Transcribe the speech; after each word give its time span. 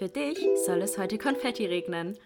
Für 0.00 0.08
dich 0.08 0.38
soll 0.64 0.80
es 0.80 0.96
heute 0.96 1.18
Konfetti 1.18 1.66
regnen. 1.66 2.16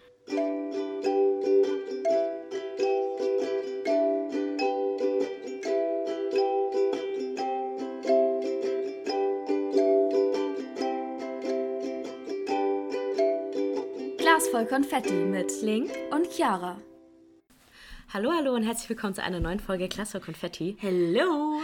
Glas 14.18 14.46
voll 14.52 14.66
Konfetti 14.66 15.12
mit 15.12 15.50
Link 15.60 15.90
und 16.12 16.30
Chiara. 16.30 16.80
Hallo, 18.12 18.30
hallo 18.30 18.54
und 18.54 18.62
herzlich 18.62 18.88
willkommen 18.88 19.14
zu 19.14 19.24
einer 19.24 19.40
neuen 19.40 19.58
Folge 19.58 19.88
Glas 19.88 20.12
voll 20.12 20.20
Konfetti. 20.20 20.76
Hello! 20.78 21.60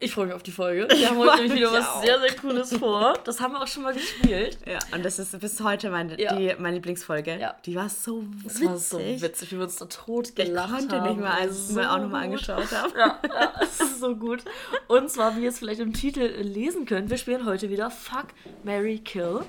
Ich 0.00 0.12
freue 0.12 0.26
mich 0.26 0.34
auf 0.34 0.42
die 0.42 0.50
Folge. 0.50 0.86
Wir 0.94 1.08
haben 1.08 1.18
heute 1.18 1.36
nämlich 1.42 1.54
wieder 1.60 1.72
was 1.72 1.86
auch. 1.88 2.02
sehr, 2.04 2.18
sehr 2.20 2.34
Cooles 2.36 2.76
vor. 2.76 3.14
Das 3.24 3.40
haben 3.40 3.54
wir 3.54 3.62
auch 3.62 3.66
schon 3.66 3.84
mal 3.84 3.94
gespielt. 3.94 4.58
Ja, 4.66 4.78
und 4.92 5.04
das 5.04 5.18
ist 5.18 5.38
bis 5.40 5.60
heute 5.62 5.88
meine, 5.88 6.20
Ja. 6.20 6.34
die, 6.36 6.54
meine 6.58 6.74
Lieblingsfolge. 6.76 7.38
Ja. 7.38 7.54
Die 7.64 7.74
war 7.74 7.88
so 7.88 8.22
Das 8.44 8.54
witzig. 8.56 8.66
war 8.68 8.76
so 8.76 8.98
witzig, 8.98 9.52
wie 9.52 9.56
wir 9.56 9.62
uns 9.64 9.76
da 9.76 9.86
tot 9.86 10.28
Ich 10.30 10.34
gelacht 10.34 10.70
konnte 10.74 11.00
haben. 11.00 11.08
nicht 11.08 11.20
mehr, 11.20 11.32
als 11.32 11.56
ich 11.56 11.64
es 11.70 11.72
mir 11.72 11.90
auch 11.90 11.98
nochmal 11.98 12.24
angeschaut 12.24 12.70
habe. 12.72 12.92
Ja, 12.98 13.18
ja, 13.28 13.52
es 13.62 13.80
ist 13.80 14.00
so 14.00 14.14
gut. 14.16 14.42
Und 14.88 15.10
zwar, 15.10 15.36
wie 15.36 15.44
ihr 15.44 15.48
es 15.48 15.58
vielleicht 15.58 15.80
im 15.80 15.92
Titel 15.94 16.22
lesen 16.42 16.84
könnt, 16.86 17.08
wir 17.08 17.16
spielen 17.16 17.46
heute 17.46 17.70
wieder 17.70 17.90
Fuck, 17.90 18.26
Mary 18.64 18.98
Kill. 18.98 19.40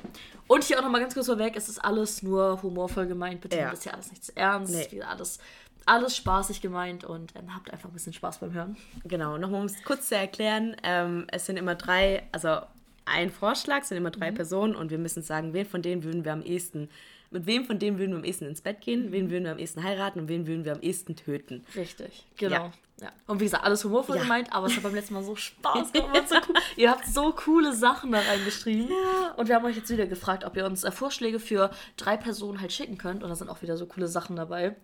Und 0.47 0.63
hier 0.63 0.77
auch 0.77 0.83
nochmal 0.83 1.01
ganz 1.01 1.15
kurz 1.15 1.25
vorweg, 1.25 1.55
es 1.57 1.67
ist 1.67 1.83
alles 1.83 2.21
nur 2.21 2.61
humorvoll 2.61 3.07
gemeint. 3.07 3.41
Bitte 3.41 3.57
Ja. 3.57 3.71
das 3.71 3.81
hier 3.83 3.93
alles 3.95 4.11
nichts 4.11 4.29
ernst. 4.29 4.73
Nee. 4.73 4.87
Wie 4.91 5.01
alles, 5.03 5.39
alles 5.85 6.15
spaßig 6.15 6.61
gemeint 6.61 7.03
und 7.03 7.33
ähm, 7.35 7.53
habt 7.55 7.71
einfach 7.71 7.89
ein 7.89 7.93
bisschen 7.93 8.13
Spaß 8.13 8.39
beim 8.39 8.53
Hören. 8.53 8.77
Genau, 9.03 9.37
nochmal 9.37 9.61
um 9.61 9.67
es 9.67 9.83
kurz 9.83 10.09
zu 10.09 10.15
erklären, 10.15 10.75
ähm, 10.83 11.25
es 11.31 11.45
sind 11.45 11.57
immer 11.57 11.75
drei, 11.75 12.23
also 12.31 12.61
ein 13.05 13.29
Vorschlag 13.29 13.83
sind 13.83 13.97
immer 13.97 14.11
drei 14.11 14.31
Personen 14.31 14.75
und 14.75 14.89
wir 14.89 14.97
müssen 14.97 15.21
sagen, 15.21 15.53
wen 15.53 15.65
von 15.65 15.81
denen 15.81 16.03
würden 16.03 16.25
wir 16.25 16.33
am 16.33 16.41
ehesten, 16.41 16.89
mit 17.35 17.45
wem 17.45 17.65
von 17.65 17.77
denen 17.79 17.99
würden 17.99 18.11
wir 18.11 18.17
am 18.19 18.23
ehesten 18.23 18.45
ins 18.45 18.61
Bett 18.61 18.81
gehen, 18.81 19.11
wen 19.11 19.29
würden 19.29 19.43
wir 19.43 19.51
am 19.51 19.59
ehesten 19.59 19.83
heiraten 19.83 20.19
und 20.21 20.27
wen 20.29 20.47
würden 20.47 20.65
wir 20.65 20.71
am 20.73 20.81
ehesten 20.81 21.15
töten. 21.15 21.63
Richtig, 21.75 22.25
genau. 22.37 22.55
Ja. 22.55 22.71
Ja. 23.01 23.11
Und 23.27 23.41
wie 23.41 23.43
gesagt, 23.43 23.65
alles 23.65 23.83
humorvoll 23.83 24.15
Ja. 24.15 24.21
gemeint, 24.23 24.53
aber 24.53 24.67
es 24.67 24.75
hat 24.77 24.83
beim 24.83 24.95
letzten 24.95 25.15
Mal 25.15 25.23
so 25.23 25.35
Spaß 25.35 25.91
gemacht. 25.91 26.29
So 26.29 26.35
cool. 26.47 26.55
Ihr 26.77 26.89
habt 26.89 27.05
so 27.05 27.33
coole 27.33 27.73
Sachen 27.73 28.13
da 28.13 28.19
reingeschrieben. 28.21 28.87
Und 29.35 29.49
wir 29.49 29.55
haben 29.55 29.65
euch 29.65 29.75
jetzt 29.75 29.89
wieder 29.89 30.07
gefragt, 30.07 30.45
ob 30.45 30.55
ihr 30.55 30.65
uns 30.65 30.85
äh, 30.85 30.91
Vorschläge 30.93 31.41
für 31.41 31.71
drei 31.97 32.15
Personen 32.15 32.61
halt 32.61 32.71
schicken 32.71 32.97
könnt. 32.97 33.21
Und 33.21 33.27
da 33.29 33.35
sind 33.35 33.49
auch 33.49 33.61
wieder 33.61 33.75
so 33.75 33.85
coole 33.85 34.07
Sachen 34.07 34.37
dabei. 34.37 34.77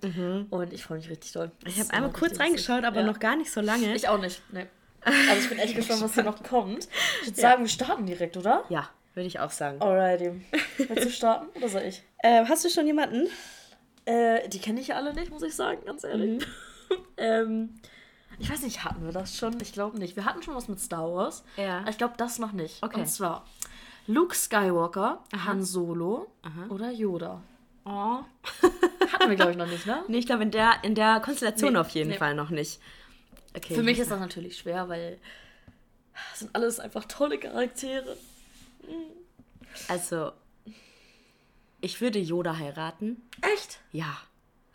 Und 0.49 0.73
ich 0.73 0.83
freue 0.83 0.97
mich 0.97 1.09
richtig 1.09 1.31
doll. 1.31 1.51
Ich 1.65 1.79
habe 1.79 1.89
einmal 1.93 2.11
kurz 2.11 2.37
reingeschaut, 2.37 2.83
aber 2.83 3.03
noch 3.03 3.19
gar 3.19 3.37
nicht 3.37 3.49
so 3.49 3.61
lange. 3.61 3.95
Ich 3.95 4.09
auch 4.09 4.19
nicht, 4.19 4.41
ne. 4.51 4.67
Also 5.05 5.41
ich 5.43 5.47
bin 5.49 5.57
echt 5.59 5.75
gespannt, 5.77 6.01
was 6.01 6.13
hier 6.13 6.23
noch 6.23 6.43
kommt. 6.43 6.89
Ich 7.21 7.27
würde 7.29 7.39
sagen, 7.39 7.61
wir 7.63 7.69
starten 7.69 8.05
direkt, 8.05 8.35
oder? 8.35 8.65
ja, 8.67 8.89
würde 9.13 9.27
ich 9.27 9.39
auch 9.39 9.51
sagen. 9.51 9.81
Alrighty. 9.81 10.41
Willst 10.77 11.05
du 11.05 11.09
starten 11.11 11.47
oder 11.57 11.69
soll 11.69 11.83
ich? 11.83 12.03
Äh, 12.19 12.45
hast 12.45 12.65
du 12.65 12.69
schon 12.69 12.87
jemanden? 12.87 13.27
Äh, 14.05 14.47
die 14.49 14.59
kenne 14.59 14.79
ich 14.79 14.87
ja 14.87 14.95
alle 14.95 15.13
nicht, 15.13 15.31
muss 15.31 15.43
ich 15.43 15.55
sagen, 15.55 15.81
ganz 15.85 16.03
ehrlich. 16.03 16.45
ähm, 17.17 17.79
ich 18.39 18.49
weiß 18.49 18.63
nicht, 18.63 18.83
hatten 18.83 19.05
wir 19.05 19.11
das 19.11 19.37
schon? 19.37 19.59
Ich 19.61 19.73
glaube 19.73 19.99
nicht. 19.99 20.15
Wir 20.15 20.25
hatten 20.25 20.41
schon 20.41 20.55
was 20.55 20.67
mit 20.67 20.79
Star 20.79 21.13
Wars. 21.13 21.43
Ja. 21.57 21.85
Ich 21.87 21.97
glaube, 21.97 22.15
das 22.17 22.39
noch 22.39 22.53
nicht. 22.53 22.81
Okay. 22.81 23.01
Und 23.01 23.07
zwar 23.07 23.45
Luke 24.07 24.35
Skywalker, 24.35 25.23
Han 25.45 25.63
Solo 25.63 26.31
oder 26.69 26.89
Yoda. 26.91 27.43
Oh. 27.85 27.89
Hatten 29.13 29.29
wir, 29.29 29.35
glaube 29.35 29.51
ich, 29.51 29.57
noch 29.57 29.67
nicht, 29.67 29.85
ne? 29.85 30.03
Nee, 30.07 30.19
ich 30.19 30.25
glaube 30.25 30.43
in 30.43 30.51
der, 30.51 30.83
in 30.83 30.95
der 30.95 31.19
Konstellation 31.19 31.73
Nee, 31.73 31.79
auf 31.79 31.89
jeden 31.89 32.11
nee. 32.11 32.17
Fall 32.17 32.35
noch 32.35 32.49
nicht. 32.49 32.79
Okay. 33.55 33.75
Für 33.75 33.83
mich 33.83 33.99
ist 33.99 34.11
das 34.11 34.19
natürlich 34.19 34.57
schwer, 34.57 34.87
weil 34.87 35.19
das 36.29 36.39
sind 36.39 36.55
alles 36.55 36.79
einfach 36.79 37.05
tolle 37.05 37.37
Charaktere. 37.37 38.17
Also, 39.87 40.31
ich 41.81 42.01
würde 42.01 42.19
Yoda 42.19 42.57
heiraten. 42.57 43.21
Echt? 43.41 43.79
Ja. 43.91 44.17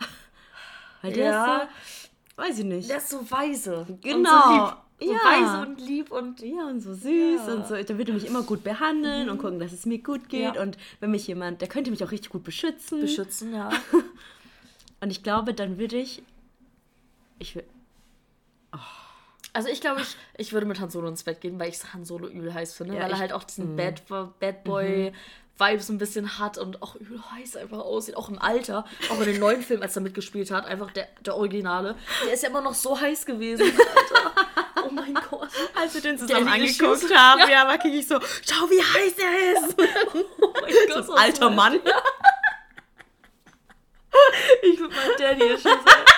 Weil 1.02 1.12
der 1.12 1.24
Ja. 1.26 1.56
ist 1.58 1.70
so, 2.02 2.42
weiß 2.42 2.58
ich 2.60 2.64
nicht. 2.64 2.90
Der 2.90 2.96
ist 2.98 3.08
so 3.10 3.30
weise. 3.30 3.86
Genau. 4.02 4.68
So. 4.68 4.72
So 4.98 5.12
Ja. 5.12 5.18
weise 5.24 5.68
und 5.68 5.78
lieb 5.80 6.10
und 6.10 6.40
Ja, 6.40 6.66
und 6.68 6.80
so 6.80 6.94
süß 6.94 7.40
Ja. 7.46 7.54
und 7.54 7.66
so. 7.66 7.74
Der 7.74 7.98
würde 7.98 8.12
mich 8.14 8.26
immer 8.26 8.42
gut 8.42 8.64
behandeln 8.64 9.28
und 9.28 9.36
gucken, 9.38 9.58
dass 9.58 9.72
es 9.72 9.84
mir 9.84 9.98
gut 10.02 10.28
geht. 10.30 10.54
Ja. 10.54 10.62
Und 10.62 10.78
wenn 11.00 11.10
mich 11.10 11.26
jemand, 11.26 11.60
der 11.60 11.68
könnte 11.68 11.90
mich 11.90 12.02
auch 12.02 12.10
richtig 12.10 12.30
gut 12.32 12.44
beschützen. 12.44 13.00
beschützen, 13.02 13.52
ja. 13.54 13.68
und 15.00 15.10
ich 15.10 15.22
glaube, 15.22 15.52
dann 15.52 15.76
würde 15.78 15.96
ich. 15.98 16.22
Ich. 17.38 17.58
Also 19.56 19.70
ich 19.70 19.80
glaube, 19.80 20.02
ich, 20.02 20.16
ich 20.36 20.52
würde 20.52 20.66
mit 20.66 20.80
Han 20.80 20.90
Solo 20.90 21.08
ins 21.08 21.22
Bett 21.22 21.40
gehen, 21.40 21.58
weil 21.58 21.70
ich 21.70 21.78
Han 21.94 22.04
Solo 22.04 22.28
übel 22.28 22.52
heiß 22.52 22.74
finde, 22.74 22.94
Ja, 22.96 23.04
weil 23.04 23.12
er 23.12 23.18
halt 23.18 23.32
auch 23.32 23.42
diesen 23.42 23.74
Bad, 23.74 24.02
Bad 24.38 24.64
Boy 24.64 25.14
Vibes 25.58 25.88
ein 25.88 25.96
bisschen 25.96 26.38
hat 26.38 26.58
und 26.58 26.82
auch 26.82 26.94
übel 26.96 27.18
heiß 27.32 27.56
einfach 27.56 27.78
aussieht, 27.78 28.18
auch 28.18 28.28
im 28.28 28.38
Alter, 28.38 28.84
auch 29.08 29.18
in 29.20 29.24
den 29.24 29.40
neuen 29.40 29.62
Filmen, 29.62 29.82
als 29.82 29.96
er 29.96 30.02
mitgespielt 30.02 30.50
hat, 30.50 30.66
einfach 30.66 30.90
der, 30.90 31.08
der 31.20 31.36
Originale, 31.36 31.94
der 32.26 32.34
ist 32.34 32.42
ja 32.42 32.50
immer 32.50 32.60
noch 32.60 32.74
so 32.74 33.00
heiß 33.00 33.24
gewesen, 33.24 33.62
Alter. 33.64 34.84
Oh 34.86 34.90
mein 34.90 35.14
Gott. 35.14 35.48
Als 35.74 35.94
wir 35.94 36.02
den 36.02 36.18
zusammen 36.18 36.46
angeguckt 36.48 36.82
angeguckt 36.82 37.16
haben, 37.16 37.40
Ja. 37.40 37.48
ja, 37.48 37.66
war 37.66 37.82
ich 37.82 38.06
so, 38.06 38.20
schau, 38.46 38.68
wie 38.68 38.82
heiß 38.82 39.14
er 39.18 39.52
ist. 39.64 39.74
Oh 40.42 40.52
mein 40.60 40.74
Gott, 40.92 41.06
so 41.06 41.14
ein 41.14 41.18
alter 41.18 41.48
Mann. 41.48 41.80
Ich 44.62 44.78
würde 44.78 44.94
meinen 44.94 45.16
Daddy 45.18 45.48
schon 45.58 45.72
sagen. 45.72 46.15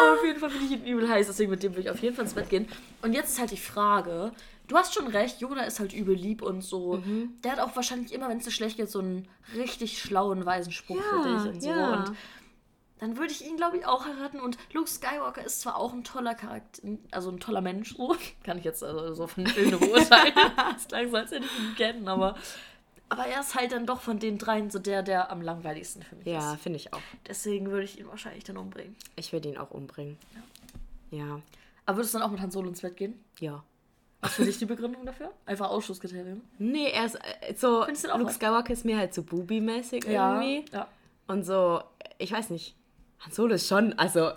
Aber 0.00 0.14
auf 0.18 0.24
jeden 0.24 0.40
Fall 0.40 0.50
finde 0.50 0.66
ich 0.66 0.72
ihn 0.72 0.84
übel 0.86 1.08
heiß, 1.08 1.26
deswegen 1.26 1.50
mit 1.50 1.62
dem 1.62 1.72
würde 1.72 1.82
ich 1.82 1.90
auf 1.90 2.00
jeden 2.00 2.14
Fall 2.16 2.24
ins 2.24 2.34
Bett 2.34 2.48
gehen. 2.48 2.68
Und 3.02 3.12
jetzt 3.12 3.30
ist 3.30 3.38
halt 3.38 3.50
die 3.50 3.56
Frage, 3.56 4.32
du 4.68 4.76
hast 4.76 4.94
schon 4.94 5.06
recht, 5.06 5.40
Yoda 5.40 5.62
ist 5.62 5.80
halt 5.80 5.92
übel 5.92 6.14
lieb 6.14 6.42
und 6.42 6.62
so. 6.62 6.96
Mhm. 7.04 7.34
Der 7.44 7.52
hat 7.52 7.60
auch 7.60 7.74
wahrscheinlich 7.76 8.12
immer, 8.12 8.28
wenn 8.28 8.38
es 8.38 8.44
dir 8.44 8.50
schlecht 8.50 8.76
geht, 8.76 8.90
so 8.90 8.98
einen 9.00 9.28
richtig 9.56 9.98
schlauen, 10.00 10.44
weisen 10.46 10.72
Spruch 10.72 11.00
für 11.00 11.16
Ja, 11.28 11.38
dich 11.44 11.52
und 11.54 11.62
so. 11.62 11.68
ja. 11.68 11.92
Und 12.06 12.16
dann 12.98 13.16
würde 13.18 13.32
ich 13.32 13.44
ihn, 13.46 13.56
glaube 13.56 13.76
ich, 13.76 13.86
auch 13.86 14.06
heiraten. 14.06 14.40
Und 14.40 14.56
Luke 14.72 14.88
Skywalker 14.88 15.44
ist 15.44 15.60
zwar 15.60 15.76
auch 15.76 15.92
ein 15.92 16.04
toller 16.04 16.34
Charakter, 16.34 16.80
also 17.10 17.30
ein 17.30 17.40
toller 17.40 17.60
Mensch, 17.60 17.94
so. 17.96 18.16
Kann 18.44 18.58
ich 18.58 18.64
jetzt 18.64 18.82
also 18.82 19.14
so 19.14 19.26
von 19.26 19.46
Filmen 19.46 19.78
beurteilen. 19.78 20.32
das 20.74 20.88
klang 20.88 21.10
so, 21.10 21.16
als 21.16 21.30
hätte 21.30 21.44
ich 21.44 21.58
ihn 21.58 21.74
kennen, 21.76 22.08
aber. 22.08 22.36
Aber 23.08 23.26
er 23.26 23.40
ist 23.40 23.54
halt 23.54 23.72
dann 23.72 23.86
doch 23.86 24.00
von 24.00 24.18
den 24.18 24.38
dreien 24.38 24.70
so 24.70 24.78
der, 24.78 25.02
der 25.02 25.30
am 25.30 25.42
langweiligsten 25.42 26.02
für 26.02 26.16
mich 26.16 26.26
Ja, 26.26 26.54
ist. 26.54 26.62
finde 26.62 26.78
ich 26.78 26.92
auch. 26.92 27.00
Deswegen 27.28 27.70
würde 27.70 27.84
ich 27.84 27.98
ihn 27.98 28.08
wahrscheinlich 28.08 28.44
dann 28.44 28.56
umbringen. 28.56 28.96
Ich 29.16 29.32
würde 29.32 29.48
ihn 29.48 29.58
auch 29.58 29.70
umbringen. 29.70 30.18
Ja. 31.10 31.40
Aber 31.86 31.98
würdest 31.98 32.14
du 32.14 32.18
dann 32.18 32.26
auch 32.26 32.32
mit 32.32 32.40
Han 32.40 32.50
Solo 32.50 32.68
ins 32.68 32.80
Bett 32.80 32.96
gehen? 32.96 33.22
Ja. 33.40 33.62
Was 34.20 34.34
für 34.34 34.44
dich 34.46 34.58
die 34.58 34.64
Begründung 34.64 35.04
dafür? 35.04 35.30
Einfach 35.44 35.68
Ausschlusskriterium. 35.68 36.40
Nee, 36.58 36.88
er 36.90 37.04
ist 37.04 37.16
äh, 37.16 37.54
so. 37.54 37.82
Findest 37.84 38.06
du 38.06 38.10
auch 38.14 38.18
Luke? 38.18 38.32
Skywalker 38.32 38.72
ist 38.72 38.84
mir 38.86 38.96
halt 38.96 39.12
so 39.12 39.22
Booby-mäßig 39.22 40.06
irgendwie. 40.08 40.64
Ja. 40.72 40.88
Und 41.26 41.44
so, 41.44 41.82
ich 42.18 42.32
weiß 42.32 42.48
nicht. 42.50 42.74
Han 43.20 43.32
Solo 43.32 43.54
ist 43.54 43.68
schon, 43.68 43.92
also. 43.98 44.32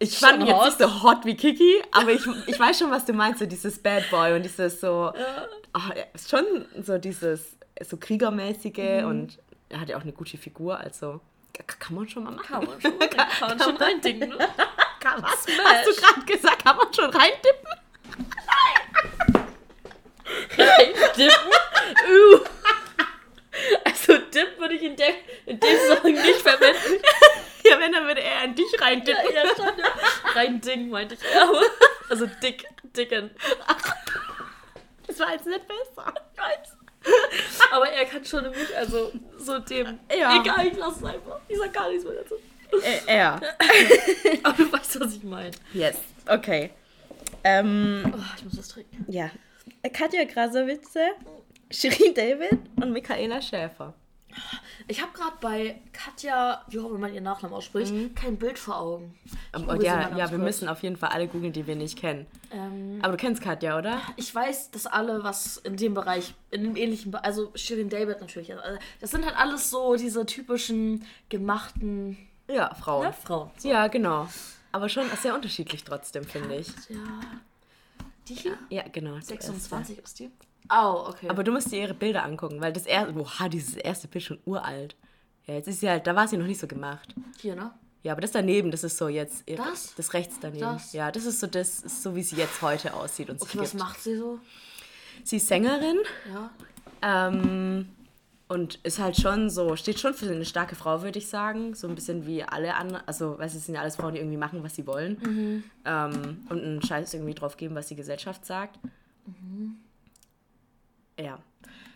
ich 0.00 0.18
schon 0.18 0.28
fand 0.30 0.40
ihn 0.42 0.48
jetzt 0.48 0.64
nicht 0.64 0.78
so 0.78 1.02
hot 1.04 1.24
wie 1.24 1.36
Kiki, 1.36 1.80
aber 1.92 2.10
ich, 2.10 2.26
ich 2.48 2.58
weiß 2.58 2.78
schon, 2.78 2.90
was 2.90 3.04
du 3.04 3.12
meinst, 3.12 3.38
so 3.38 3.46
dieses 3.46 3.78
Bad 3.80 4.10
Boy 4.10 4.34
und 4.34 4.42
dieses 4.42 4.80
so. 4.80 5.12
Er 5.14 6.14
ist 6.14 6.28
schon 6.28 6.44
so 6.82 6.98
dieses 6.98 7.56
so 7.84 7.96
Kriegermäßige 7.96 9.02
Mhm. 9.02 9.06
und 9.08 9.38
er 9.68 9.80
hat 9.80 9.88
ja 9.88 9.96
auch 9.96 10.02
eine 10.02 10.12
gute 10.12 10.36
Figur, 10.38 10.78
also. 10.78 11.20
Kann 11.78 11.94
man 11.94 12.08
schon 12.08 12.24
mal 12.24 12.30
machen. 12.32 12.46
Kann 12.46 12.64
man 12.64 12.80
schon, 12.80 12.98
kann 13.10 13.28
man 13.48 13.58
schon 13.60 13.76
reindicken, 13.76 14.28
ne? 14.30 14.38
Kann 15.00 15.22
was? 15.22 15.42
Smash. 15.42 15.56
Hast 15.64 15.86
du 15.86 15.94
gerade 16.02 16.26
gesagt, 16.26 16.64
kann 16.64 16.76
man 16.76 16.92
schon 16.94 17.10
reintippen? 17.10 17.68
Dippen? 21.16 21.52
Uh. 22.08 22.38
Also 23.84 24.18
Dip 24.18 24.58
würde 24.58 24.74
ich 24.74 24.82
in 24.82 24.96
dem, 24.96 25.14
in 25.46 25.60
dem 25.60 25.76
Song 25.88 26.12
nicht 26.12 26.42
verwenden. 26.42 27.02
Ja, 27.62 27.78
wenn, 27.78 27.92
dann 27.92 28.06
würde 28.06 28.22
er 28.22 28.44
in 28.44 28.54
dich 28.54 28.66
reintippen. 28.80 29.22
Ja, 29.34 29.42
schon. 29.54 29.66
Ja. 29.78 30.32
Rein 30.32 30.60
Ding 30.62 30.88
meinte 30.88 31.14
ich. 31.14 31.20
Aber- 31.40 31.60
also 32.08 32.26
dick, 32.42 32.64
dicken. 32.96 33.30
Das 35.06 35.20
war 35.20 35.32
jetzt 35.32 35.46
nicht 35.46 35.68
besser. 35.68 36.12
Ich 36.32 36.40
weiß. 36.40 36.76
Aber 37.72 37.88
er 37.88 38.04
kann 38.04 38.24
schon 38.24 38.42
nämlich, 38.44 38.76
also 38.76 39.12
so 39.38 39.58
dem. 39.60 39.98
Ja. 40.16 40.40
Egal, 40.40 40.66
ich 40.66 40.76
lass 40.76 40.96
es 40.96 41.04
einfach. 41.04 41.40
Ich 41.48 41.56
sag 41.58 41.72
gar 41.72 41.88
nichts 41.88 42.04
mehr 42.04 42.14
dazu. 42.14 42.34
Äh, 42.84 43.00
er. 43.06 43.34
Aber 44.42 44.56
du 44.56 44.72
weißt, 44.72 45.00
was 45.00 45.14
ich 45.16 45.22
meine. 45.24 45.50
Yes. 45.72 45.96
Okay. 46.26 46.70
Ähm, 47.44 48.12
Oh, 48.14 48.18
ich 48.36 48.44
muss 48.44 48.58
was 48.58 48.68
trinken. 48.68 49.04
ja. 49.08 49.30
Katja 49.92 50.24
Krasowitze, 50.26 51.00
Shirin 51.70 52.12
David 52.14 52.58
und 52.76 52.92
Michaela 52.92 53.40
Schäfer. 53.40 53.94
Ich 54.88 55.00
habe 55.02 55.12
gerade 55.12 55.36
bei 55.40 55.80
Katja, 55.92 56.64
wie 56.68 56.78
auch 56.80 56.86
immer 56.90 56.98
man 56.98 57.14
ihren 57.14 57.24
Nachnamen 57.24 57.56
ausspricht, 57.56 57.92
kein 58.16 58.36
Bild 58.36 58.58
vor 58.58 58.80
Augen. 58.80 59.14
Ich 59.24 59.32
Ähm, 59.60 59.80
sie 59.80 59.86
ja, 59.86 60.08
ja, 60.10 60.16
wir 60.16 60.38
kurz. 60.38 60.40
müssen 60.40 60.68
auf 60.68 60.82
jeden 60.82 60.96
Fall 60.96 61.10
alle 61.10 61.28
googeln, 61.28 61.52
die 61.52 61.66
wir 61.66 61.76
nicht 61.76 61.98
kennen. 61.98 62.26
Ähm, 62.50 62.98
Aber 63.02 63.12
du 63.12 63.16
kennst 63.18 63.42
Katja, 63.42 63.78
oder? 63.78 64.00
ich 64.16 64.34
weiß, 64.34 64.70
dass 64.72 64.86
alle, 64.86 65.22
was 65.22 65.58
in 65.58 65.76
dem 65.76 65.94
Bereich, 65.94 66.34
in 66.50 66.62
dem 66.64 66.76
ähnlichen, 66.76 67.10
Be 67.12 67.22
also 67.24 67.50
Shirin 67.54 67.88
David 67.88 68.20
natürlich, 68.20 68.52
also 68.54 68.78
das 69.00 69.10
sind 69.10 69.24
halt 69.24 69.36
alles 69.36 69.70
so 69.70 69.94
diese 69.96 70.26
typischen 70.26 71.04
gemachten 71.28 72.16
Ja, 72.48 72.74
Frauen. 72.74 73.06
ne, 73.06 73.12
Frauen. 73.12 73.50
So. 73.58 73.68
Ja, 73.68 73.86
genau. 73.88 74.28
Aber 74.72 74.88
schon 74.88 75.04
sehr 75.20 75.34
unterschiedlich 75.34 75.84
trotzdem, 75.84 76.24
finde 76.24 76.56
ich. 76.56 76.68
Ja. 76.88 76.96
Die 78.28 78.34
hier? 78.34 78.56
Ja, 78.68 78.84
genau. 78.90 79.14
die 79.16 79.22
26 79.24 79.98
ist 79.98 80.18
die. 80.20 80.30
Au, 80.70 81.08
okay. 81.08 81.28
Aber 81.28 81.42
du 81.44 81.52
musst 81.52 81.70
dir 81.72 81.80
ihre 81.82 81.94
Bilder 81.94 82.24
angucken, 82.24 82.60
weil 82.60 82.72
das 82.72 82.86
erste, 82.86 83.12
boah, 83.12 83.48
dieses 83.48 83.74
erste 83.74 84.08
Bild 84.08 84.24
schon 84.24 84.38
uralt. 84.46 84.94
Ja, 85.46 85.54
jetzt 85.54 85.66
ist 85.68 85.80
sie 85.80 85.88
halt, 85.90 86.06
da 86.06 86.14
war 86.14 86.28
sie 86.28 86.36
noch 86.36 86.46
nicht 86.46 86.60
so 86.60 86.66
gemacht. 86.66 87.14
hier, 87.38 87.56
ne? 87.56 87.72
Ja, 88.02 88.12
aber 88.12 88.20
das 88.22 88.30
daneben, 88.32 88.70
das 88.70 88.82
ist 88.84 88.96
so 88.96 89.08
jetzt 89.08 89.42
ihre, 89.46 89.62
Das? 89.62 89.94
das 89.96 90.14
rechts 90.14 90.36
daneben. 90.40 90.60
Das? 90.62 90.92
Ja, 90.94 91.10
das 91.12 91.26
ist 91.26 91.40
so 91.40 91.46
das 91.46 91.80
ist 91.80 92.02
so 92.02 92.14
wie 92.14 92.22
sie 92.22 92.36
jetzt 92.36 92.62
heute 92.62 92.94
aussieht 92.94 93.28
und 93.28 93.42
Okay, 93.42 93.52
sich 93.52 93.60
was 93.60 93.74
macht 93.74 94.00
sie 94.00 94.16
so? 94.16 94.38
Sie 95.24 95.36
ist 95.36 95.48
Sängerin 95.48 95.98
Ja. 96.32 96.50
ähm, 97.02 97.88
und 98.48 98.76
ist 98.84 98.98
halt 99.00 99.16
schon 99.18 99.50
so, 99.50 99.76
steht 99.76 100.00
schon 100.00 100.14
für 100.14 100.30
eine 100.30 100.44
starke 100.46 100.76
Frau, 100.76 101.02
würde 101.02 101.18
ich 101.18 101.28
sagen. 101.28 101.74
So 101.74 101.88
ein 101.88 101.94
bisschen 101.94 102.26
wie 102.26 102.42
alle 102.42 102.74
anderen, 102.74 103.02
also 103.06 103.38
weißt 103.38 103.54
du, 103.54 103.58
es 103.58 103.66
sind 103.66 103.74
ja 103.74 103.82
alles 103.82 103.96
Frauen, 103.96 104.14
die 104.14 104.20
irgendwie 104.20 104.38
machen, 104.38 104.62
was 104.62 104.74
sie 104.76 104.86
wollen. 104.86 105.18
Mhm. 105.22 105.64
Ähm, 105.84 106.46
und 106.48 106.62
einen 106.62 106.82
Scheiß 106.82 107.12
irgendwie 107.14 107.34
drauf 107.34 107.56
geben, 107.58 107.74
was 107.74 107.88
die 107.88 107.96
Gesellschaft 107.96 108.46
sagt. 108.46 108.78
Mhm. 109.26 109.76
Ja. 111.22 111.38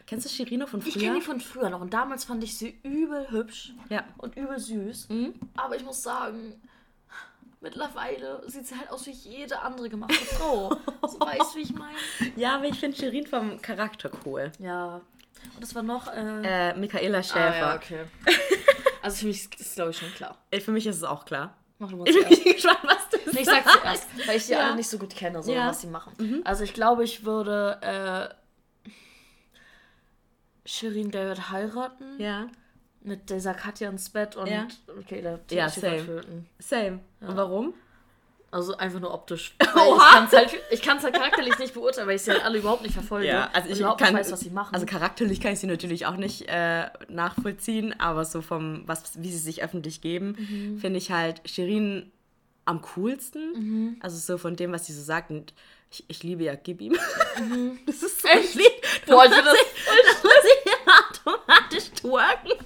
Kennst 0.06 0.26
du 0.26 0.30
Shirino 0.30 0.66
von 0.66 0.80
Ich 0.86 0.92
früher? 0.92 1.02
kenne 1.02 1.14
die 1.16 1.20
von 1.24 1.40
früher 1.40 1.70
noch 1.70 1.80
und 1.80 1.94
damals 1.94 2.24
fand 2.24 2.44
ich 2.44 2.56
sie 2.58 2.78
übel 2.82 3.30
hübsch 3.30 3.72
Ja. 3.88 4.04
und 4.18 4.36
übel 4.36 4.58
süß. 4.58 5.08
Aber 5.56 5.76
ich 5.76 5.82
muss 5.84 6.02
sagen, 6.02 6.60
mittlerweile 7.60 8.42
sieht 8.46 8.66
sie 8.66 8.76
halt 8.76 8.90
aus 8.90 9.06
wie 9.06 9.12
jede 9.12 9.60
andere 9.60 9.88
gemachte 9.88 10.14
Frau. 10.14 10.76
so 11.08 11.20
weißt 11.20 11.56
wie 11.56 11.60
ich 11.62 11.72
meine? 11.74 11.96
Ja, 12.36 12.56
aber 12.56 12.66
ich 12.66 12.78
finde 12.78 12.96
Shirin 12.96 13.26
vom 13.26 13.60
Charakter 13.62 14.10
cool. 14.26 14.52
Ja. 14.58 14.96
Und 15.54 15.62
das 15.62 15.74
war 15.74 15.82
noch. 15.82 16.08
Äh, 16.08 16.70
Äh, 16.70 16.74
Michaela 16.76 17.18
ah, 17.18 17.22
Schäfer. 17.22 17.56
ja, 17.58 17.74
okay. 17.76 18.04
Also 19.02 19.18
für 19.18 19.26
mich 19.26 19.36
ist 19.44 19.60
das, 19.60 19.74
glaube 19.74 19.90
ich, 19.90 19.98
schon 19.98 20.10
klar. 20.14 20.38
Äh, 20.50 20.60
Für 20.60 20.72
mich 20.72 20.86
ist 20.86 20.96
es 20.96 21.02
auch 21.02 21.24
klar. 21.26 21.54
Mach 21.78 21.90
du 21.90 21.96
mal 21.96 22.08
Ich 22.08 22.42
bin 22.44 22.52
gespannt, 22.54 22.78
was 22.84 23.08
du 23.10 23.18
Nee, 23.32 23.40
ich 23.40 23.46
sagst. 23.46 23.64
sag 23.68 23.80
zuerst, 23.82 24.08
weil 24.28 24.36
ich 24.38 24.46
die 24.46 24.52
Ja. 24.52 24.60
alle 24.66 24.76
nicht 24.76 24.88
so 24.88 24.96
gut 24.98 25.14
kenne, 25.14 25.42
so 25.42 25.52
Ja. 25.52 25.68
was 25.68 25.80
sie 25.82 25.88
machen. 25.88 26.40
Also 26.44 26.64
ich 26.64 26.72
glaube, 26.72 27.04
ich 27.04 27.24
würde 27.26 27.78
äh, 27.82 28.34
Shirin 30.66 31.10
David 31.10 31.50
heiraten. 31.50 32.18
Ja, 32.18 32.48
Mit 33.02 33.28
dieser 33.28 33.52
Katja 33.54 33.90
ins 33.90 34.08
Bett 34.08 34.34
und 34.36 34.46
Ja. 34.46 34.66
okay, 34.98 35.20
da 35.22 35.38
Ja, 35.54 35.68
same. 35.68 36.04
töten. 36.06 36.46
same. 36.58 37.00
Und 37.20 37.36
warum? 37.36 37.74
Also 38.50 38.76
einfach 38.76 39.00
nur 39.00 39.12
optisch. 39.12 39.56
Weil 39.74 40.46
ich 40.70 40.80
kann 40.80 40.96
es 40.96 41.02
halt, 41.02 41.02
halt 41.02 41.14
charakterlich 41.14 41.58
nicht 41.58 41.74
beurteilen, 41.74 42.06
weil 42.06 42.14
ich 42.16 42.22
sie 42.22 42.30
halt 42.30 42.44
alle 42.44 42.58
überhaupt 42.58 42.82
nicht 42.82 42.94
verfolge. 42.94 43.52
also 43.52 43.66
und 43.68 43.72
ich 43.74 43.80
überhaupt 43.80 44.00
kann, 44.00 44.12
nicht 44.14 44.20
weiß, 44.26 44.32
was 44.32 44.40
sie 44.40 44.50
machen. 44.50 44.72
Also 44.72 44.86
charakterlich 44.86 45.40
kann 45.40 45.52
ich 45.54 45.58
sie 45.58 45.66
natürlich 45.66 46.06
auch 46.06 46.16
nicht 46.16 46.48
äh, 46.48 46.86
nachvollziehen, 47.08 47.98
aber 47.98 48.24
so 48.24 48.42
vom, 48.42 48.84
was, 48.86 49.20
wie 49.20 49.30
sie 49.32 49.38
sich 49.38 49.62
öffentlich 49.64 50.00
geben, 50.02 50.36
Mhm. 50.38 50.78
finde 50.78 50.98
ich 50.98 51.10
halt 51.10 51.42
Shirin 51.50 52.12
am 52.64 52.80
coolsten. 52.94 53.98
Also 54.00 54.16
so 54.18 54.38
von 54.38 54.54
dem, 54.56 54.70
was 54.72 54.86
sie 54.86 54.92
so 54.94 55.02
sagt. 55.02 55.30
Und 55.30 55.52
ich, 55.90 56.04
ich 56.08 56.22
liebe 56.22 56.44
ja 56.44 56.54
Gib 56.54 56.80
ihm. 56.80 56.96
Das 57.86 58.02
ist 58.04 58.22
so 58.22 58.28
Echt? 58.28 58.54
lieb. 58.54 58.66
Mhm. 59.06 59.10
Boah, 59.10 59.24
ich 59.24 59.30
das 59.32 59.44
Da 59.44 59.50
muss 59.50 59.52
ich 59.52 60.50
ja 60.50 60.53
automatisch 61.24 61.90
twerken. 61.90 62.52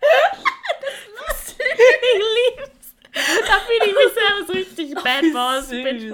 Das 0.00 1.48
ist 1.48 1.60
ich 1.60 2.18
lieb's. 2.18 2.94
Da 3.12 3.58
fühle 3.60 3.86
ich 3.86 3.94
mich 3.94 4.12
selber 4.14 4.46
so 4.46 4.52
richtig 4.52 4.94
bad 5.02 5.24
boss. 5.32 5.68
Bitch. 5.70 6.12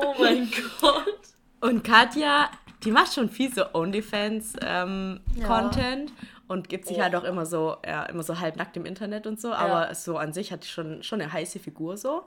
Oh 0.00 0.14
mein 0.18 0.50
Gott. 0.80 1.18
Und 1.60 1.84
Katja, 1.84 2.50
die 2.84 2.90
macht 2.90 3.12
schon 3.14 3.28
viel 3.28 3.52
so 3.52 3.64
OnlyFans-Content 3.74 6.10
Ja. 6.10 6.16
und 6.48 6.68
gibt 6.68 6.86
sich 6.86 6.98
Oh. 6.98 7.02
halt 7.02 7.14
auch 7.14 7.24
immer 7.24 7.44
so, 7.46 7.76
ja, 7.86 8.04
immer 8.04 8.22
so 8.22 8.38
halbnackt 8.40 8.76
im 8.76 8.84
Internet 8.86 9.26
und 9.26 9.40
so, 9.40 9.52
aber 9.52 9.94
so 9.94 10.16
an 10.18 10.32
sich 10.32 10.52
hat 10.52 10.64
die 10.64 10.68
schon, 10.68 11.02
schon 11.02 11.20
eine 11.20 11.32
heiße 11.32 11.58
Figur 11.58 11.96
so. 11.96 12.24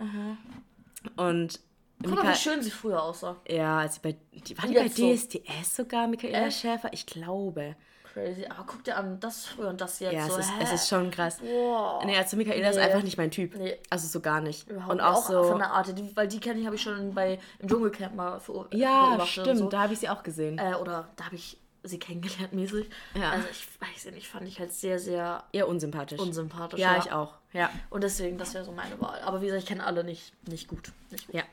Und 1.16 1.60
Guck 2.02 2.12
mal, 2.16 2.22
Mika- 2.22 2.32
wie 2.34 2.38
schön 2.38 2.62
sie 2.62 2.72
früher 2.72 3.02
aussah. 3.04 3.36
ja, 3.48 3.80
als 3.80 3.96
sie 3.96 4.02
bei, 4.02 4.16
die, 4.34 4.58
war 4.58 4.68
die 4.68 4.74
bei 4.76 4.82
jetzt 4.84 4.98
so. 4.98 5.14
DSDS 5.14 5.76
sogar, 5.76 6.08
Michaela 6.08 6.48
Echt? 6.48 6.60
Schäfer? 6.62 6.90
Ich 6.94 7.06
glaube. 7.06 7.76
Crazy. 8.14 8.44
Aber 8.48 8.64
guck 8.66 8.84
dir 8.84 8.96
an, 8.98 9.20
das 9.20 9.46
früher 9.46 9.68
und 9.70 9.80
das 9.80 10.00
jetzt. 10.00 10.14
Ja, 10.14 10.26
so, 10.28 10.38
es, 10.38 10.48
ist, 10.48 10.54
es 10.62 10.72
ist 10.74 10.90
schon 10.90 11.12
krass. 11.12 11.38
Boah. 11.40 12.02
Nee, 12.06 12.18
also 12.18 12.38
Michaela 12.38 12.70
ist 12.70 12.78
Nee. 12.78 12.82
einfach 12.82 13.04
nicht 13.04 13.18
mein 13.18 13.30
Typ. 13.30 13.56
Nee. 13.56 13.78
Also 13.92 14.08
so 14.08 14.20
gar 14.20 14.42
nicht. 14.42 14.68
Überhaupt 14.68 14.90
Und 14.92 14.98
nicht. 14.98 15.06
auch, 15.06 15.28
so. 15.30 15.44
von 15.44 15.60
der 15.60 15.72
Art, 15.72 15.96
die, 15.96 16.16
weil 16.16 16.28
die 16.28 16.40
kenne 16.40 16.60
ich, 16.60 16.66
habe 16.66 16.76
ich 16.76 16.82
schon 16.82 17.14
bei, 17.14 17.38
im 17.60 17.68
Dschungelcamp 17.70 18.16
mal 18.16 18.40
ver 18.40 18.66
ja, 18.74 19.20
stimmt, 19.28 19.60
So. 19.60 19.70
da 19.70 19.82
habe 19.82 19.94
ich 19.94 20.00
sie 20.00 20.10
auch 20.10 20.24
gesehen. 20.24 20.58
Äh, 20.58 20.74
oder 20.82 21.08
da 21.18 21.26
habe 21.26 21.36
ich 21.36 21.60
sie 21.84 22.00
kennengelernt 22.00 22.52
mäßig. 22.54 22.90
Ja. 23.14 23.30
Also 23.32 23.48
ich 23.52 23.68
weiß 23.80 24.06
ja 24.06 24.12
nicht, 24.12 24.28
fand 24.28 24.48
ich 24.48 24.60
halt 24.60 24.74
sehr, 24.74 24.98
sehr 25.00 25.44
Eher 25.52 25.68
unsympathisch. 25.68 26.20
unsympathisch. 26.20 26.80
ja, 26.80 26.98
ich 26.98 27.12
auch. 27.12 27.36
Ja. 27.54 27.70
Und 27.92 28.04
deswegen, 28.04 28.38
das 28.40 28.54
wäre 28.56 28.66
so 28.66 28.72
meine 28.72 29.00
Wahl. 29.00 29.20
Aber 29.22 29.42
wie 29.42 29.46
gesagt, 29.46 29.64
ich 29.64 29.70
kenne 29.70 29.86
alle 29.86 30.04
nicht, 30.04 30.34
nicht 30.48 30.68
gut. 30.68 30.92
Nicht 31.12 31.28
gut. 31.28 31.36
Ja. 31.36 31.44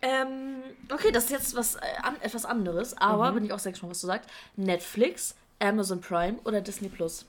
Ähm, 0.00 0.62
okay, 0.92 1.10
das 1.10 1.24
ist 1.24 1.30
jetzt 1.30 1.56
was, 1.56 1.74
äh, 1.76 1.80
an, 2.02 2.20
etwas 2.20 2.44
anderes, 2.44 2.96
aber 2.98 3.32
bin 3.32 3.44
ich 3.44 3.52
auch 3.52 3.58
sehr 3.58 3.72
gespannt, 3.72 3.90
was 3.90 4.00
du 4.00 4.06
sagst. 4.06 4.30
Netflix, 4.56 5.34
Amazon 5.58 6.00
Prime 6.00 6.38
oder 6.44 6.60
Disney 6.60 6.88
Plus? 6.88 7.24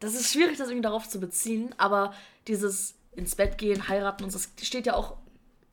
Das 0.00 0.14
ist 0.14 0.32
schwierig, 0.32 0.58
das 0.58 0.68
irgendwie 0.68 0.82
darauf 0.82 1.08
zu 1.08 1.20
beziehen, 1.20 1.74
aber 1.78 2.12
dieses 2.48 2.94
ins 3.12 3.34
Bett 3.34 3.56
gehen, 3.58 3.88
heiraten 3.88 4.24
und 4.24 4.34
das 4.34 4.50
steht 4.62 4.86
ja 4.86 4.94
auch 4.94 5.16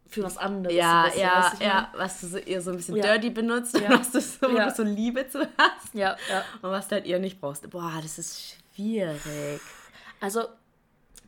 für 0.07 0.24
was 0.24 0.38
anderes. 0.38 0.75
Ja, 0.75 1.06
bisschen, 1.06 1.22
ja, 1.22 1.34
weißt 1.42 1.54
du, 1.54 1.57
ich 1.57 1.63
ja, 1.68 1.92
was 1.98 2.22
du 2.22 2.28
so, 2.28 2.38
eher 2.38 2.62
so 2.62 2.72
ein 2.72 2.78
bisschen 2.78 2.95
Ja. 2.95 3.04
dirty 3.04 3.30
benutzt, 3.31 3.78
Ja. 3.78 4.00
was 4.00 4.12
du 4.12 4.22
so, 4.22 4.50
Ja. 4.50 4.69
du 4.69 4.75
so 4.75 4.84
Liebe 4.84 5.28
zu 5.28 5.40
hast? 5.57 5.94
Ja, 5.94 6.16
ja. 6.30 6.44
und 6.62 6.69
was 6.72 6.88
du 6.88 6.95
halt 6.95 7.06
eher 7.06 7.19
nicht 7.19 7.42
brauchst. 7.42 7.69
Boah, 7.69 8.00
das 8.01 8.18
ist 8.19 8.57
schwierig. 8.75 9.19
Also, 10.22 10.48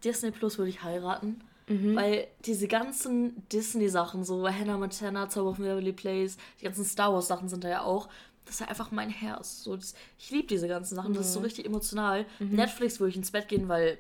Disney 0.03 0.31
Plus 0.31 0.57
würde 0.57 0.69
ich 0.69 0.83
heiraten. 0.83 1.41
Mhm. 1.67 1.95
Weil 1.95 2.27
diese 2.45 2.67
ganzen 2.67 3.47
Disney-Sachen, 3.49 4.23
so 4.23 4.47
Hannah 4.47 4.77
Montana, 4.77 5.29
Zauber 5.29 5.55
von 5.55 5.65
Beverly 5.65 5.93
Place, 5.93 6.37
die 6.59 6.65
ganzen 6.65 6.85
Star 6.85 7.11
Wars-Sachen 7.13 7.49
sind 7.49 7.63
da 7.63 7.69
ja 7.69 7.81
auch. 7.81 8.07
Das 8.45 8.55
ist 8.55 8.59
ja 8.61 8.67
einfach 8.67 8.91
mein 8.91 9.09
Herz. 9.09 9.63
So, 9.63 9.75
das, 9.75 9.95
ich 10.19 10.29
liebe 10.29 10.47
diese 10.47 10.67
ganzen 10.67 10.95
Sachen. 10.95 11.13
Das 11.15 11.25
ist 11.27 11.33
so 11.33 11.39
Mhm. 11.39 11.45
richtig 11.45 11.65
emotional. 11.65 12.25
Netflix 12.39 12.99
würde 12.99 13.09
ich 13.09 13.15
ins 13.17 13.31
Bett 13.31 13.47
gehen, 13.47 13.67
weil 13.67 13.97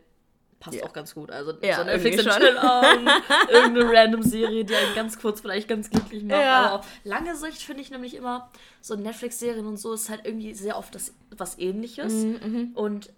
passt 0.59 0.81
auch 0.83 0.93
ganz 0.93 1.13
gut. 1.15 1.31
Also 1.31 1.53
Ja, 1.61 1.77
so 1.77 1.83
Netflix 1.83 2.21
schon. 2.23 2.31
Chill-Abend, 2.31 3.09
irgendeine 3.51 3.91
random 3.91 4.21
Serie, 4.23 4.63
die 4.63 4.75
einen 4.75 4.93
ganz 4.95 5.17
kurz 5.19 5.41
vielleicht 5.41 5.67
ganz 5.67 5.89
glücklich 5.89 6.23
macht. 6.23 6.39
Ja. 6.39 6.65
Aber 6.65 6.79
auf 6.79 6.87
lange 7.03 7.35
Sicht 7.35 7.63
finde 7.63 7.81
ich 7.81 7.89
nämlich 7.89 8.13
immer, 8.15 8.51
so 8.81 8.95
Netflix-Serien 8.95 9.65
und 9.65 9.77
so 9.77 9.93
ist 9.93 10.09
halt 10.09 10.21
irgendwie 10.25 10.53
sehr 10.53 10.77
oft 10.77 10.93
das, 10.93 11.13
was 11.35 11.57
ähnliches. 11.57 12.13
Mhm, 12.13 12.71
Und 12.75 13.11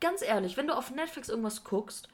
ganz 0.00 0.22
ehrlich, 0.22 0.56
wenn 0.56 0.66
du 0.66 0.76
auf 0.76 0.90
Netflix 0.90 1.28
irgendwas 1.28 1.64
guckst 1.64 2.08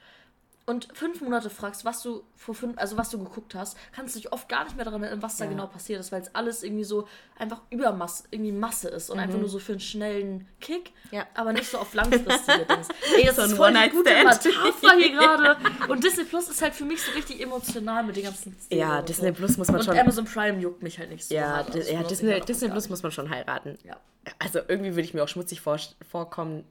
und 0.67 0.89
fünf 0.95 1.21
Monate 1.21 1.51
fragst, 1.51 1.85
was 1.85 2.03
du 2.03 2.23
vor 2.37 2.55
fünf, 2.55 2.79
also 2.79 2.97
was 2.97 3.11
du 3.11 3.19
geguckt 3.19 3.55
hast, 3.55 3.77
kannst 3.93 4.15
du 4.15 4.21
dich 4.21 4.33
oft 4.33 4.49
gar 4.49 4.65
nicht 4.65 4.77
mehr 4.77 4.85
daran 4.87 5.03
erinnern, 5.03 5.23
was 5.23 5.37
da 5.37 5.45
Ja. 5.45 5.51
genau 5.51 5.67
passiert 5.67 6.01
ist, 6.01 6.11
weil 6.11 6.23
es 6.23 6.35
alles 6.35 6.63
irgendwie 6.63 6.85
so 6.85 7.07
einfach 7.39 7.61
Übermasse, 7.71 8.25
irgendwie 8.31 8.53
Masse 8.53 8.89
ist 8.89 9.11
und 9.11 9.19
einfach 9.19 9.39
nur 9.39 9.49
so 9.49 9.59
für 9.59 9.73
einen 9.73 9.81
schnellen 9.81 10.49
Kick, 10.61 10.93
Mhm. 11.11 11.17
Ja. 11.19 11.27
aber 11.35 11.53
nicht 11.53 11.71
so 11.71 11.77
auf 11.79 11.93
langfristige 11.93 12.65
Dings. 12.69 12.89
Ey, 13.17 13.27
das 13.27 13.37
So 13.37 13.43
ist 13.43 13.51
ein 13.51 13.57
voll 13.57 13.73
die 13.75 13.91
gute. 13.91 14.11
Metapher 14.11 14.97
hier 14.97 15.13
gerade. 15.19 15.57
Und 15.89 16.03
Disney 16.03 16.25
Plus 16.25 16.49
ist 16.49 16.63
halt 16.63 16.75
für 16.75 16.85
mich 16.87 17.03
so 17.03 17.13
richtig 17.13 17.41
emotional 17.43 18.03
mit 18.05 18.17
den 18.17 18.25
ganzen 18.25 18.57
Serien 18.59 18.89
Ja, 18.89 18.99
und 19.01 19.09
Disney 19.09 19.29
so. 19.29 19.35
Plus 19.35 19.57
muss 19.59 19.69
man 19.69 19.77
und 19.81 19.85
schon. 19.85 19.99
Amazon 19.99 20.25
Prime 20.25 20.59
juckt 20.61 20.83
mich 20.83 20.99
halt 20.99 21.11
nicht 21.11 21.25
so. 21.27 21.35
ja, 21.35 21.49
hart. 21.59 21.75
Also 21.75 21.93
ja 21.93 22.03
Disney, 22.03 22.31
halt 22.33 22.49
Disney 22.49 22.69
Plus 22.71 22.89
muss 22.89 23.03
man 23.03 23.13
schon 23.13 23.29
heiraten. 23.29 23.79
Ja. 23.85 23.97
Also 24.39 24.61
irgendwie 24.67 24.93
würde 24.93 25.03
ich 25.03 25.13
mir 25.13 25.23
auch 25.23 25.29
schmutzig 25.29 25.61
vor, 25.61 25.79
vorkommen, 26.11 26.65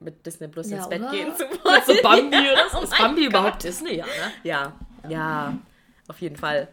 mit 0.00 0.24
Disney 0.24 0.48
Plus 0.48 0.70
Ja, 0.70 0.78
ins 0.78 0.88
Bett 0.88 1.02
oder? 1.02 1.10
gehen 1.10 1.34
zu 1.36 1.44
wollen. 1.64 1.82
so 1.86 1.94
Bambi 2.02 2.36
oder 2.36 2.68
so. 2.70 2.78
Oh 2.80 2.82
Ist 2.82 2.98
Bambi 2.98 3.22
Gott. 3.22 3.30
überhaupt 3.30 3.64
Disney? 3.64 3.96
Ja, 3.96 4.06
ne? 4.06 4.32
Ja, 4.44 4.72
ja, 5.08 5.58
auf 6.08 6.20
jeden 6.20 6.36
Fall. 6.36 6.68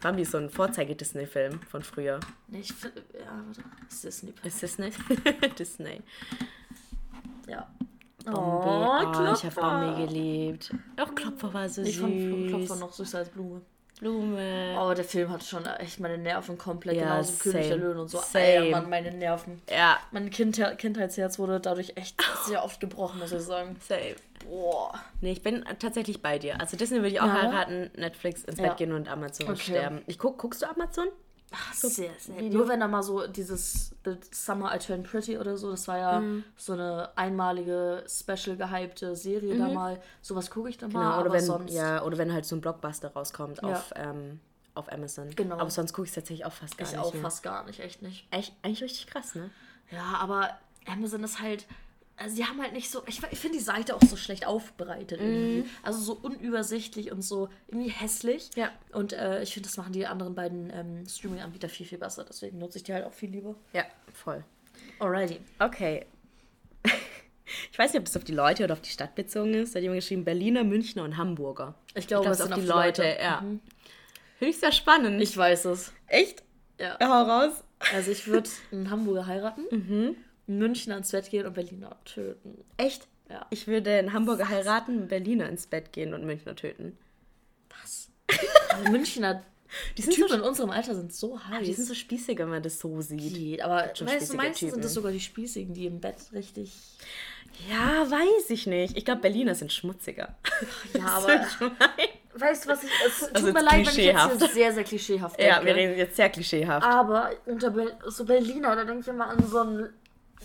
Bambi 0.00 0.22
ist 0.22 0.30
so 0.30 0.38
ein 0.38 0.48
Vorzeige-Disney-Film 0.48 1.60
von 1.62 1.82
früher. 1.82 2.20
Nee, 2.46 2.60
ich 2.60 2.68
ja, 2.70 2.76
warte. 2.84 3.62
Ist 3.88 4.04
Disney. 4.04 4.32
Ist 4.44 4.62
Disney? 4.62 4.90
Disney. 5.58 6.02
Ja. 7.48 7.66
Bambi. 8.24 8.38
Oh, 8.38 9.32
ich 9.34 9.44
habe 9.44 9.54
Bambi 9.56 10.06
geliebt. 10.06 10.74
Auch 11.00 11.14
Klopfer 11.14 11.52
war 11.52 11.68
so 11.68 11.82
Ich 11.82 11.96
süß. 11.96 12.00
fand 12.02 12.48
Klopfer 12.48 12.76
noch 12.76 12.92
süßer 12.92 13.18
als 13.18 13.30
Blume. 13.30 13.62
Blume. 13.98 14.74
Aber 14.76 14.94
der 14.94 15.04
Film 15.04 15.30
hat 15.30 15.42
schon 15.44 15.66
echt 15.66 16.00
meine 16.00 16.18
Nerven 16.18 16.56
komplett, 16.58 16.96
Ja, 16.96 17.02
genauso 17.04 17.34
wie 17.34 17.38
König 17.38 17.68
der 17.68 17.76
same. 17.76 17.80
Löwen 17.88 17.98
und 17.98 18.08
so. 18.08 18.18
Same. 18.18 18.44
Ey, 18.44 18.70
Mann, 18.70 18.88
meine 18.90 19.10
Nerven. 19.12 19.60
Ja, 19.70 19.98
Mein 20.12 20.30
kind 20.30 20.60
Kindheitsherz 20.78 21.38
wurde 21.38 21.60
dadurch 21.60 21.92
echt 21.96 22.20
sehr 22.46 22.64
oft 22.64 22.80
gebrochen, 22.80 23.18
muss 23.20 23.32
ich 23.32 23.40
sagen. 23.42 23.76
same. 23.86 24.14
Boah. 24.48 24.94
Nee, 25.20 25.32
ich 25.32 25.42
bin 25.42 25.64
tatsächlich 25.78 26.22
bei 26.22 26.38
dir. 26.38 26.60
Also 26.60 26.76
Disney 26.76 26.98
würde 26.98 27.08
ich 27.08 27.20
auch 27.20 27.26
Ja. 27.26 27.42
heiraten, 27.42 27.90
Netflix 27.96 28.44
ins 28.44 28.58
Ja. 28.60 28.68
Bett 28.68 28.76
gehen 28.78 28.92
und 28.92 29.08
Amazon 29.08 29.48
Okay. 29.48 29.58
sterben. 29.60 30.02
Ich 30.06 30.18
guck, 30.18 30.38
guckst 30.38 30.62
du 30.62 30.66
Amazon? 30.70 31.08
Ach, 31.50 31.72
sehr, 31.74 32.10
sehr. 32.18 32.42
Nur 32.42 32.68
wenn 32.68 32.80
da 32.80 32.88
mal 32.88 33.02
so 33.02 33.26
dieses 33.26 33.94
The 34.04 34.16
Summer 34.30 34.74
I 34.74 34.78
Turned 34.78 35.10
Pretty 35.10 35.38
oder 35.38 35.56
so, 35.56 35.70
das 35.70 35.88
war 35.88 35.96
ja 35.98 36.20
Mhm. 36.20 36.44
so 36.56 36.74
eine 36.74 37.10
einmalige, 37.16 38.04
special 38.06 38.56
gehypte 38.56 39.16
Serie 39.16 39.56
da 39.56 39.68
mal. 39.68 40.00
Sowas 40.20 40.50
gucke 40.50 40.68
ich 40.68 40.76
dann 40.78 40.92
mal, 40.92 40.98
Mhm. 40.98 41.04
Genau, 41.04 41.14
oder 41.20 41.26
aber 41.26 41.34
wenn, 41.34 41.44
sonst... 41.44 41.72
ja, 41.72 42.02
oder 42.02 42.18
wenn 42.18 42.32
halt 42.32 42.44
so 42.44 42.54
ein 42.56 42.60
Blockbuster 42.60 43.08
rauskommt 43.12 43.62
Ja. 43.62 43.68
auf, 43.70 43.92
ähm, 43.96 44.40
auf 44.74 44.92
Amazon. 44.92 45.30
Genau. 45.36 45.58
Aber 45.58 45.70
sonst 45.70 45.92
gucke 45.94 46.04
ich 46.04 46.10
es 46.10 46.14
tatsächlich 46.16 46.44
auch 46.44 46.52
fast 46.52 46.76
gar 46.76 46.86
ich 46.86 46.92
nicht 46.92 47.00
auch 47.04 47.12
mehr. 47.14 47.22
fast 47.22 47.42
gar 47.42 47.64
nicht, 47.64 47.80
echt 47.80 48.02
nicht. 48.02 48.26
Echt, 48.30 48.52
eigentlich 48.62 48.82
richtig 48.82 49.06
krass, 49.06 49.34
ne? 49.34 49.50
Ja, 49.90 50.18
aber 50.20 50.50
Amazon 50.86 51.24
ist 51.24 51.40
halt 51.40 51.66
also 52.18 52.36
die 52.36 52.44
haben 52.44 52.60
halt 52.60 52.72
nicht 52.72 52.90
so, 52.90 53.02
ich, 53.06 53.20
ich 53.30 53.38
finde 53.38 53.58
die 53.58 53.62
Seite 53.64 53.94
auch 53.94 54.02
so 54.02 54.16
schlecht 54.16 54.46
aufbereitet 54.46 55.20
irgendwie. 55.20 55.68
Also 55.82 56.00
so 56.00 56.14
unübersichtlich 56.20 57.12
und 57.12 57.22
so 57.22 57.48
irgendwie 57.68 57.90
hässlich. 57.90 58.50
Ja. 58.56 58.70
Und 58.92 59.12
äh, 59.12 59.42
ich 59.42 59.54
finde, 59.54 59.68
das 59.68 59.76
machen 59.76 59.92
die 59.92 60.06
anderen 60.06 60.34
beiden 60.34 60.70
ähm, 60.70 61.06
Streaming-Anbieter 61.06 61.68
viel, 61.68 61.86
viel 61.86 61.98
besser. 61.98 62.24
Deswegen 62.28 62.58
nutze 62.58 62.78
ich 62.78 62.84
die 62.84 62.92
halt 62.92 63.04
auch 63.04 63.12
viel 63.12 63.30
lieber. 63.30 63.54
Ja, 63.72 63.84
voll. 64.12 64.44
Alrighty. 64.98 65.40
Okay. 65.58 66.06
Ich 67.72 67.78
weiß 67.78 67.92
nicht, 67.94 68.00
ob 68.00 68.04
das 68.04 68.14
auf 68.16 68.24
die 68.24 68.34
Leute 68.34 68.64
oder 68.64 68.74
auf 68.74 68.82
die 68.82 68.90
Stadt 68.90 69.14
bezogen 69.14 69.54
ist. 69.54 69.74
Da 69.74 69.78
hat 69.78 69.82
jemand 69.82 70.00
geschrieben 70.02 70.22
Berliner, 70.22 70.64
Münchner 70.64 71.02
und 71.04 71.16
Hamburger. 71.16 71.74
Ich 71.94 72.06
glaube, 72.06 72.28
es 72.28 72.40
es 72.40 72.44
ist 72.44 72.52
auf 72.52 72.58
die 72.60 72.66
Leute, 72.66 73.16
ja. 73.18 73.40
Mhm. 73.40 73.60
Finde 74.38 74.50
ich 74.52 74.58
sehr 74.60 74.70
spannend. 74.70 75.22
Ich 75.22 75.34
weiß 75.34 75.64
es. 75.64 75.92
Echt? 76.08 76.42
Ja. 76.78 76.98
Hau 77.00 77.22
raus. 77.22 77.64
Also 77.94 78.10
ich 78.10 78.26
würde 78.26 78.50
einen 78.70 78.90
Hamburger 78.90 79.26
heiraten, 79.26 79.62
Mhm. 79.70 80.16
Münchner 80.48 80.96
ins 80.96 81.10
Bett 81.12 81.30
gehen 81.30 81.46
und 81.46 81.54
Berliner 81.54 81.96
töten. 82.04 82.64
Echt? 82.76 83.06
Ja. 83.30 83.46
Ich 83.50 83.66
würde 83.66 83.92
einen 83.98 84.12
Hamburger 84.12 84.48
heiraten, 84.48 84.92
einen 84.92 85.08
Berliner 85.08 85.48
ins 85.48 85.66
Bett 85.66 85.92
gehen 85.92 86.14
und 86.14 86.24
Münchner 86.24 86.56
töten. 86.56 86.96
Was? 87.82 88.08
Also 88.70 88.90
Münchner, 88.90 89.42
die 89.98 90.02
sind 90.02 90.14
Typen 90.14 90.28
so- 90.30 90.34
in 90.36 90.40
unserem 90.40 90.70
Alter 90.70 90.94
sind 90.94 91.12
so 91.14 91.38
heiß. 91.38 91.66
Die 91.66 91.74
sind 91.74 91.86
so 91.86 91.94
spießig, 91.94 92.38
wenn 92.38 92.48
man 92.48 92.62
das 92.62 92.78
so 92.80 93.00
sieht. 93.02 93.34
Geht, 93.34 93.60
aber 93.62 93.84
weißt 93.86 94.00
du, 94.00 94.04
meistens 94.36 94.58
sind 94.60 94.68
Typen. 94.70 94.82
das 94.82 94.94
sogar 94.94 95.12
die 95.12 95.20
Spießigen, 95.20 95.74
die 95.74 95.86
im 95.86 96.00
Bett 96.00 96.16
richtig. 96.32 96.72
Ja, 97.68 98.08
weiß 98.10 98.50
ich 98.50 98.66
nicht. 98.66 98.96
Ich 98.96 99.04
glaube, 99.04 99.20
Berliner 99.20 99.54
sind 99.54 99.72
schmutziger. 99.72 100.34
Ja, 100.94 101.04
aber. 101.06 101.44
Weißt 102.34 102.64
du, 102.64 102.68
was 102.70 102.84
ich. 102.84 102.90
Es 103.06 103.18
tut 103.20 103.34
Also 103.34 103.52
mir 103.52 103.62
leid, 103.62 103.72
wenn 103.72 103.80
ich 103.80 103.96
jetzt 103.96 104.38
hier 104.38 104.48
sehr, 104.48 104.72
sehr 104.72 104.84
klischeehaft 104.84 105.38
denke. 105.38 105.52
Ja, 105.52 105.64
wir 105.64 105.74
reden 105.74 105.98
jetzt 105.98 106.14
sehr 106.16 106.30
klischeehaft. 106.30 106.86
Aber 106.86 107.32
unter 107.46 107.70
Ber 107.70 107.98
so 108.06 108.24
Berliner, 108.24 108.76
da 108.76 108.84
denke 108.84 109.00
ich 109.00 109.08
immer 109.08 109.26
an 109.28 109.44
so 109.46 109.58
einen. 109.58 109.88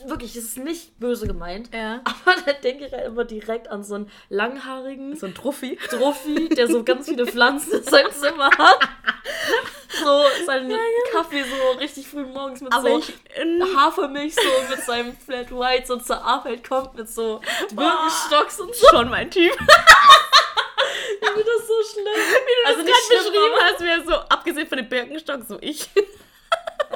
Wirklich, 0.06 0.34
das 0.34 0.44
ist 0.44 0.58
nicht 0.58 1.00
böse 1.00 1.28
gemeint. 1.28 1.70
Ja. 1.74 2.02
Aber 2.04 2.36
da 2.46 2.54
denke 2.54 2.86
ich 2.86 2.92
ja 2.92 3.00
immer 3.00 3.24
direkt 3.26 3.68
an 3.70 3.84
so 3.84 3.96
einen 3.96 4.12
langhaarigen 4.30 5.16
So 5.16 5.28
ein 5.28 5.36
Truffi. 5.36 5.78
Trophy, 5.90 6.50
der 6.50 6.68
so 6.68 6.84
ganz 6.84 7.08
viele 7.08 7.26
Pflanzen 7.28 7.74
in 7.78 7.84
seinem 7.84 8.12
Zimmer 8.12 8.50
hat. 8.58 8.80
So 10.04 10.24
seinen 10.46 10.76
Kaffee 11.12 11.44
so 11.44 11.78
richtig 11.80 12.08
früh 12.08 12.26
morgens 12.26 12.62
mit 12.62 12.74
Aber 12.74 12.90
so 12.90 13.00
ich- 13.00 13.14
ähm, 13.36 13.64
Hafermilch 13.78 14.34
so 14.36 14.42
mit 14.76 14.84
seinem 14.84 15.16
Flat 15.16 15.52
White 15.52 15.86
so 15.88 15.98
zur 15.98 16.22
Arbeit 16.24 16.68
kommt 16.68 16.96
mit 16.96 17.08
so 17.10 17.40
Birkenstocks 17.74 18.60
und 18.60 18.76
so. 18.76 18.88
Schon 18.90 19.10
mein 19.10 19.30
Typ. 19.30 19.52
Ich 21.22 21.30
finde 21.30 21.46
das 21.58 21.68
so 21.68 21.74
schlimm. 21.94 22.06
Wie 22.06 22.64
du 22.64 22.68
Also 22.68 22.80
das 22.80 22.86
nicht 22.86 23.10
gerade 23.10 23.32
beschrieben 23.32 23.56
hast, 23.62 23.80
wäre 23.82 24.04
so, 24.06 24.14
abgesehen 24.30 24.68
von 24.68 24.78
dem 24.80 24.90
Birkenstock, 24.90 25.42
so 25.48 25.58
ich. 25.62 25.90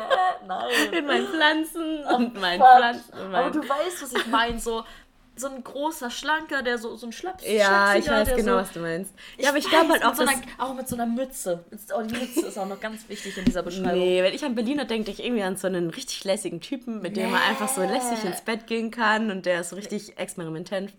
Nein. 0.47 0.67
Mit 0.91 1.05
meinen 1.07 1.27
Pflanzen 1.27 2.03
und 2.05 2.39
meinen 2.39 2.59
Fuck. 2.59 2.69
Pflanzen. 2.77 3.13
Und 3.13 3.35
Aber 3.35 3.51
du 3.51 3.59
weißt, 3.67 4.01
was 4.03 4.13
ich 4.13 4.27
meine. 4.27 4.59
So, 4.59 4.83
so 5.39 5.47
ein 5.49 5.63
großer, 5.63 6.09
schlanker, 6.09 6.63
der 6.63 6.79
so, 6.79 6.95
so 6.95 7.05
ein 7.05 7.11
Schlaps. 7.11 7.43
ja, 7.47 7.93
ich 7.95 8.09
weiß 8.09 8.35
genau, 8.35 8.53
so, 8.53 8.57
was 8.57 8.71
du 8.71 8.79
meinst. 8.79 9.13
Ja, 9.37 9.49
aber 9.49 9.59
ich 9.59 9.69
glaube 9.69 9.89
halt 9.89 10.03
auch, 10.03 10.17
mit 10.17 10.17
so 10.17 10.23
einer, 10.23 10.41
auch 10.57 10.73
mit 10.73 10.87
so 10.87 10.95
einer 10.95 11.05
Mütze. 11.05 11.63
Oh, 11.95 12.01
die 12.01 12.15
Mütze 12.15 12.47
ist 12.47 12.57
auch 12.57 12.65
noch 12.67 12.79
ganz 12.79 13.07
wichtig 13.07 13.37
in 13.37 13.45
dieser 13.45 13.61
Beschreibung. 13.61 13.99
Nee, 13.99 14.23
wenn 14.23 14.33
ich 14.33 14.43
an 14.43 14.55
Berliner 14.55 14.85
denke, 14.85 15.05
denke 15.05 15.11
ich 15.21 15.23
irgendwie 15.27 15.43
an 15.43 15.55
so 15.55 15.67
einen 15.67 15.91
richtig 15.91 16.23
lässigen 16.23 16.59
Typen, 16.59 17.01
mit 17.03 17.17
dem 17.17 17.29
man 17.29 17.41
einfach 17.43 17.69
so 17.69 17.81
lässig 17.81 18.23
ins 18.25 18.41
Bett 18.41 18.65
gehen 18.65 18.89
kann 18.89 19.29
und 19.29 19.45
der 19.45 19.61
ist 19.61 19.69
so 19.69 19.75
richtig 19.75 20.17
experimentell, 20.17 20.89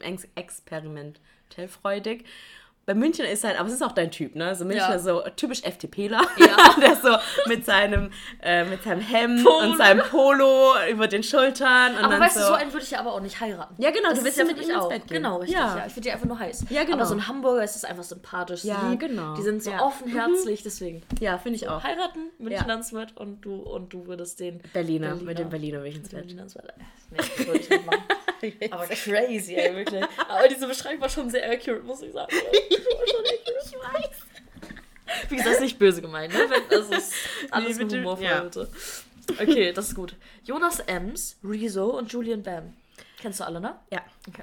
ex- 0.00 0.26
experimentell 0.34 1.68
freudig. 1.68 2.24
Bei 2.86 2.94
München 2.94 3.24
ist 3.24 3.44
halt, 3.44 3.58
aber 3.58 3.68
es 3.68 3.74
ist 3.74 3.82
auch 3.82 3.92
dein 3.92 4.10
Typ, 4.10 4.34
ne? 4.34 4.54
So 4.54 4.64
Münchner 4.64 4.90
Ja. 4.90 4.98
so 4.98 5.22
typisch 5.36 5.62
FDPler. 5.64 6.20
Ja. 6.36 6.74
der 6.80 6.96
so 6.96 7.16
mit 7.48 7.64
seinem, 7.64 8.10
äh, 8.42 8.64
mit 8.64 8.82
seinem 8.82 9.00
Hemd 9.00 9.42
Polo. 9.44 9.58
und 9.58 9.78
seinem 9.78 10.02
Polo 10.04 10.72
über 10.90 11.08
den 11.08 11.22
Schultern 11.22 11.96
und 11.96 12.04
Aber 12.04 12.20
weißt 12.20 12.34
so. 12.34 12.40
du, 12.40 12.46
so 12.48 12.52
einen 12.52 12.72
würde 12.72 12.84
ich 12.84 12.90
ja 12.90 13.00
aber 13.00 13.12
auch 13.14 13.20
nicht 13.20 13.40
heiraten. 13.40 13.74
Ja, 13.82 13.90
genau, 13.90 14.10
Das 14.10 14.14
du 14.14 14.18
ist 14.18 14.24
willst 14.24 14.38
ja 14.38 14.44
mit 14.44 14.56
ihm 14.62 14.70
ins 14.70 14.78
auch. 14.78 14.88
Bett 14.90 15.06
gehen. 15.06 15.16
Genau, 15.16 15.36
richtig. 15.38 15.58
Ja. 15.58 15.76
Ja. 15.78 15.86
ich 15.86 15.92
finde 15.94 16.08
die 16.08 16.12
einfach 16.12 16.26
nur 16.26 16.38
heiß. 16.38 16.64
Ja, 16.70 16.84
genau. 16.84 16.96
Aber 16.98 17.06
so 17.06 17.14
ein 17.14 17.26
Hamburger 17.26 17.64
ist 17.64 17.76
es 17.76 17.84
einfach 17.84 18.04
sympathisch. 18.04 18.64
Ja, 18.64 18.88
lieb. 18.90 19.00
genau. 19.00 19.34
Die 19.34 19.42
sind 19.42 19.62
so 19.62 19.70
offenherzig, 19.72 20.62
deswegen. 20.62 21.02
ja, 21.20 21.38
finde 21.38 21.56
ich 21.56 21.68
auch. 21.68 21.82
Heiraten, 21.82 22.30
München 22.38 22.66
Ja. 22.66 22.72
ans 22.74 22.90
Bett 22.92 23.16
und 23.16 23.40
du, 23.42 23.54
und 23.56 23.92
du 23.94 24.06
würdest 24.06 24.40
den 24.40 24.60
Berliner, 24.72 25.14
mit 25.14 25.38
dem 25.38 25.48
Berliner 25.48 25.80
will 25.82 25.88
ich 25.90 25.96
ins 25.96 26.08
Bett. 26.10 26.20
Berliner 26.20 26.42
ans 26.42 26.54
Bett. 26.54 26.64
Nee, 27.10 27.16
das 27.16 27.46
würde 27.46 27.60
ich 27.60 27.70
nicht 27.70 27.86
machen. 27.86 28.02
Aber 28.70 28.86
crazy, 28.86 29.54
ey, 29.54 29.74
wirklich. 29.76 30.04
Aber 30.28 30.48
diese 30.48 30.66
Beschreibung 30.66 31.00
war 31.02 31.08
schon 31.08 31.30
sehr 31.30 31.48
accurate, 31.50 31.82
muss 31.84 32.02
ich 32.02 32.12
sagen. 32.12 32.32
Ich 33.66 33.72
weiß. 33.72 35.30
Wie 35.30 35.36
gesagt, 35.36 35.54
ist 35.56 35.60
nicht 35.62 35.78
böse 35.78 36.00
gemeint, 36.02 36.32
ne? 36.32 36.46
Das 36.70 36.88
ist 36.90 37.12
alles 37.50 37.76
Nee, 37.78 37.84
mit 37.84 37.92
humorvoll, 37.94 38.24
ja. 38.24 38.40
bitte. 38.42 38.68
Okay, 39.40 39.72
das 39.72 39.88
ist 39.88 39.94
gut. 39.94 40.14
Jonas 40.44 40.80
Ems, 40.80 41.36
Rezo 41.42 41.96
und 41.96 42.12
Julian 42.12 42.42
Bam. 42.42 42.74
Kennst 43.20 43.40
du 43.40 43.44
alle, 43.44 43.60
ne? 43.60 43.74
Ja. 43.90 44.02
Okay. 44.28 44.42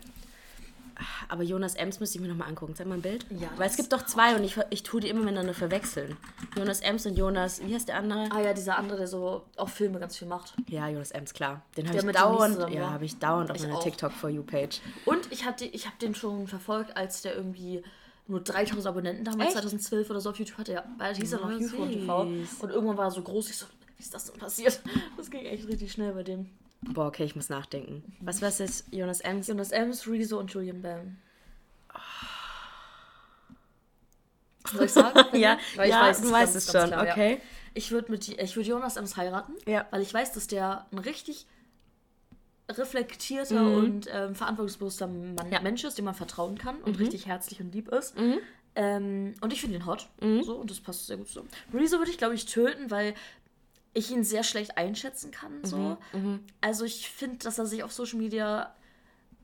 Aber 1.30 1.44
Jonas 1.44 1.76
Ems 1.76 2.00
müsste 2.00 2.18
ich 2.18 2.22
mir 2.22 2.28
nochmal 2.28 2.48
angucken. 2.50 2.76
Zeig 2.76 2.88
mal 2.88 2.96
ein 2.96 3.02
Bild. 3.02 3.26
Ja, 3.30 3.50
Weil 3.58 3.70
es 3.70 3.78
gibt 3.78 3.92
doch 3.94 4.06
zwei 4.06 4.36
und 4.36 4.44
ich, 4.44 4.58
ich 4.70 4.84
tue 4.84 5.02
die 5.02 5.10
immer 5.10 5.22
miteinander 5.22 5.54
verwechseln. 5.54 6.18
Jonas 6.58 6.82
Ems 6.82 7.06
und 7.06 7.18
Jonas, 7.18 7.62
wie 7.66 7.74
heißt 7.74 7.88
der 7.88 7.98
andere? 7.98 8.30
Ah 8.32 8.42
ja, 8.42 8.54
dieser 8.54 8.78
andere, 8.78 8.98
der 8.98 9.08
so 9.08 9.44
auch 9.58 9.70
Filme 9.70 10.00
ganz 10.00 10.18
viel 10.18 10.28
macht. 10.28 10.54
Ja, 10.68 10.88
Jonas 10.88 11.12
Ems, 11.12 11.34
klar. 11.34 11.62
Den 11.78 11.88
habe 11.88 11.98
ich 11.98 12.16
dauernd, 12.16 12.56
zusammen 12.56 12.74
ja, 12.74 12.90
habe 12.90 13.06
ich 13.06 13.18
dauernd 13.20 13.52
auf 13.52 13.58
Ich 13.58 13.64
meiner 13.64 13.76
auch. 13.78 13.84
TikTok 13.84 14.12
For 14.12 14.30
You 14.30 14.44
Page. 14.44 14.80
Und 15.06 15.32
ich 15.32 15.46
habe 15.46 15.64
ich 15.66 15.88
hab 15.88 15.98
den 16.00 16.16
schon 16.16 16.48
verfolgt, 16.48 16.96
als 16.98 17.22
der 17.22 17.36
irgendwie 17.36 17.84
nur 18.28 18.42
3000 18.42 18.86
Abonnenten 18.88 19.26
damals, 19.26 19.48
Echt? 19.50 19.54
2012 19.54 20.10
oder 20.10 20.22
so 20.22 20.30
auf 20.30 20.40
YouTube 20.40 20.58
hatte. 20.58 20.74
Ja, 20.74 20.84
weil 20.98 21.16
hieß 21.16 21.34
er 21.34 21.40
noch 21.40 21.52
YouTube 21.52 21.88
süß. 21.88 21.94
TV. 21.94 22.22
Und 22.22 22.70
irgendwann 22.70 22.98
war 22.98 23.06
er 23.06 23.12
so 23.12 23.22
groß, 23.22 23.50
ich 23.50 23.58
so, 23.58 23.66
wie 23.98 24.04
ist 24.04 24.14
das 24.14 24.26
denn 24.32 24.40
passiert? 24.40 24.80
Das 25.18 25.30
ging 25.30 25.46
echt 25.46 25.68
richtig 25.68 25.92
schnell 25.92 26.14
bei 26.14 26.24
dem. 26.24 26.50
Boah, 26.82 27.08
okay, 27.08 27.24
ich 27.26 27.36
muss 27.36 27.50
nachdenken. 27.50 28.04
Was 28.22 28.42
war 28.42 28.50
es 28.50 28.58
jetzt? 28.60 28.86
Jonas 28.92 29.22
Ems? 29.22 29.48
Jonas 29.48 29.72
Ems, 29.72 30.08
Rezo 30.08 30.40
und 30.40 30.52
Julian 30.52 30.82
Bam. 30.82 31.18
Soll 34.72 34.86
ich 34.86 34.92
sagen? 34.92 35.20
Ja, 35.38 35.58
Weil 35.76 35.90
ich 35.90 35.94
ja, 35.96 36.02
weiß 36.02 36.22
du 36.22 36.32
weißt 36.32 36.56
es 36.56 36.72
schon, 36.72 36.88
klar, 36.88 37.06
ja. 37.06 37.12
okay. 37.12 37.42
Ich 37.74 37.92
würde 37.92 38.10
würd 38.10 38.26
Jonas 38.66 38.98
Ems 38.98 39.16
heiraten, 39.18 39.54
Ja. 39.66 39.86
weil 39.92 40.02
ich 40.02 40.14
weiß, 40.14 40.34
dass 40.34 40.48
der 40.48 40.86
ein 40.92 41.00
richtig 41.00 41.46
reflektierter 42.70 43.62
Mhm. 43.64 43.76
und 43.76 44.08
ähm, 44.12 44.36
verantwortungsbewusster 44.36 45.08
Mann, 45.08 45.36
Ja. 45.52 45.60
Mhm. 45.60 45.64
Mensch 45.64 45.84
ist, 45.84 45.98
dem 45.98 46.06
man 46.06 46.16
vertrauen 46.16 46.58
kann 46.58 46.78
und 46.84 47.00
richtig 47.00 47.26
herzlich 47.28 47.60
und 47.60 47.74
lieb 47.74 47.90
ist. 47.90 48.16
Ähm, 48.76 49.34
und 49.42 49.52
ich 49.52 49.60
finde 49.62 49.76
ihn 49.78 49.86
hot. 49.86 50.08
Mhm. 50.22 50.44
So, 50.44 50.56
und 50.56 50.70
das 50.72 50.80
passt 50.80 51.08
sehr 51.08 51.18
gut 51.18 51.28
so. 51.28 51.46
Rezo 51.74 51.98
würde 51.98 52.12
ich, 52.12 52.18
glaube 52.18 52.36
ich, 52.36 52.46
töten, 52.46 52.90
weil 52.90 53.14
ich 53.94 54.10
ihn 54.12 54.24
sehr 54.24 54.44
schlecht 54.44 54.78
einschätzen 54.78 55.32
kann. 55.32 55.64
So. 55.64 55.98
Mhm. 56.14 56.40
Also 56.62 56.86
ich 56.86 57.10
finde, 57.10 57.38
dass 57.40 57.58
er 57.60 57.66
sich 57.66 57.84
auf 57.84 57.92
Social 57.92 58.18
Media. 58.20 58.74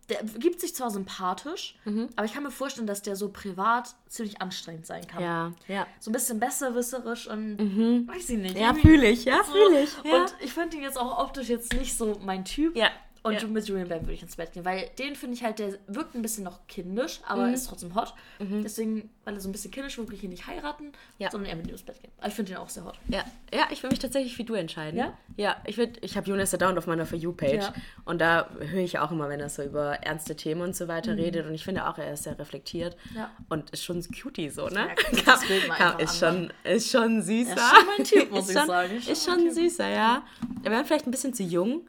Der 0.10 0.24
gibt 0.24 0.62
sich 0.62 0.74
zwar 0.74 0.90
sympathisch, 0.90 1.78
Mhm. 1.84 2.08
aber 2.16 2.26
ich 2.26 2.34
kann 2.34 2.42
mir 2.44 2.50
vorstellen, 2.52 2.88
dass 2.88 3.02
der 3.02 3.18
so 3.18 3.28
privat 3.28 3.94
ziemlich 4.08 4.42
anstrengend 4.42 4.86
sein 4.86 5.06
kann. 5.06 5.22
Ja, 5.22 5.52
ja. 5.68 5.86
So 6.00 6.10
ein 6.10 6.14
bisschen 6.14 6.40
besserwisserisch 6.40 7.28
und 7.28 8.08
weiß 8.08 8.30
ich 8.30 8.38
nicht. 8.38 8.58
Ja, 8.58 8.74
fühle 8.74 9.10
ich, 9.10 9.26
ja, 9.26 9.44
so. 9.44 9.52
fühle 9.52 9.82
ich. 9.84 9.90
Ja. 10.06 10.22
Und 10.22 10.34
ich 10.40 10.54
fand 10.54 10.74
ihn 10.74 10.82
jetzt 10.82 10.98
auch 10.98 11.20
optisch 11.22 11.50
jetzt 11.50 11.74
nicht 11.74 11.98
so 11.98 12.18
mein 12.24 12.46
Typ. 12.46 12.78
ja. 12.78 12.90
Und 13.24 13.42
ja. 13.42 13.48
mit 13.48 13.68
Julian 13.68 13.90
Bam 13.90 14.02
würde 14.02 14.14
ich 14.14 14.22
ins 14.22 14.36
Bett 14.36 14.54
gehen, 14.54 14.64
weil 14.66 14.90
den 15.00 15.16
finde 15.16 15.36
ich 15.36 15.44
halt, 15.44 15.60
der 15.60 15.74
wirkt 15.88 16.16
ein 16.16 16.22
bisschen 16.22 16.44
noch 16.44 16.66
kindisch, 16.68 17.20
aber 17.28 17.48
Mhm. 17.48 17.54
ist 17.54 17.68
trotzdem 17.68 17.94
hot. 17.96 18.14
Deswegen, 18.40 19.10
weil 19.26 19.34
er 19.34 19.40
so 19.42 19.50
ein 19.50 19.52
bisschen 19.52 19.72
kindisch 19.72 19.98
wirkt, 19.98 20.10
will 20.10 20.18
ich 20.18 20.24
ihn 20.24 20.30
nicht 20.30 20.48
heiraten, 20.48 20.92
Ja. 21.18 21.30
sondern 21.32 21.50
eher 21.50 21.56
mit 21.58 21.68
ihm 21.68 21.72
ins 21.74 21.84
Bett 21.84 22.02
gehen. 22.02 22.12
Aber 22.20 22.28
ich 22.28 22.34
finde 22.34 22.52
ihn 22.52 22.58
auch 22.58 22.70
sehr 22.70 22.86
hot. 22.86 22.96
Ja, 23.10 23.24
ja 23.54 23.66
ich 23.72 23.82
will 23.84 23.90
mich 23.90 24.00
tatsächlich 24.00 24.38
wie 24.38 24.44
du 24.44 24.54
entscheiden. 24.54 24.98
Ja? 25.00 25.14
Ja, 25.36 25.58
ich 25.66 25.78
würde, 25.78 26.00
ich 26.02 26.16
habe 26.18 26.28
Jonas 26.30 26.52
Down 26.52 26.78
auf 26.78 26.88
meiner 26.88 27.06
For 27.06 27.18
You-Page 27.18 27.64
Ja. 27.64 27.74
und 28.06 28.20
da 28.22 28.50
höre 28.60 28.82
ich 28.84 29.00
auch 29.00 29.12
immer, 29.12 29.28
wenn 29.30 29.40
er 29.40 29.50
so 29.50 29.64
über 29.64 29.96
ernste 29.96 30.36
Themen 30.36 30.62
und 30.62 30.76
so 30.76 30.88
weiter 30.88 31.16
redet 31.18 31.46
und 31.46 31.54
ich 31.54 31.64
finde 31.64 31.88
auch, 31.88 31.98
er 31.98 32.14
ist 32.14 32.24
sehr 32.24 32.38
reflektiert 32.40 32.96
Mhm. 33.12 33.18
Ja. 33.18 33.32
und 33.50 33.70
ist 33.72 33.84
schon 33.84 34.02
Cutie 34.22 34.50
so, 34.50 34.68
ne? 34.68 34.90
Ja, 35.26 35.40
mal 35.68 35.74
einfach 35.76 36.00
ist, 36.00 36.20
schon, 36.20 36.54
ist 36.64 36.92
schon 36.92 37.22
süßer. 37.22 37.50
Er 37.52 37.56
ist 37.56 37.70
schon 37.76 37.86
mein 37.98 38.04
Typ, 38.06 38.32
muss 38.32 38.44
ist 38.46 38.50
ich 38.52 38.58
schon, 38.58 38.68
sagen. 38.68 38.96
Ist 38.98 39.08
Ist 39.10 39.26
schon, 39.26 39.34
schon 39.36 39.44
mein 39.46 39.54
süßer, 39.54 39.90
ja. 39.90 40.24
Er 40.64 40.72
wäre 40.72 40.86
vielleicht 40.86 41.08
ein 41.08 41.12
bisschen 41.12 41.34
zu 41.34 41.44
jung. 41.44 41.88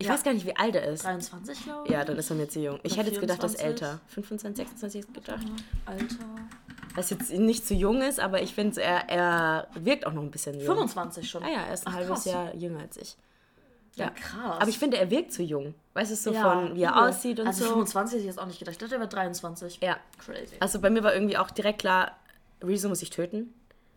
Ich 0.00 0.06
Ja. 0.06 0.14
weiß 0.14 0.22
gar 0.24 0.32
nicht, 0.32 0.46
wie 0.46 0.56
alt 0.56 0.74
er 0.74 0.84
ist. 0.86 1.04
23, 1.04 1.62
glaube 1.64 1.82
ich. 1.86 1.92
Ja, 1.92 2.04
dann 2.04 2.16
ist 2.16 2.30
er 2.30 2.36
mir 2.36 2.48
zu 2.48 2.58
jung. 2.58 2.80
Ich 2.82 2.92
Oder 2.94 3.02
hätte 3.02 3.10
jetzt 3.12 3.20
gedacht, 3.20 3.38
er 3.40 3.46
ist 3.46 3.60
24. 3.60 3.66
älter. 3.86 4.00
25, 4.08 4.56
26 4.66 5.12
gedacht. 5.12 5.46
Alter. 5.86 6.24
Was 6.94 7.10
jetzt 7.10 7.30
nicht 7.30 7.66
zu 7.66 7.74
jung 7.74 8.00
ist, 8.02 8.18
aber 8.18 8.42
ich 8.42 8.54
finde, 8.54 8.80
er, 8.82 9.08
er 9.10 9.68
wirkt 9.74 10.06
auch 10.06 10.12
noch 10.12 10.22
ein 10.22 10.30
bisschen 10.30 10.54
jung. 10.56 10.64
25 10.66 11.28
schon. 11.30 11.42
Ah 11.44 11.48
ja, 11.48 11.60
er 11.68 11.74
ist 11.74 11.86
ein 11.86 11.92
Ach, 11.92 11.96
halbes 11.98 12.08
krass. 12.08 12.24
Jahr 12.24 12.54
jünger 12.54 12.80
als 12.80 12.96
ich. 12.96 13.16
Ja, 13.96 14.06
Ja. 14.06 14.10
krass. 14.10 14.56
Aber 14.60 14.68
ich 14.68 14.78
finde, 14.78 14.96
er 14.96 15.10
wirkt 15.10 15.32
zu 15.32 15.42
jung. 15.42 15.74
Weißt 15.94 16.10
du, 16.12 16.16
so 16.16 16.32
Ja, 16.32 16.42
von 16.42 16.74
wie 16.74 16.82
er 16.82 16.92
übel. 16.92 17.02
aussieht 17.02 17.38
und 17.38 17.46
also 17.46 17.64
so. 17.64 17.70
25 17.70 18.14
hätte 18.14 18.20
ich 18.22 18.26
jetzt 18.26 18.38
auch 18.40 18.46
nicht 18.46 18.58
gedacht. 18.58 18.72
Ich 18.72 18.78
dachte, 18.78 18.94
er 18.94 19.00
wäre 19.00 19.08
23. 19.10 19.80
Ja. 19.82 19.98
Crazy. 20.18 20.56
Also 20.60 20.80
bei 20.80 20.88
mir 20.88 21.04
war 21.04 21.12
irgendwie 21.12 21.36
auch 21.36 21.50
direkt 21.50 21.80
klar, 21.80 22.16
Rezo 22.62 22.88
muss 22.88 23.02
ich 23.02 23.10
töten. 23.10 23.52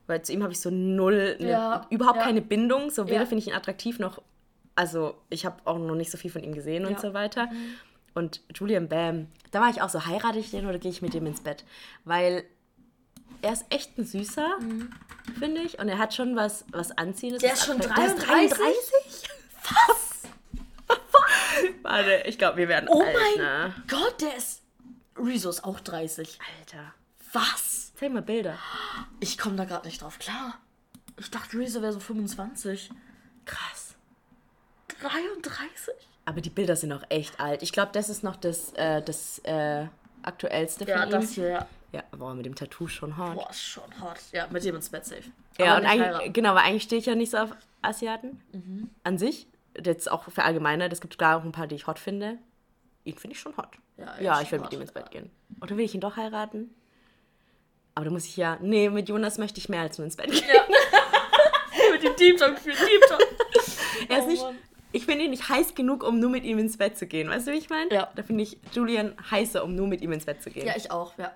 Weil 0.05 0.21
zu 0.21 0.33
ihm 0.33 0.43
habe 0.43 0.51
ich 0.51 0.59
so 0.59 0.69
null, 0.69 1.37
ne, 1.39 1.49
Ja, 1.49 1.87
überhaupt 1.89 2.19
keine 2.19 2.41
Bindung. 2.41 2.89
So 2.89 3.07
weder 3.07 3.25
finde 3.25 3.37
ich 3.39 3.47
ihn 3.47 3.53
attraktiv 3.53 3.99
noch. 3.99 4.21
Also 4.75 5.15
ich 5.29 5.45
habe 5.45 5.57
auch 5.65 5.77
noch 5.77 5.95
nicht 5.95 6.11
so 6.11 6.17
viel 6.17 6.31
von 6.31 6.43
ihm 6.43 6.53
gesehen 6.53 6.85
und 6.85 6.93
Ja. 6.93 6.99
so 6.99 7.13
weiter. 7.13 7.49
Und 8.15 8.41
Julian 8.55 8.87
Bam, 8.89 9.27
da 9.51 9.59
war 9.61 9.69
ich 9.69 9.81
auch 9.81 9.89
so, 9.89 10.05
heirate 10.05 10.39
ich 10.39 10.51
den 10.51 10.65
oder 10.67 10.77
gehe 10.79 10.91
ich 10.91 11.01
mit 11.01 11.13
dem 11.13 11.25
ins 11.25 11.41
Bett? 11.41 11.63
Weil 12.05 12.43
er 13.41 13.53
ist 13.53 13.65
echt 13.69 13.97
ein 13.97 14.05
Süßer, 14.05 14.57
finde 15.39 15.61
ich. 15.61 15.79
Und 15.79 15.89
er 15.89 15.97
hat 15.97 16.13
schon 16.13 16.35
was, 16.35 16.65
was 16.71 16.91
Anziehendes. 16.97 17.41
Der 17.41 17.53
ist 17.53 17.65
schon 17.65 17.77
Attraktives. 17.81 18.15
33? 18.25 19.29
Was? 19.87 20.97
Warte, 21.81 22.23
ich 22.25 22.37
glaube, 22.37 22.57
wir 22.57 22.67
werden 22.67 22.89
Oh 22.89 23.01
alt, 23.01 23.15
mein 23.15 23.45
ne? 23.45 23.73
Gott, 23.87 24.21
der 24.21 24.35
ist. 24.35 24.61
Rezo 25.17 25.49
ist 25.49 25.63
auch 25.63 25.79
30. 25.79 26.39
Alter. 26.59 26.93
Was? 27.33 27.93
Zeig 27.95 28.11
mal 28.11 28.21
Bilder. 28.21 28.57
Ich 29.19 29.37
komme 29.37 29.55
da 29.55 29.65
gerade 29.65 29.87
nicht 29.87 30.01
drauf 30.01 30.17
klar. 30.19 30.57
Ich 31.17 31.29
dachte, 31.29 31.57
Rezo 31.57 31.81
wäre 31.81 31.93
so 31.93 31.99
25. 31.99 32.89
Krass. 35.03 35.11
33? 35.13 35.93
Aber 36.25 36.41
die 36.41 36.49
Bilder 36.49 36.75
sind 36.75 36.91
auch 36.93 37.03
echt 37.09 37.39
alt. 37.39 37.61
Ich 37.63 37.71
glaube, 37.71 37.91
das 37.93 38.09
ist 38.09 38.23
noch 38.23 38.35
das, 38.37 38.71
äh, 38.73 39.01
das 39.01 39.39
äh, 39.39 39.85
aktuellste 40.21 40.85
Ja, 40.85 40.99
von 40.99 41.07
ihm. 41.07 41.11
das 41.11 41.31
hier, 41.31 41.49
ja. 41.49 41.67
Ja, 41.91 42.03
boah, 42.17 42.33
mit 42.33 42.45
dem 42.45 42.55
Tattoo 42.55 42.87
schon 42.87 43.17
hart. 43.17 43.35
Boah, 43.35 43.49
ist 43.51 43.61
schon 43.61 43.83
hot. 44.01 44.17
Ja, 44.31 44.47
mit 44.49 44.63
dem 44.63 44.75
ins 44.75 44.89
Bett 44.89 45.05
safe. 45.05 45.23
Ja, 45.59 45.77
und 45.77 45.85
eigentlich, 45.85 46.07
heiraten. 46.07 46.33
genau, 46.33 46.55
weil 46.55 46.63
eigentlich 46.63 46.83
stehe 46.83 46.99
ich 46.99 47.05
ja 47.05 47.13
nicht 47.13 47.29
so 47.31 47.37
auf 47.37 47.51
Asiaten 47.83 48.41
an 49.03 49.17
sich. 49.19 49.45
Jetzt 49.83 50.09
auch 50.09 50.23
für 50.31 50.43
allgemeiner. 50.43 50.91
Es 50.91 51.01
gibt 51.01 51.17
klar 51.19 51.37
auch 51.39 51.43
ein 51.43 51.51
paar, 51.51 51.67
die 51.67 51.75
ich 51.75 51.85
hot 51.85 51.99
finde. 51.99 52.39
Ihn 53.03 53.17
finde 53.17 53.35
ich 53.35 53.39
schon 53.41 53.55
hot. 53.57 53.69
Ja, 53.97 54.15
Ja, 54.19 54.41
ich 54.41 54.51
will 54.51 54.59
mit 54.59 54.67
hot, 54.67 54.73
ihm 54.73 54.81
ins 54.81 54.93
ja. 54.95 55.01
Bett 55.01 55.11
gehen. 55.11 55.29
Oder 55.61 55.77
will 55.77 55.85
ich 55.85 55.93
ihn 55.93 56.01
doch 56.01 56.15
heiraten? 56.17 56.73
Aber 57.95 58.05
da 58.05 58.11
muss 58.11 58.25
ich 58.25 58.37
ja. 58.37 58.57
Nee, 58.59 58.89
mit 58.89 59.07
Jonas 59.09 59.37
möchte 59.37 59.59
ich 59.59 59.69
mehr 59.69 59.81
als 59.81 59.97
nur 59.99 60.05
ins 60.05 60.15
Bett 60.15 60.31
gehen. 60.31 60.43
mit 61.91 62.01
dem 62.01 62.15
Deep 62.15 62.37
Talk 62.37 62.57
für 62.57 62.71
Deep 62.71 63.01
Talk. 63.07 63.21
Er 64.09 64.17
ist 64.17 64.23
Oh 64.23 64.27
nicht. 64.29 64.41
Mann. 64.41 64.57
Ich 64.93 65.05
finde 65.05 65.25
ihn 65.25 65.31
nicht 65.31 65.49
heiß 65.49 65.75
genug, 65.75 66.03
um 66.03 66.19
nur 66.19 66.29
mit 66.29 66.43
ihm 66.45 66.57
ins 66.59 66.77
Bett 66.77 66.97
zu 66.97 67.05
gehen. 67.07 67.27
Weißt 67.29 67.47
du, 67.47 67.51
wie 67.51 67.57
ich 67.57 67.69
meine? 67.69 67.93
Ja. 67.93 68.09
Da 68.15 68.23
finde 68.23 68.43
ich 68.43 68.57
Julian 68.73 69.13
heißer, 69.29 69.63
um 69.63 69.75
nur 69.75 69.87
mit 69.87 70.01
ihm 70.01 70.11
ins 70.13 70.23
Bett 70.25 70.41
zu 70.41 70.49
gehen. 70.51 70.65
Ja, 70.67 70.73
ich 70.77 70.91
auch, 70.91 71.17
ja. 71.17 71.31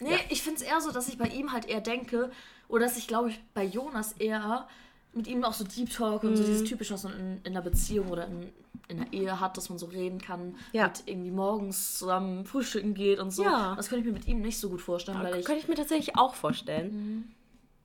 Nee, 0.00 0.16
ich 0.28 0.42
finde 0.42 0.60
es 0.60 0.62
eher 0.62 0.80
so, 0.80 0.90
dass 0.92 1.08
ich 1.08 1.16
bei 1.16 1.26
ihm 1.28 1.52
halt 1.52 1.66
eher 1.68 1.80
denke, 1.80 2.30
oder 2.68 2.84
dass 2.86 2.96
ich 2.98 3.06
glaube 3.08 3.30
ich 3.30 3.40
bei 3.54 3.64
Jonas 3.64 4.12
eher 4.14 4.66
mit 5.12 5.26
ihm 5.26 5.42
auch 5.44 5.52
so 5.54 5.64
Deep 5.64 5.90
Talk 5.90 6.22
und 6.24 6.36
so 6.36 6.42
Mhm. 6.42 6.46
dieses 6.46 6.64
typische, 6.68 6.94
was 6.94 7.02
man 7.04 7.12
in, 7.18 7.40
in 7.44 7.52
einer 7.52 7.62
Beziehung 7.62 8.08
oder 8.10 8.26
in, 8.26 8.48
in 8.88 9.00
einer 9.00 9.12
Ehe 9.12 9.40
hat, 9.40 9.56
dass 9.56 9.68
man 9.68 9.78
so 9.78 9.86
reden 9.86 10.20
kann, 10.20 10.54
Ja. 10.72 10.86
mit 10.88 11.02
irgendwie 11.06 11.30
morgens 11.32 11.98
zusammen 11.98 12.44
frühstücken 12.44 12.94
geht 12.94 13.18
und 13.18 13.30
so. 13.30 13.42
Ja. 13.44 13.74
Das 13.76 13.88
könnte 13.88 14.00
ich 14.00 14.06
mir 14.06 14.18
mit 14.18 14.26
ihm 14.28 14.40
nicht 14.40 14.58
so 14.58 14.68
gut 14.70 14.80
vorstellen, 14.80 15.18
weil 15.22 15.36
ich. 15.36 15.44
Könnte 15.44 15.60
ich 15.62 15.68
mir 15.68 15.74
tatsächlich 15.74 16.16
auch 16.16 16.34
vorstellen. 16.34 17.34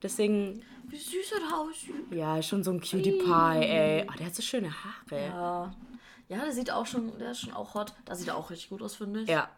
Deswegen, 0.06 0.62
Wie 0.88 0.98
süß 0.98 1.32
er 1.34 1.58
aussieht. 1.58 1.96
ja, 2.12 2.42
schon 2.42 2.64
so 2.64 2.72
ein 2.72 2.80
Cutie 2.80 3.12
Pie, 3.12 3.66
ey. 3.66 4.06
Oh, 4.10 4.14
der 4.18 4.28
hat 4.28 4.36
so 4.36 4.42
schöne 4.44 4.70
Haare. 4.72 5.22
Ja. 5.26 5.74
Ja, 6.28 6.38
der 6.44 6.52
sieht 6.54 6.72
auch 6.72 6.86
schon, 6.86 7.18
der 7.20 7.32
ist 7.32 7.42
schon 7.42 7.54
auch 7.54 7.74
hot. 7.74 7.94
Da 8.06 8.16
sieht 8.16 8.28
er 8.28 8.38
auch 8.38 8.50
richtig 8.50 8.70
gut 8.70 8.82
aus, 8.82 8.96
finde 8.96 9.22
ich. 9.22 9.30
Ja. 9.30 9.50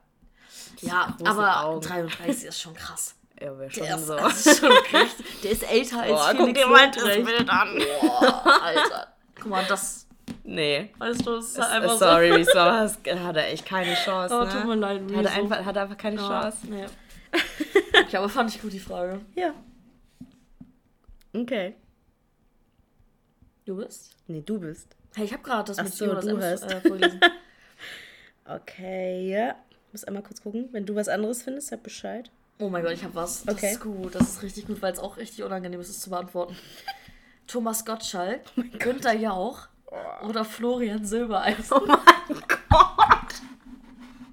Ja, 0.82 1.16
aber 1.26 1.64
Augen. 1.66 1.82
33 1.82 2.46
ist 2.46 2.62
schon 2.62 2.74
krass. 2.74 3.14
Er 3.40 3.56
wäre 3.60 3.70
schon 3.70 3.84
Der 3.84 4.00
so. 4.00 4.16
ist 4.18 4.60
schon 4.60 4.72
richtig. 4.72 5.42
Der 5.44 5.52
ist 5.52 5.72
älter 5.72 6.00
als 6.02 6.10
Boah, 6.12 6.28
guck 6.32 6.38
Felix 6.48 6.60
dir 6.60 6.68
mal 6.68 6.90
das. 6.92 7.04
Bild 7.04 7.50
an. 7.50 7.78
Boah, 8.02 8.62
Alter. 8.64 9.08
Guck 9.36 9.46
mal, 9.46 9.64
das. 9.68 10.08
Nee. 10.44 10.92
Weißt 10.98 11.24
du, 11.24 11.36
das 11.36 11.46
ist 11.50 11.58
Äh, 11.60 11.62
einfach 11.62 11.98
Sorry, 12.00 12.32
Rezo, 12.32 12.60
hast- 12.60 12.98
hat 13.08 13.36
er 13.38 13.48
echt 13.54 13.64
keine 13.64 13.94
Chance. 13.94 14.34
Oh, 14.36 14.44
ne? 14.44 14.50
tut 14.52 14.66
mir 14.66 14.76
leid, 14.76 15.02
Hat 15.04 15.12
er 15.12 15.20
Rezo. 15.20 15.30
einfach, 15.40 15.66
hat 15.66 15.78
einfach 15.78 15.98
keine 15.98 16.18
so. 16.18 16.24
Ja, 16.28 16.42
Chance. 16.42 16.58
nee. 16.68 16.86
Okay, 18.02 18.18
aber 18.18 18.28
fand 18.30 18.50
ich 18.56 18.60
gut 18.60 18.74
die 18.74 18.80
Frage. 18.80 19.22
Ja. 19.36 19.54
Okay. 21.42 21.76
Du 23.66 23.76
bist? 23.78 24.16
Nee, 24.28 24.42
du 24.42 24.60
bist. 24.60 24.96
Hey, 25.16 25.26
ich 25.26 25.34
habe 25.34 25.44
gerade 25.44 25.66
das 25.66 25.78
Ach 25.80 25.84
mit 25.84 25.94
so, 25.94 26.06
Jonas 26.06 26.26
du 26.26 26.38
hast. 26.42 26.64
äh, 26.64 26.82
vorgelesen. 26.82 27.20
Okay, 28.50 29.30
ja. 29.30 29.56
Muss 29.92 30.06
einmal 30.06 30.24
kurz 30.24 30.42
gucken. 30.42 30.70
Wenn 30.72 30.86
du 30.86 30.96
was 30.96 31.10
anderes 31.10 31.44
findest, 31.44 31.68
sag 31.68 31.84
Bescheid. 31.84 32.32
Oh 32.60 32.70
mein 32.70 32.82
Gott, 32.82 32.94
ich 32.94 33.04
habe 33.04 33.14
was. 33.16 33.44
Das 33.44 33.56
Okay. 33.56 33.74
ist 33.74 33.82
gut. 33.82 34.16
Das 34.16 34.22
ist 34.30 34.42
richtig 34.42 34.68
gut, 34.68 34.82
weil 34.82 34.94
es 34.94 35.00
auch 35.00 35.18
richtig 35.18 35.44
unangenehm 35.44 35.82
ist, 35.82 35.90
es 35.90 36.00
zu 36.00 36.10
beantworten. 36.10 36.56
Thomas 37.48 37.84
Gottschalk, 37.84 38.40
Oh 38.58 38.62
Günther 38.80 39.14
Jauch 39.16 39.68
oder 40.24 40.46
Florian 40.46 41.04
Silbereisen. 41.06 41.78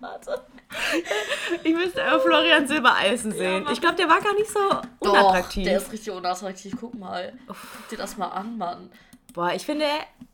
Warte. 0.00 0.42
Ich 1.62 1.74
müsste 1.74 2.04
aber 2.04 2.20
Florian 2.20 2.66
Silbereisen 2.66 3.32
sehen. 3.32 3.64
Mann. 3.64 3.72
ich 3.72 3.80
glaube, 3.80 3.96
der 3.96 4.08
war 4.08 4.20
gar 4.20 4.34
nicht 4.34 4.50
so 4.50 4.58
Doch, 5.00 5.12
unattraktiv. 5.12 5.64
der 5.64 5.76
ist 5.78 5.92
richtig 5.92 6.12
unattraktiv. 6.12 6.74
Guck 6.78 6.94
mal. 6.94 7.32
Guck 7.46 7.88
dir 7.90 7.98
das 7.98 8.16
mal 8.16 8.28
an, 8.28 8.58
Mann. 8.58 8.90
Boah, 9.32 9.52
ich 9.52 9.66
finde, 9.66 9.86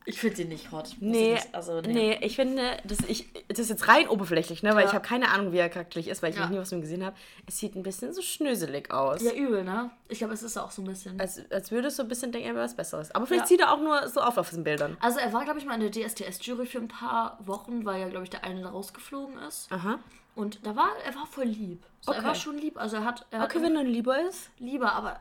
Ich 0.05 0.21
finde 0.21 0.37
den 0.37 0.49
nicht 0.51 0.73
hot. 0.73 0.91
nee, 1.01 1.33
ich 1.33 1.55
also, 1.55 1.81
nee. 1.81 1.93
nee, 1.95 2.19
ich 2.21 2.37
finde, 2.37 2.77
das, 2.85 2.99
ich, 3.09 3.31
das 3.49 3.59
ist 3.61 3.71
jetzt 3.71 3.89
rein 3.89 4.07
oberflächlich, 4.09 4.63
ne, 4.63 4.75
weil 4.75 4.83
Ja. 4.83 4.89
ich 4.89 4.93
habe 4.95 5.07
keine 5.07 5.31
Ahnung, 5.31 5.53
wie 5.53 5.57
er 5.57 5.71
charakterlich 5.71 6.09
ist, 6.09 6.23
weil 6.23 6.29
ich 6.33 6.37
Ja. 6.37 6.43
noch 6.43 6.51
nie 6.51 6.59
was 6.59 6.69
von 6.69 6.79
ihm 6.79 6.83
gesehen 6.83 7.03
habe. 7.07 7.17
Es 7.47 7.59
sieht 7.59 7.77
ein 7.77 7.83
bisschen 7.83 8.13
so 8.13 8.21
schnöselig 8.21 8.91
aus. 8.93 9.23
Ja, 9.23 9.33
übel, 9.33 9.65
ne? 9.65 9.91
Ich 10.11 10.19
glaube, 10.19 10.35
es 10.35 10.43
ist 10.43 10.59
auch 10.59 10.71
so 10.71 10.83
ein 10.83 10.85
bisschen. 10.85 11.19
Als, 11.19 11.41
als 11.51 11.71
würde 11.71 11.89
es 11.89 11.97
so 11.97 12.03
ein 12.03 12.09
bisschen 12.11 12.31
denken, 12.31 12.49
er 12.49 12.55
wäre 12.55 12.65
was 12.65 12.77
Besseres. 12.77 13.11
Aber 13.15 13.27
vielleicht 13.27 13.45
Ja. 13.45 13.49
sieht 13.49 13.61
er 13.61 13.73
auch 13.73 13.81
nur 13.81 14.07
so 14.09 14.21
auf 14.21 14.37
auf 14.37 14.51
diesen 14.51 14.65
Bildern. 14.65 14.99
Also 15.01 15.19
er 15.19 15.33
war, 15.33 15.45
glaube 15.45 15.59
ich, 15.61 15.65
mal 15.65 15.81
in 15.81 15.91
der 15.91 15.93
DSDS-Jury 15.93 16.67
für 16.67 16.79
ein 16.79 16.89
paar 16.89 17.39
Wochen, 17.47 17.87
weil 17.87 18.03
ja, 18.03 18.09
glaube 18.11 18.25
ich, 18.25 18.31
der 18.31 18.45
eine 18.45 18.61
da 18.61 18.69
rausgeflogen 18.69 19.39
ist. 19.49 19.73
Aha. 19.73 19.99
Und 20.35 20.65
da 20.67 20.75
war, 20.77 20.91
er 21.05 21.15
war 21.15 21.27
voll 21.27 21.45
lieb. 21.45 21.83
So, 22.01 22.13
Er 22.13 22.19
Okay. 22.19 22.27
war 22.29 22.35
schon 22.35 22.57
lieb. 22.59 22.79
Also 22.79 22.97
er 22.97 23.05
hat, 23.05 23.27
er 23.31 23.45
Okay, 23.45 23.57
hat 23.59 23.63
wenn 23.65 23.77
er 23.77 23.85
lieber 23.85 24.19
ist. 24.29 24.51
lieber, 24.59 24.93
aber 24.93 25.21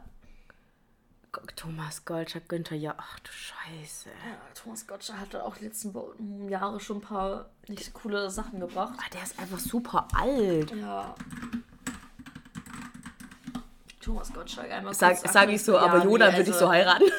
Thomas 1.56 2.06
Goldschlag, 2.06 2.50
Günther, 2.50 2.76
ja, 2.76 2.95
ach 2.98 3.19
du 3.19 3.32
Scheiße. 3.32 4.10
ja, 4.10 4.36
Thomas 4.56 4.88
Gottschalk 4.88 5.19
hat 5.19 5.36
auch 5.36 5.56
die 5.58 5.65
letzten 5.65 6.50
Jahre 6.50 6.80
schon 6.80 6.98
ein 6.98 7.02
paar 7.02 7.50
nicht 7.67 7.93
coole 7.93 8.30
Sachen 8.32 8.60
gebracht. 8.60 8.93
Ah, 8.98 9.10
der 9.13 9.22
ist 9.24 9.38
einfach 9.38 9.60
super 9.60 10.08
alt. 10.15 10.72
Ja. 10.72 11.13
Thomas 14.02 14.34
Gottschalk 14.34 14.72
einmal 14.72 14.93
Sag, 14.93 15.17
sag 15.17 15.50
ich 15.50 15.63
so, 15.63 15.74
Ja, 15.74 15.82
aber 15.82 16.04
Yoda 16.04 16.28
nee, 16.32 16.38
würde 16.38 16.50
ich 16.50 16.56
also- 16.56 16.65
so 16.65 16.69
heiraten. 16.72 17.04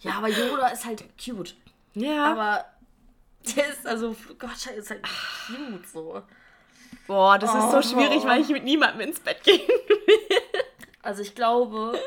Ja, 0.00 0.18
aber 0.18 0.28
Yoda 0.28 0.68
ist 0.68 0.84
halt 0.84 1.02
cute. 1.18 1.56
Ja. 1.94 2.32
Aber 2.32 2.64
der 3.56 3.68
ist, 3.70 3.86
also 3.86 4.14
Gottschalk 4.38 4.76
ist 4.76 4.90
halt 4.90 5.02
cute 5.46 5.86
so. 5.88 6.22
Boah, 7.06 7.38
das 7.38 7.54
ist 7.54 7.70
so 7.70 7.78
Oh. 7.78 7.82
schwierig, 7.82 8.24
weil 8.24 8.40
ich 8.40 8.48
mit 8.48 8.64
niemandem 8.64 9.08
ins 9.08 9.20
Bett 9.20 9.42
gehe. 9.44 9.60
Also 11.02 11.22
ich 11.22 11.34
glaube, 11.34 11.98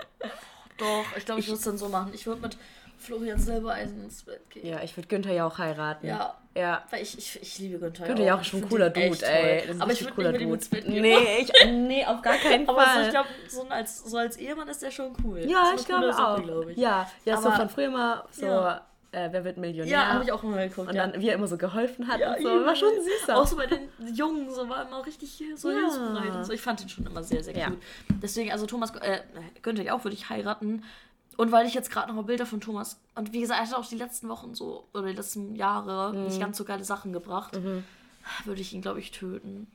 doch, 0.78 1.06
ich 1.16 1.26
glaube, 1.26 1.40
ich 1.42 1.48
würde 1.48 1.58
es 1.60 1.64
dann 1.64 1.78
so 1.78 1.88
machen. 1.90 2.12
Ich 2.14 2.26
würde 2.26 2.42
mit 2.42 2.58
Florian 2.98 3.38
Silbereisen 3.40 4.04
ins 4.06 4.24
Bett 4.24 4.50
gehen. 4.50 4.66
Ja, 4.66 4.82
ich 4.82 4.98
würde 4.98 5.08
Günther 5.08 5.32
ja 5.34 5.46
auch 5.46 5.58
heiraten. 5.60 6.08
Ja. 6.08 6.36
Ja. 6.56 6.84
Weil 6.90 7.04
ich, 7.04 7.16
ich, 7.16 7.40
ich 7.40 7.60
liebe 7.60 7.78
Günther. 7.78 8.08
Günther 8.08 8.24
ja 8.24 8.36
auch 8.36 8.44
schon 8.44 8.64
ein 8.64 8.70
cooler 8.70 8.90
Dude, 8.90 9.24
ey. 9.24 9.70
Aber 9.80 9.92
ich 9.92 10.02
würde 10.04 10.20
nicht 10.20 10.32
mit 10.32 10.42
ihm 10.42 10.54
ins 10.56 10.68
Bett 10.70 10.86
gehen. 10.86 11.02
Nee, 11.04 11.42
ich, 11.42 11.52
nee, 11.72 12.04
auf 12.04 12.24
gar 12.24 12.38
keinen 12.38 12.68
Aber 12.68 12.82
so, 12.82 12.88
Fall. 12.88 13.04
ich 13.04 13.10
glaube, 13.12 13.30
so 13.48 13.68
als, 13.70 14.04
so 14.04 14.18
als 14.18 14.38
Ehemann 14.38 14.68
ist 14.68 14.82
der 14.82 14.90
schon 14.90 15.16
cool. 15.24 15.42
ja, 15.48 15.74
ich 15.78 15.86
glaube 15.86 16.10
auch. 16.10 16.14
Sache, 16.38 16.42
glaub 16.42 16.68
ich. 16.70 16.78
Ja, 16.78 17.08
ja 17.26 17.38
so 17.40 17.50
Aber- 17.50 17.58
von 17.58 17.70
früher 17.70 17.92
mal 17.92 18.24
so, 18.32 18.46
Ja. 18.48 18.82
Äh, 19.18 19.30
wer 19.32 19.44
wird 19.44 19.58
Millionär? 19.58 19.92
Ja, 19.92 20.08
habe 20.14 20.24
ich 20.24 20.32
auch 20.32 20.44
mal 20.44 20.68
geguckt. 20.70 20.90
Und 20.90 20.96
ja. 20.96 21.08
dann, 21.08 21.22
wie 21.22 21.28
er 21.30 21.36
immer 21.36 21.48
so 21.48 21.58
geholfen 21.58 22.08
hat 22.08 22.20
ja, 22.20 22.34
und 22.36 22.42
so. 22.44 22.50
War 22.50 22.76
schon 22.76 22.90
süßer. 23.02 23.38
Auch 23.38 23.48
so 23.48 23.56
bei 23.56 23.66
den 23.68 23.90
Jungen, 24.14 24.50
so 24.54 24.68
war 24.70 24.88
immer 24.88 25.06
richtig 25.06 25.42
so 25.56 25.70
Ja. 25.72 25.78
hilfsbereit 25.78 26.36
und 26.36 26.46
so. 26.46 26.54
Ich 26.54 26.62
fand 26.62 26.82
ihn 26.82 26.90
schon 26.90 27.06
immer 27.06 27.24
sehr, 27.24 27.44
sehr 27.44 27.54
gut. 27.70 27.78
Deswegen, 28.22 28.52
also 28.52 28.66
Thomas, 28.66 28.92
äh, 28.98 29.20
könnte 29.62 29.82
ich 29.82 29.92
auch, 29.92 30.04
würde 30.04 30.16
ich 30.16 30.30
heiraten. 30.30 30.84
Und 31.38 31.52
weil 31.52 31.68
ich 31.68 31.74
jetzt 31.76 31.92
gerade 31.92 32.08
noch 32.08 32.16
mal 32.16 32.24
Bilder 32.24 32.46
von 32.48 32.62
Thomas, 32.62 33.00
und 33.16 33.32
wie 33.32 33.42
gesagt, 33.42 33.60
er 33.60 33.68
hat 33.68 33.76
auch 33.76 33.86
die 33.88 33.96
letzten 33.96 34.28
Wochen 34.28 34.56
so, 34.56 34.88
oder 34.94 35.08
die 35.08 35.14
letzten 35.14 35.56
Jahre 35.56 36.14
Mhm. 36.14 36.24
nicht 36.26 36.40
ganz 36.40 36.58
so 36.58 36.64
geile 36.66 36.84
Sachen 36.84 37.14
gebracht, 37.14 37.60
würde 38.46 38.62
ich 38.62 38.74
ihn, 38.74 38.82
glaube 38.82 39.00
ich, 39.00 39.12
töten. 39.12 39.68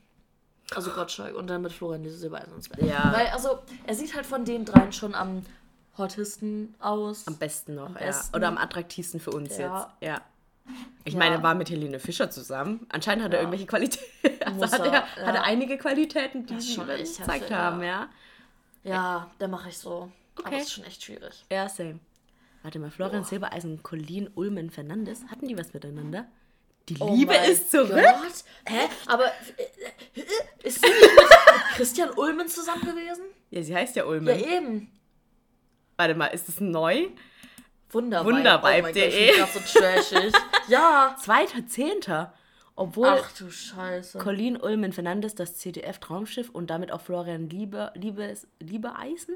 Also 0.75 0.91
Gottschalk 0.91 1.35
und 1.35 1.47
dann 1.47 1.61
mit 1.61 1.71
Florian 1.71 2.03
diese 2.03 2.17
Silbereisen 2.17 2.53
ins 2.55 2.67
Bett. 2.69 2.83
Ja. 2.85 3.13
Weil, 3.15 3.27
also, 3.27 3.59
er 3.85 3.95
sieht 3.95 4.15
halt 4.15 4.25
von 4.25 4.43
den 4.45 4.65
dreien 4.65 4.91
schon 4.91 5.13
am 5.13 5.43
hottesten 5.97 6.75
aus. 6.79 7.27
Am 7.27 7.37
besten 7.37 7.75
noch, 7.75 7.91
besten. 7.93 8.31
ja. 8.33 8.37
Oder 8.37 8.47
am 8.47 8.57
attraktivsten 8.57 9.19
für 9.19 9.31
uns 9.31 9.57
Ja. 9.57 9.77
jetzt. 9.99 10.01
Ja. 10.01 10.21
Ich 11.03 11.13
Ja. 11.13 11.19
meine, 11.19 11.35
er 11.35 11.43
war 11.43 11.55
mit 11.55 11.69
Helene 11.69 11.99
Fischer 11.99 12.31
zusammen. 12.31 12.85
Anscheinend 12.89 13.23
hat 13.25 13.31
er 13.33 13.37
Ja. 13.39 13.41
irgendwelche 13.43 13.65
Qualitäten. 13.67 14.05
Also 14.45 14.61
hat 14.71 14.79
er, 14.85 14.91
er, 14.93 15.01
hat 15.03 15.17
ja. 15.17 15.23
er 15.35 15.43
einige 15.43 15.77
Qualitäten, 15.77 16.45
die 16.45 16.55
echt 16.55 17.17
gezeigt 17.17 17.49
haben, 17.51 17.81
ja. 17.81 18.09
ja. 18.83 18.91
Ja, 18.91 19.31
da 19.39 19.47
mache 19.47 19.69
ich 19.69 19.77
so. 19.77 20.11
Aber 20.35 20.47
Okay. 20.47 20.57
es 20.57 20.63
ist 20.63 20.71
schon 20.73 20.83
echt 20.83 21.01
schwierig. 21.03 21.45
Ja, 21.51 21.69
same. 21.69 21.99
Warte 22.63 22.79
mal, 22.79 22.91
Florian 22.91 23.23
Silbereisen 23.23 23.71
und 23.73 23.83
Colleen 23.83 24.29
Ulmen 24.35 24.69
Fernandes, 24.69 25.21
hatten 25.29 25.47
die 25.47 25.57
was 25.57 25.73
miteinander? 25.73 26.25
Die 26.89 26.97
Oh 26.99 27.13
Liebe 27.15 27.33
ist 27.35 27.71
zurück? 27.71 27.91
Gott. 27.93 28.43
Hä? 28.65 28.89
Aber 29.07 29.25
äh, 29.25 29.29
äh, 30.19 30.23
ist 30.67 30.81
sie 30.81 30.87
mit 30.87 31.09
Christian 31.75 32.09
Ulmen 32.11 32.47
zusammen 32.49 32.81
gewesen? 32.81 33.23
Ja, 33.51 33.63
sie 33.63 33.73
heißt 33.75 33.95
ja 33.95 34.03
Ja, 34.03 34.09
Ulmen. 34.09 34.37
eben. 34.39 34.91
Warte 35.97 36.15
mal, 36.15 36.27
ist 36.27 36.47
das 36.47 36.59
neu? 36.59 37.07
Wundervibe. 37.91 38.35
Wundervibe.de. 38.37 39.31
Oh 39.33 39.37
mein 39.37 39.47
Gott, 39.53 39.63
so 39.71 39.79
trashig. 39.79 40.33
ja. 40.67 41.15
Zweiter 41.21 41.65
Zehnter. 41.67 42.33
Obwohl 42.75 43.07
Ach 43.07 43.31
du 43.37 43.51
Scheiße. 43.51 44.17
Colleen 44.17 44.57
Ulmen 44.57 44.93
Fernandes 44.93 45.35
das 45.35 45.57
CDF-Traumschiff 45.57 46.49
und 46.49 46.71
damit 46.71 46.91
auch 46.91 47.01
Florian 47.01 47.47
Liebe, 47.49 47.91
Liebes, 47.93 48.47
Liebeeisen? 48.59 49.35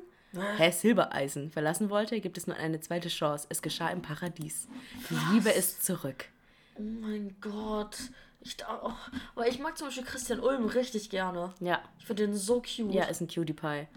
Hä, 0.57 0.71
Silbereisen 0.71 1.51
verlassen 1.51 1.89
wollte, 1.89 2.19
gibt 2.19 2.37
es 2.37 2.47
nur 2.47 2.57
eine 2.57 2.79
zweite 2.79 3.09
Chance. 3.09 3.45
Es 3.49 3.61
geschah 3.61 3.89
im 3.89 4.01
Paradies. 4.01 4.67
Die 5.09 5.33
Liebe 5.33 5.49
ist 5.51 5.85
zurück. 5.85 6.25
Oh 6.75 6.81
mein 6.81 7.35
Gott. 7.39 7.95
Ich, 8.41 8.57
oh, 8.67 8.91
aber 9.35 9.47
ich 9.47 9.59
mag 9.59 9.77
zum 9.77 9.87
Beispiel 9.87 10.03
Christian 10.05 10.39
Ulmen 10.39 10.69
richtig 10.69 11.09
gerne. 11.09 11.53
Ja, 11.59 11.79
Ich 11.99 12.05
finde 12.05 12.25
den 12.27 12.35
so 12.35 12.55
cute. 12.61 12.91
ja, 12.93 13.05
ist 13.05 13.21
ein 13.21 13.27
Cutie 13.27 13.53
Pie. 13.53 13.87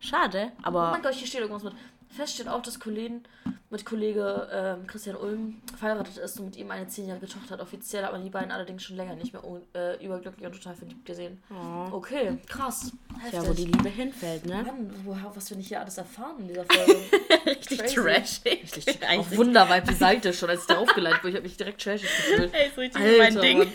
Schade, 0.00 0.52
Oh 0.58 0.60
aber 0.64 0.90
mein 0.90 1.02
Gott, 1.02 1.14
hier 1.14 1.26
steht 1.26 1.40
irgendwas 1.40 1.62
mit. 1.64 1.74
Fest 2.10 2.34
steht 2.34 2.48
auch, 2.48 2.62
dass 2.62 2.80
Colleen 2.80 3.22
mit 3.70 3.84
Kollege 3.84 4.48
ähm, 4.50 4.86
Christian 4.86 5.14
Ulm 5.16 5.60
verheiratet 5.78 6.16
ist 6.16 6.40
und 6.40 6.46
mit 6.46 6.56
ihm 6.56 6.70
eine 6.70 6.88
zehnjährige 6.88 7.26
Tochter 7.28 7.50
hat. 7.50 7.60
Offiziell 7.60 8.02
hat 8.02 8.12
man 8.12 8.24
die 8.24 8.30
beiden 8.30 8.50
allerdings 8.50 8.82
schon 8.82 8.96
länger 8.96 9.14
nicht 9.14 9.34
mehr 9.34 9.44
un- 9.44 9.62
äh, 9.74 10.02
überglücklich 10.02 10.46
und 10.46 10.52
total 10.54 10.74
verliebt 10.74 11.04
gesehen. 11.04 11.42
Okay, 11.92 12.38
krass. 12.48 12.92
Heftig. 13.20 13.32
Ja, 13.42 13.46
wo 13.46 13.52
die 13.52 13.66
Liebe 13.66 13.88
hinfällt, 13.90 14.46
ne? 14.46 14.62
Mann, 14.62 14.90
woher, 15.04 15.30
was 15.34 15.50
wir 15.50 15.58
nicht 15.58 15.68
hier 15.68 15.80
alles 15.80 15.98
erfahren 15.98 16.36
in 16.40 16.48
dieser 16.48 16.64
Folge. 16.64 16.98
Richtig 17.46 17.78
Crazy. 17.78 17.94
trashig. 17.94 18.76
Richtig, 18.76 19.08
auf 19.08 19.36
Wunderweib 19.36 19.84
die 19.86 19.94
Seite 19.94 20.32
schon, 20.32 20.48
als 20.48 20.62
ich 20.62 20.66
darauf 20.66 20.92
geleitet 20.94 21.20
wurde. 21.22 21.30
Ich 21.30 21.36
habe 21.36 21.46
mich 21.48 21.56
direkt 21.58 21.82
trashig 21.82 22.08
gefühlt. 22.08 22.54
Ey, 22.54 22.68
ist 22.68 22.78
richtig 22.78 23.02
Alter, 23.02 23.18
mein 23.18 23.40
Ding. 23.40 23.72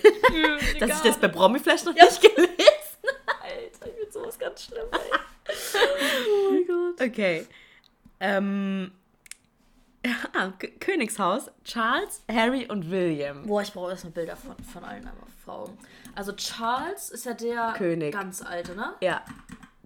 Dass 0.80 0.89
ich 0.89 1.02
das 1.12 1.17
bei 1.19 1.60
vielleicht 1.60 1.86
noch 1.86 1.93
nicht 1.93 2.22
gelesen 2.22 2.50
Alter, 3.43 3.88
ich 3.88 3.96
bin 4.04 4.12
sowas 4.12 4.39
ganz 4.39 4.63
schlimm, 4.63 4.88
ey. 4.91 5.19
Oh 6.28 6.52
mein 6.52 6.65
Gott. 6.65 7.02
Okay. 7.08 7.46
Ähm. 8.24 8.92
Ah, 10.34 10.52
K 10.60 10.68
Königshaus. 10.80 11.50
Charles, 11.64 12.24
Harry 12.30 12.66
und 12.70 12.92
William. 12.92 13.46
Boah, 13.46 13.62
ich 13.62 13.72
brauche 13.72 13.92
erstmal 13.92 14.12
Bilder 14.12 14.36
von, 14.36 14.58
von 14.66 14.84
allen 14.84 15.10
Frauen. 15.46 15.78
Also 16.16 16.34
Charles 16.34 17.10
ist 17.10 17.26
ja 17.26 17.34
der 17.34 17.74
König. 17.78 18.14
ganz 18.14 18.42
alte, 18.42 18.76
ne? 18.76 18.96
Ja. 19.00 19.24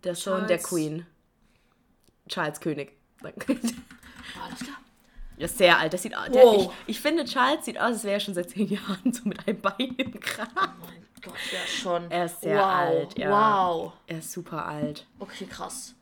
Der 0.03 0.15
Sohn 0.15 0.47
der. 0.47 0.57
Queen. 0.57 1.05
Charles 2.27 2.59
König. 2.59 2.93
Ah, 3.23 3.27
Alles 4.45 4.59
klar. 4.59 4.77
Ja, 5.37 5.47
sehr 5.47 5.77
alt. 5.77 5.93
Das 5.93 6.01
sieht 6.01 6.15
aus. 6.15 6.29
Wow. 6.31 6.73
Ich, 6.87 6.95
ich 6.95 7.01
finde, 7.01 7.25
Charles 7.25 7.65
sieht 7.65 7.77
aus, 7.77 7.93
als 7.93 8.03
wäre 8.03 8.15
er 8.15 8.19
schon 8.19 8.33
seit 8.33 8.49
zehn 8.49 8.67
Jahren 8.69 9.13
so 9.13 9.27
mit 9.29 9.47
einem 9.47 9.61
Bein 9.61 9.95
im 9.97 10.19
Grab. 10.19 10.49
Oh 10.55 10.85
mein 10.85 11.05
Gott, 11.21 11.35
ja 11.51 11.59
schon. 11.67 12.09
Er 12.09 12.25
ist 12.25 12.41
sehr 12.41 12.57
wow. 12.57 12.65
alt, 12.65 13.17
ja. 13.17 13.29
Wow. 13.29 13.93
Er 14.07 14.19
ist 14.19 14.31
super 14.31 14.65
alt. 14.65 15.05
Okay, 15.19 15.45
krass. 15.45 15.93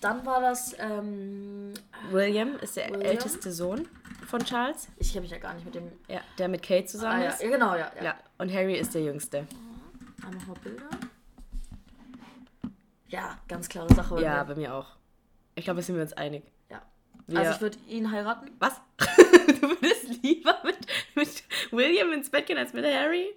Dann 0.00 0.24
war 0.26 0.40
das, 0.40 0.74
ähm, 0.78 1.72
William 2.10 2.56
ist 2.56 2.76
der 2.76 2.90
William? 2.90 3.02
älteste 3.02 3.50
Sohn 3.52 3.88
von 4.26 4.44
Charles. 4.44 4.88
ich 4.98 5.08
kenne 5.12 5.22
mich 5.22 5.30
ja 5.30 5.38
gar 5.38 5.54
nicht 5.54 5.64
mit 5.64 5.74
dem. 5.74 5.90
Ja, 6.08 6.20
der 6.38 6.48
mit 6.48 6.62
Kate 6.62 6.84
Ah, 6.84 6.86
zusammen 6.86 7.22
ja. 7.22 7.28
ist. 7.30 7.42
ja, 7.42 7.48
genau, 7.50 7.74
ja. 7.74 7.90
ja. 7.96 8.04
Ja, 8.04 8.14
und 8.38 8.52
Harry 8.52 8.76
ist 8.76 8.94
der 8.94 9.02
jüngste. 9.02 9.46
Einmal 10.24 10.46
mal 10.46 10.56
Bilder. 10.62 10.88
Ja, 13.08 13.38
ganz 13.48 13.68
klare 13.68 13.92
Sache. 13.94 14.14
bei 14.16 14.22
Ja, 14.22 14.38
mir. 14.44 14.54
bei 14.54 14.60
mir 14.60 14.74
auch. 14.74 14.86
Ich 15.54 15.64
glaube, 15.64 15.80
da 15.80 15.86
sind 15.86 15.94
wir 15.96 16.02
uns 16.02 16.12
einig. 16.12 16.44
ja. 16.68 16.82
Wir- 17.26 17.38
Also 17.38 17.52
ich 17.52 17.60
würde 17.60 17.78
ihn 17.88 18.10
heiraten. 18.10 18.50
Was? 18.58 18.80
du 18.98 19.62
würdest 19.70 20.22
lieber 20.22 20.58
mit, 20.64 20.76
mit 21.14 21.44
William 21.70 22.12
ins 22.12 22.30
Bett 22.30 22.46
gehen 22.46 22.58
als 22.58 22.72
mit 22.72 22.84
Harry? 22.84 23.28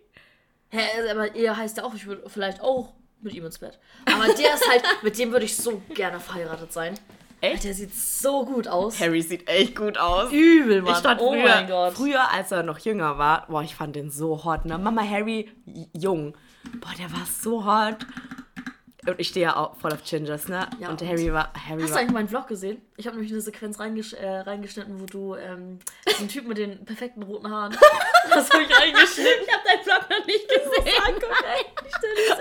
Hä, 0.72 1.10
aber 1.12 1.34
er 1.36 1.58
heißt 1.58 1.78
ja 1.78 1.84
auch, 1.84 1.94
ich 1.96 2.06
würde 2.06 2.30
vielleicht 2.30 2.62
auch 2.62 2.94
mit 3.22 3.34
ihm 3.34 3.46
ins 3.46 3.60
Bett. 3.60 3.80
Aber 4.06 4.26
der 4.26 4.54
ist 4.56 4.70
halt, 4.70 4.84
mit 5.04 5.18
dem 5.18 5.32
würde 5.32 5.46
ich 5.46 5.56
so 5.56 5.82
gerne 5.94 6.20
verheiratet 6.20 6.72
sein. 6.74 6.96
Echt? 7.42 7.64
Der 7.64 7.74
sieht 7.74 7.96
so 7.96 8.46
gut 8.46 8.68
aus. 8.68 9.00
Harry 9.00 9.22
sieht 9.22 9.48
echt 9.48 9.76
gut 9.76 9.98
aus. 9.98 10.32
Übel, 10.32 10.82
Mann. 10.82 10.94
Ich 10.94 11.00
stand 11.00 11.22
oh 11.22 11.32
früher, 11.32 11.44
mein 11.44 11.68
Gott. 11.68 11.94
früher, 11.94 12.32
als 12.32 12.52
er 12.52 12.64
noch 12.64 12.80
jünger 12.80 13.18
war, 13.18 13.48
boah, 13.48 13.64
ich 13.64 13.76
fand 13.76 13.96
den 13.96 14.10
so 14.10 14.44
hot, 14.44 14.66
ne? 14.66 14.78
Mama 14.78 15.04
Harry 15.04 15.50
jung. 15.94 16.36
Boah, 16.82 16.92
der 16.98 17.12
war 17.12 17.26
so 17.26 17.66
hot. 17.66 18.06
Und 19.08 19.18
ich 19.18 19.30
stehe 19.30 19.46
ja 19.46 19.56
auch 19.56 19.78
voll 19.78 19.94
auf 19.94 20.04
Gingers, 20.04 20.50
ne? 20.50 20.70
Ja, 20.80 20.90
und 20.90 21.02
Harry 21.02 21.32
war. 21.32 21.54
Harry 21.54 21.82
Hast 21.82 21.90
du 21.92 21.94
war 21.94 22.02
eigentlich 22.02 22.12
meinen 22.12 22.28
Vlog 22.28 22.48
gesehen? 22.48 22.82
Ich 22.98 23.08
habe 23.08 23.16
nämlich 23.16 23.32
eine 23.32 23.40
Sequenz 23.42 23.80
reingesch 23.80 24.12
äh, 24.14 24.40
reingeschnitten, 24.40 25.00
wo 25.00 25.06
du 25.06 25.36
ähm, 25.36 25.80
den 26.20 26.28
Typ 26.28 26.46
mit 26.46 26.58
den 26.58 26.84
perfekten 26.84 27.24
roten 27.24 27.50
Haaren. 27.50 27.76
Das 28.30 28.48
habe 28.52 28.62
ich 28.64 28.70
reingeschnitten. 28.80 29.44
ich 29.48 29.52
hab 29.54 29.64
deinen 29.64 29.82
Vlog 29.84 30.10
noch 30.10 30.26
nicht 30.28 30.48
gesehen. 30.48 30.94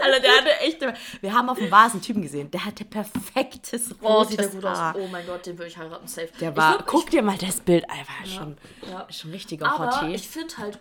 Alter, 0.03 0.21
der 0.21 0.33
hatte 0.37 0.61
echt. 0.61 0.81
Wir 1.23 1.33
haben 1.33 1.49
auf 1.49 1.59
dem 1.59 1.71
Vase 1.71 1.95
einen 1.95 2.03
Typen 2.03 2.23
gesehen, 2.23 2.51
der 2.51 2.65
hatte 2.65 2.85
perfektes 2.85 3.91
rotes 3.91 3.97
Oh, 4.03 4.25
sieht 4.25 4.41
der 4.41 4.49
gut 4.49 4.65
aus. 4.65 4.77
Haar. 4.79 4.97
Oh 4.99 5.07
mein 5.11 5.27
Gott, 5.27 5.47
den 5.47 5.57
würde 5.57 5.69
ich 5.69 5.79
heiraten, 5.79 6.07
safe. 6.07 6.29
Der 6.41 6.51
Ich 6.51 6.57
war. 6.57 6.79
würd- 6.81 6.85
guck 6.87 7.11
dir 7.11 7.23
mal 7.23 7.39
das 7.39 7.61
Bild 7.61 7.89
einfach 7.89 8.27
schon. 8.27 8.57
ja. 8.91 9.07
Schon 9.11 9.31
richtiger 9.31 9.73
Aber 9.73 10.01
Hottie. 10.01 10.15
ich 10.15 10.29
finde 10.29 10.57
halt, 10.59 10.79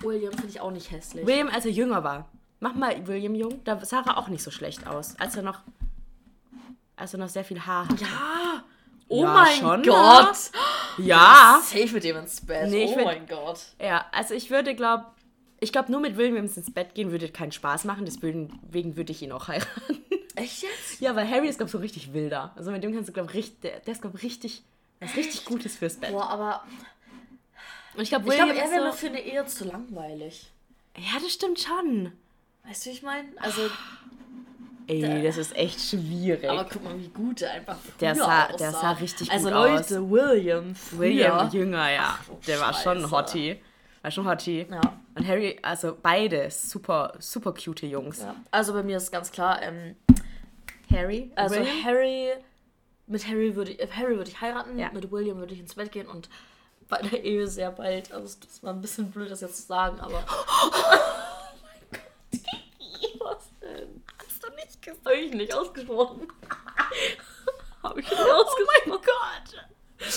William 0.00 0.32
finde 0.32 0.48
ich 0.48 0.60
auch 0.60 0.70
nicht 0.70 0.90
hässlich. 0.90 1.26
William, 1.26 1.48
als 1.48 1.64
er 1.64 1.70
jünger 1.72 2.04
war. 2.04 2.28
Mach 2.64 2.74
mal 2.74 3.06
William 3.06 3.34
jung. 3.34 3.62
Da 3.64 3.78
sah 3.84 4.00
er 4.06 4.16
auch 4.16 4.28
nicht 4.28 4.42
so 4.42 4.50
schlecht 4.50 4.86
aus. 4.86 5.20
Als 5.20 5.36
er 5.36 5.42
noch. 5.42 5.60
Als 6.96 7.12
er 7.12 7.18
noch 7.20 7.28
sehr 7.28 7.44
viel 7.44 7.60
Haar 7.60 7.86
hatte. 7.88 8.04
Ja. 8.04 8.64
Oh 9.08 9.22
Ja, 9.22 9.32
mein 9.34 9.54
schon, 9.58 9.82
Gott. 9.82 10.36
Ja. 10.96 11.60
Safe 11.62 11.88
mit 11.92 12.04
dem 12.04 12.16
ins 12.16 12.40
Bett. 12.40 12.70
Nee, 12.70 12.86
oh 12.88 12.92
find- 12.94 13.04
mein 13.04 13.26
Gott. 13.26 13.60
Ja, 13.78 14.06
also 14.12 14.32
ich 14.32 14.50
würde, 14.50 14.74
glaub. 14.74 15.12
Ich 15.60 15.72
glaube, 15.72 15.92
nur 15.92 16.00
mit 16.00 16.16
William 16.16 16.36
ins 16.36 16.72
Bett 16.72 16.94
gehen 16.94 17.10
würde 17.10 17.28
keinen 17.28 17.52
Spaß 17.52 17.84
machen. 17.84 18.06
Deswegen 18.06 18.58
würde 18.96 19.12
ich 19.12 19.20
ihn 19.20 19.32
auch 19.32 19.48
heiraten. 19.48 20.02
Echt 20.34 20.62
jetzt? 20.62 21.00
Ja, 21.00 21.14
weil 21.14 21.28
Harry 21.30 21.48
ist, 21.48 21.58
glaube 21.58 21.68
ich, 21.68 21.72
so 21.72 21.78
richtig 21.78 22.14
wilder. 22.14 22.52
Also 22.56 22.70
mit 22.70 22.82
dem 22.82 22.94
kannst 22.94 23.10
du, 23.10 23.12
glaube 23.12 23.28
ich, 23.28 23.34
richtig. 23.36 23.60
Der, 23.60 23.80
der 23.80 23.92
ist, 23.92 24.00
glaube 24.00 24.16
ich, 24.16 24.24
richtig. 24.24 24.62
Was 25.00 25.14
richtig 25.16 25.44
Gutes 25.44 25.76
fürs 25.76 25.96
Bett. 25.96 26.12
Boah, 26.12 26.30
aber 26.30 26.64
Und 27.94 28.02
ich 28.02 28.08
glaube, 28.08 28.24
glaube, 28.24 28.54
er 28.54 28.70
wäre 28.70 28.82
mir 28.84 28.88
ist 28.88 28.98
für 29.00 29.08
eine 29.08 29.20
Ehe 29.20 29.44
zu 29.44 29.64
langweilig. 29.66 30.50
so, 30.96 31.02
Ja, 31.02 31.20
das 31.20 31.30
stimmt 31.30 31.60
schon. 31.60 32.12
Weißt 32.66 32.86
du, 32.86 32.90
wie 32.90 32.94
ich 32.94 33.02
meine? 33.02 33.28
Also, 33.38 33.62
Ey, 34.86 35.22
das 35.22 35.38
ist 35.38 35.56
echt 35.56 35.80
schwierig. 35.80 36.48
aber 36.48 36.64
guck 36.70 36.84
mal, 36.84 36.98
wie 36.98 37.08
gut 37.08 37.40
er 37.42 37.52
einfach 37.52 37.76
Der 38.00 38.14
sah- 38.14 38.46
aussah. 38.46 38.56
der 38.58 38.70
sah 38.72 38.90
richtig 38.92 39.30
also, 39.30 39.46
gut 39.46 39.54
Leute, 39.54 40.10
William 40.10 40.74
früher. 40.74 40.98
William 41.00 41.50
jünger, 41.50 41.90
ja. 41.90 42.18
Ach, 42.20 42.24
du 42.26 42.36
der 42.46 42.60
war 42.60 42.74
schon 42.74 43.00
Scheiße. 43.00 43.10
Hottie. 43.10 43.60
War 44.02 44.10
schon 44.10 44.26
Hottie. 44.28 44.66
Ja. 44.70 44.80
Und 45.14 45.26
Harry, 45.26 45.58
also 45.62 45.96
beide 46.02 46.50
super, 46.50 47.14
super 47.18 47.54
cute 47.54 47.84
Jungs. 47.86 48.20
ja. 48.20 48.34
Also 48.50 48.74
bei 48.74 48.82
mir 48.82 48.98
ist 48.98 49.10
ganz 49.10 49.32
klar, 49.32 49.62
ähm, 49.62 49.96
Harry, 50.90 51.30
also 51.34 51.54
William? 51.56 51.84
Harry, 51.84 52.28
mit 53.06 53.26
Harry 53.26 53.56
würde 53.56 53.72
ich, 53.72 53.80
äh, 53.80 53.88
Harry 53.90 54.16
würde 54.18 54.30
ich 54.30 54.40
heiraten, 54.40 54.78
Ja. 54.78 54.90
mit 54.92 55.10
William 55.10 55.38
würde 55.38 55.54
ich 55.54 55.60
ins 55.60 55.74
Bett 55.76 55.92
gehen 55.92 56.06
und 56.08 56.28
bei 56.90 57.00
der 57.00 57.24
Ehe 57.24 57.46
sehr 57.48 57.70
bald. 57.70 58.12
Also 58.12 58.36
das 58.44 58.62
war 58.62 58.74
ein 58.74 58.82
bisschen 58.82 59.10
blöd, 59.10 59.30
das 59.30 59.40
jetzt 59.40 59.56
zu 59.56 59.62
sagen, 59.62 59.98
aber. 60.00 60.22
Was 63.20 63.48
denn? 63.62 64.02
Gesagt? 64.84 65.04
Habe 65.06 65.16
ich 65.16 65.32
nicht 65.32 65.54
ausgesprochen. 65.54 66.28
Habe 67.82 68.00
ich 68.00 68.08
nicht 68.10 68.20
ausgesprochen. 68.20 68.82
Oh 68.86 68.88
mein 68.90 68.98
Gott. 68.98 69.64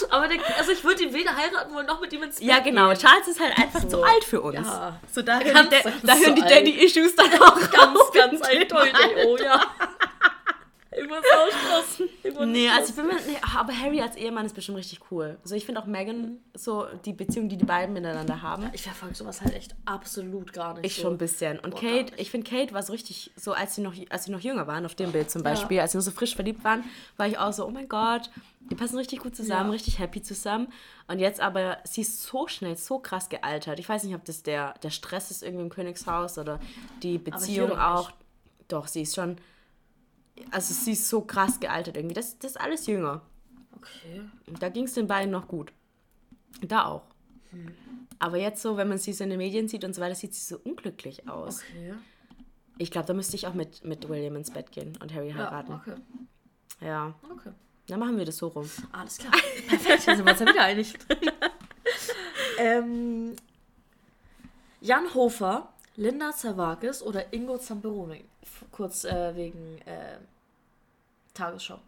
Aber 0.10 0.28
der, 0.28 0.40
also 0.58 0.72
ich 0.72 0.84
würde 0.84 1.04
ihn 1.04 1.14
weder 1.14 1.36
heiraten 1.36 1.74
wollen 1.74 1.86
noch 1.86 2.02
mit 2.02 2.12
ihm 2.12 2.24
ins 2.24 2.38
Bett 2.40 2.48
Ja, 2.48 2.60
genau. 2.60 2.90
gehen. 2.90 2.98
Charles 3.00 3.28
ist 3.28 3.40
halt 3.40 3.58
einfach 3.58 3.82
So. 3.82 3.88
zu 3.90 4.04
alt 4.04 4.24
für 4.24 4.42
uns. 4.42 4.56
Ja. 4.68 5.00
So, 5.14 5.22
da 5.22 5.40
hören 5.40 5.54
Ganz, 5.54 5.70
die, 5.70 6.08
Da- 6.08 6.16
hören 6.16 6.36
die. 6.36 6.42
Daddy-Issues 6.42 7.16
dann 7.16 7.34
auch 7.42 7.56
Ganz, 7.72 8.00
ganz 8.14 8.42
eindeutig. 8.42 8.94
Oh 9.26 9.38
ja. 9.38 9.62
Ich 11.00 11.08
muss 11.08 11.18
ausschlossen. 11.20 12.10
Muss 12.36 12.46
Nee, 12.48 12.70
also 12.70 12.90
ich 12.90 12.96
bin 12.96 13.08
mir, 13.08 13.16
nee, 13.28 13.38
aber 13.56 13.74
Harry 13.78 14.02
als 14.02 14.16
Ehemann 14.16 14.46
ist 14.46 14.54
bestimmt 14.56 14.78
richtig 14.78 15.00
cool. 15.12 15.38
Also 15.44 15.56
ich 15.56 15.66
finde 15.66 15.82
auch 15.82 15.86
Meghan, 15.86 16.40
so 16.54 16.86
die 17.06 17.14
Beziehung, 17.14 17.50
die 17.50 17.58
die 17.58 17.66
beiden 17.66 17.94
miteinander 17.94 18.42
haben, 18.42 18.70
Ich 18.74 18.82
verfolge 18.84 19.16
sowas 19.16 19.42
halt 19.42 19.54
echt 19.56 19.76
absolut 19.86 20.54
gar 20.54 20.74
nicht. 20.76 20.86
ich 20.86 20.96
so. 20.96 21.04
schon 21.04 21.14
ein 21.14 21.18
bisschen. 21.18 21.60
Und 21.60 21.72
Boah, 21.72 21.80
Kate, 21.82 22.14
ich 22.18 22.32
finde 22.32 22.50
Kate 22.50 22.74
war 22.74 22.82
so 22.84 22.94
richtig, 22.94 23.32
so 23.36 23.54
als 23.54 23.76
sie 23.76 23.82
noch, 23.82 23.94
als 24.10 24.26
sie 24.26 24.32
noch 24.32 24.40
jünger 24.40 24.66
waren, 24.68 24.86
auf 24.86 24.96
dem 24.96 25.12
Bild 25.12 25.30
zum 25.30 25.44
Beispiel, 25.44 25.80
als 25.80 25.92
sie 25.92 25.98
noch 25.98 26.06
so 26.06 26.12
frisch 26.12 26.36
verliebt 26.36 26.64
waren, 26.64 26.84
war 27.18 27.28
ich 27.28 27.38
auch 27.38 27.54
so, 27.54 27.66
oh 27.66 27.72
mein 27.72 27.88
Gott, 27.90 28.30
die 28.70 28.76
passen 28.76 28.98
richtig 28.98 29.20
gut 29.20 29.36
zusammen, 29.36 29.68
Ja. 29.68 29.74
richtig 29.74 30.00
happy 30.00 30.22
zusammen. 30.22 30.68
Und 31.08 31.20
jetzt 31.20 31.40
aber, 31.40 31.78
sie 31.86 32.02
ist 32.02 32.24
so 32.24 32.48
schnell, 32.48 32.76
so 32.76 33.00
krass 33.00 33.30
gealtert. 33.30 33.80
Ich 33.80 33.88
weiß 33.88 34.04
nicht, 34.04 34.16
ob 34.16 34.26
das 34.26 34.44
der, 34.44 34.74
der 34.84 34.90
Stress 34.90 35.32
ist 35.32 35.42
irgendwie 35.44 35.64
im 35.64 35.70
Königshaus 35.70 36.38
oder 36.38 36.60
die 37.02 37.18
Beziehung 37.18 37.78
auch. 37.78 38.12
Doch, 38.68 38.88
sie 38.88 39.04
ist 39.04 39.16
schon, 39.16 39.38
also 40.52 40.74
sie 40.74 40.94
ist 40.94 41.08
so 41.10 41.22
krass 41.22 41.60
gealtert 41.60 41.98
irgendwie. 41.98 42.16
Das, 42.16 42.38
das 42.40 42.52
ist 42.52 42.58
alles 42.62 42.88
jünger. 42.88 43.22
Okay. 43.76 44.22
Da 44.60 44.70
ging 44.70 44.86
es 44.86 44.94
den 44.94 45.08
beiden 45.08 45.32
noch 45.32 45.48
gut. 45.48 45.72
Da 46.62 46.86
auch. 46.86 47.04
Aber 48.20 48.38
jetzt 48.38 48.62
so, 48.62 48.78
wenn 48.78 48.88
man 48.88 48.98
sie 48.98 49.14
so 49.14 49.24
in 49.24 49.30
den 49.30 49.38
Medien 49.38 49.68
sieht 49.68 49.84
und 49.84 49.94
so 49.94 50.02
weiter, 50.02 50.16
sieht 50.16 50.34
sie 50.34 50.42
so 50.44 50.60
unglücklich 50.64 51.28
aus. 51.30 51.62
Okay. 51.70 51.94
Ich 52.80 52.92
glaube, 52.92 53.08
da 53.08 53.14
müsste 53.14 53.36
ich 53.36 53.48
auch 53.48 53.54
mit, 53.54 53.84
mit 53.84 54.08
William 54.10 54.36
ins 54.36 54.52
Bett 54.52 54.72
gehen 54.72 54.98
und 55.02 55.14
Harry 55.14 55.30
Ja, 55.30 55.36
heiraten. 55.36 55.74
okay. 55.74 55.96
Ja, 56.82 57.14
Okay. 57.32 57.52
dann 57.88 58.00
machen 58.00 58.18
wir 58.18 58.26
das 58.26 58.38
so 58.38 58.48
rum. 58.48 58.70
Alles 58.92 59.18
klar. 59.18 59.32
Perfekt, 59.68 60.08
dann 60.08 60.18
sind 60.18 60.26
wir 60.26 60.32
uns 60.32 60.40
ja 60.40 60.48
wieder 60.48 60.64
einig. 60.64 60.94
ähm, 62.60 63.36
Jan 64.82 65.14
Hofer, 65.14 65.74
Linda 65.96 66.32
Zerwakis 66.32 67.02
oder 67.02 67.34
Ingo 67.34 67.58
Zamperoni. 67.58 68.26
Kurz 68.72 69.04
äh, 69.06 69.36
wegen 69.36 69.80
äh, 69.86 70.18
Tagesschau. 71.34 71.80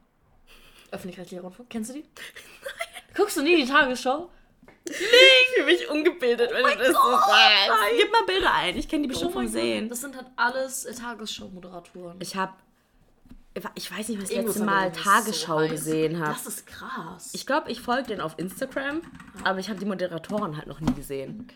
Öffentlich-rechtlicher 0.91 1.41
Rundfunk. 1.43 1.69
Kennst 1.69 1.91
du 1.91 1.95
die? 1.95 2.05
Guckst 3.15 3.37
du 3.37 3.41
nie 3.41 3.57
die 3.57 3.67
Tagesschau? 3.67 4.29
Ich 4.85 4.95
fühle 5.53 5.65
mich 5.65 5.89
ungebildet, 5.89 6.51
wenn 6.51 6.63
du 6.63 6.75
das 6.77 6.87
so 6.87 7.11
sagst. 7.11 7.71
Gib 7.99 8.11
mal 8.11 8.23
Bilder 8.25 8.53
ein. 8.53 8.75
Ich 8.77 8.87
kenne 8.87 9.03
die 9.03 9.07
bestimmt 9.09 9.31
Oh 9.31 9.33
vom 9.33 9.43
Gott, 9.43 9.51
Sehen. 9.51 9.89
Das 9.89 10.01
sind 10.01 10.15
halt 10.15 10.27
alles 10.35 10.85
äh, 10.85 10.93
Tagesschau-Moderatoren. 10.95 12.17
Ich 12.21 12.35
habe, 12.35 12.53
ich 13.75 13.91
weiß 13.91 14.09
nicht, 14.09 14.21
was 14.21 14.29
ich 14.31 14.37
Ingo 14.37 14.47
letzte 14.47 14.63
Mal 14.63 14.91
Tagesschau 14.91 15.63
so 15.63 15.69
gesehen 15.69 16.19
habe. 16.19 16.33
Das 16.33 16.47
ist 16.47 16.65
krass. 16.65 17.29
Ich 17.33 17.45
glaube, 17.45 17.69
ich 17.69 17.81
folge 17.81 18.07
den 18.07 18.21
auf 18.21 18.33
Instagram, 18.37 19.01
aber 19.43 19.59
ich 19.59 19.69
habe 19.69 19.79
die 19.79 19.85
Moderatoren 19.85 20.57
halt 20.57 20.67
noch 20.67 20.79
nie 20.79 20.93
gesehen. 20.93 21.47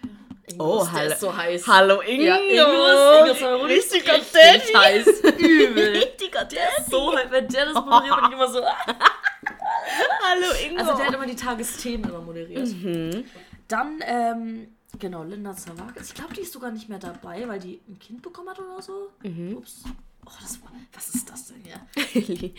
Ingo 0.48 0.66
Oh, 0.80 0.82
ist, 0.84 0.92
der 0.92 0.94
hallo. 1.00 1.12
ist 1.14 1.20
so 1.22 1.38
heiß. 1.38 1.68
Hallo 1.68 2.02
Ingo. 2.02 2.24
Ja, 2.24 2.36
Ingo 2.38 2.86
ist, 2.86 3.20
Ingo 3.20 3.32
ist 3.32 3.44
aber 3.44 3.68
Richtiger 3.68 4.14
richtig 4.16 4.34
Daddy. 4.34 4.74
heiß. 4.74 5.08
Übel. 5.40 5.90
Richtiger 5.98 6.46
Der 6.46 6.78
ist 6.80 6.90
so 6.92 7.16
heiß. 7.16 7.32
Wenn 7.32 7.48
der 7.48 7.66
das 7.68 7.74
moderiert, 7.86 8.16
bin 8.16 8.26
ich 8.28 8.34
immer 8.34 8.48
so. 8.52 8.62
Hallo 8.64 10.46
Ingo. 10.66 10.80
Also 10.82 10.98
der 10.98 11.08
hat 11.08 11.14
immer 11.14 11.26
die 11.26 11.36
Tagesthemen 11.36 12.10
immer 12.10 12.22
moderiert. 12.22 12.68
Mhm. 12.68 13.24
Dann, 13.70 14.02
ähm, 14.06 14.68
genau, 15.00 15.24
Linda 15.24 15.56
Zawakis. 15.56 16.10
Ich 16.10 16.14
glaube, 16.14 16.34
die 16.34 16.42
ist 16.42 16.52
sogar 16.54 16.72
nicht 16.72 16.90
mehr 16.90 17.00
dabei, 17.00 17.48
weil 17.48 17.60
die 17.60 17.80
ein 17.88 17.98
Kind 18.00 18.22
bekommen 18.22 18.50
hat 18.50 18.60
oder 18.60 18.82
so. 18.82 19.12
Mhm. 19.24 19.58
Ups. 19.58 19.84
Oh, 20.26 20.30
das 20.42 20.62
war, 20.62 20.72
was 20.94 21.16
ist 21.16 21.30
das 21.30 21.48
denn 21.48 21.64
hier? 21.64 21.80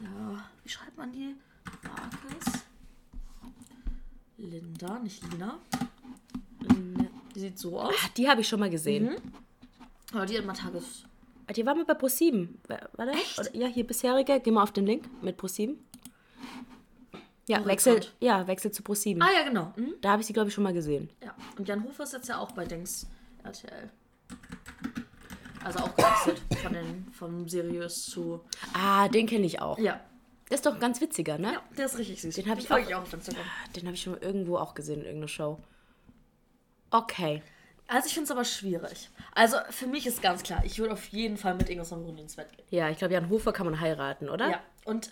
Ja, 0.00 0.42
wie 0.62 0.68
schreibt 0.68 0.96
man 0.96 1.12
die? 1.12 1.34
Zawakis. 1.82 2.62
Linda, 4.38 4.98
nicht 5.00 5.22
Lina. 5.30 5.58
Die 7.40 7.46
sieht 7.46 7.58
so 7.58 7.80
aus. 7.80 7.94
Ah, 8.04 8.08
die 8.18 8.28
habe 8.28 8.42
ich 8.42 8.48
schon 8.48 8.60
mal 8.60 8.68
gesehen. 8.68 9.16
Aber 10.12 10.26
die 10.26 10.36
hat 10.36 10.44
mal 10.44 10.52
Tages... 10.52 11.04
Die 11.56 11.64
war 11.64 11.74
mal 11.74 11.84
bei 11.86 11.94
Pro7. 11.94 12.48
Warte. 12.68 13.12
Oder, 13.38 13.56
ja, 13.56 13.66
hier 13.66 13.84
bisherige. 13.86 14.38
Geh 14.40 14.50
mal 14.50 14.62
auf 14.62 14.72
den 14.72 14.84
Link 14.86 15.08
mit 15.22 15.40
Pro7. 15.40 15.74
Ja, 17.48 17.58
Horizont. 17.64 17.96
Wechsel, 17.96 18.12
ja, 18.20 18.46
Wechsel 18.46 18.70
zu 18.72 18.82
Pro7. 18.82 19.20
Ah 19.22 19.28
ja, 19.34 19.42
genau. 19.48 19.72
Mhm. 19.76 19.94
Da 20.02 20.10
habe 20.10 20.20
ich 20.20 20.26
sie, 20.26 20.32
glaube 20.34 20.48
ich, 20.50 20.54
schon 20.54 20.62
mal 20.64 20.72
gesehen. 20.74 21.08
Ja. 21.24 21.34
Und 21.58 21.66
Jan 21.66 21.82
Hofer 21.82 22.02
ist 22.04 22.12
jetzt 22.12 22.28
ja 22.28 22.38
auch 22.38 22.52
bei 22.52 22.64
Dings 22.66 23.06
RTL. 23.42 23.90
Also 25.64 25.78
auch 25.80 25.96
gewechselt 25.96 26.42
von 26.62 26.72
den 26.74 27.06
vom 27.12 27.48
seriös 27.48 28.04
zu. 28.04 28.42
Ah, 28.74 29.08
den 29.08 29.26
kenne 29.26 29.46
ich 29.46 29.60
auch. 29.62 29.78
Ja. 29.78 29.98
Der 30.50 30.54
ist 30.56 30.66
doch 30.66 30.74
ein 30.74 30.80
ganz 30.80 31.00
witziger, 31.00 31.38
ne? 31.38 31.54
Ja, 31.54 31.62
der 31.78 31.86
ist 31.86 31.96
richtig 31.98 32.20
süß. 32.20 32.34
Den 32.36 32.48
habe 32.50 32.60
ich 32.60 32.70
auch- 32.70 32.78
ich 32.78 32.94
auch 32.94 33.02
auf 33.02 33.12
Instagram. 33.12 33.44
Den 33.74 33.86
habe 33.86 33.94
ich 33.94 34.02
schon 34.02 34.12
mal 34.12 34.22
irgendwo 34.22 34.56
auch 34.58 34.74
gesehen 34.74 35.00
in 35.00 35.06
irgendeiner 35.06 35.28
Show. 35.28 35.58
Okay. 36.90 37.42
Also 37.86 38.06
ich 38.06 38.14
finde 38.14 38.24
es 38.26 38.30
aber 38.30 38.44
schwierig. 38.44 39.10
Also 39.34 39.56
für 39.70 39.86
mich 39.86 40.06
ist 40.06 40.22
ganz 40.22 40.42
klar, 40.44 40.62
ich 40.64 40.78
würde 40.78 40.92
auf 40.92 41.06
jeden 41.08 41.36
Fall 41.36 41.54
mit 41.54 41.68
Ingo 41.68 41.82
Sambrun 41.84 42.18
ins 42.18 42.36
Bett 42.36 42.52
gehen. 42.56 42.64
Ja, 42.70 42.88
ich 42.88 42.98
glaube, 42.98 43.14
Jan 43.14 43.28
Hofer 43.28 43.52
kann 43.52 43.66
man 43.66 43.80
heiraten, 43.80 44.28
oder? 44.28 44.48
Ja. 44.48 44.60
Und 44.84 45.10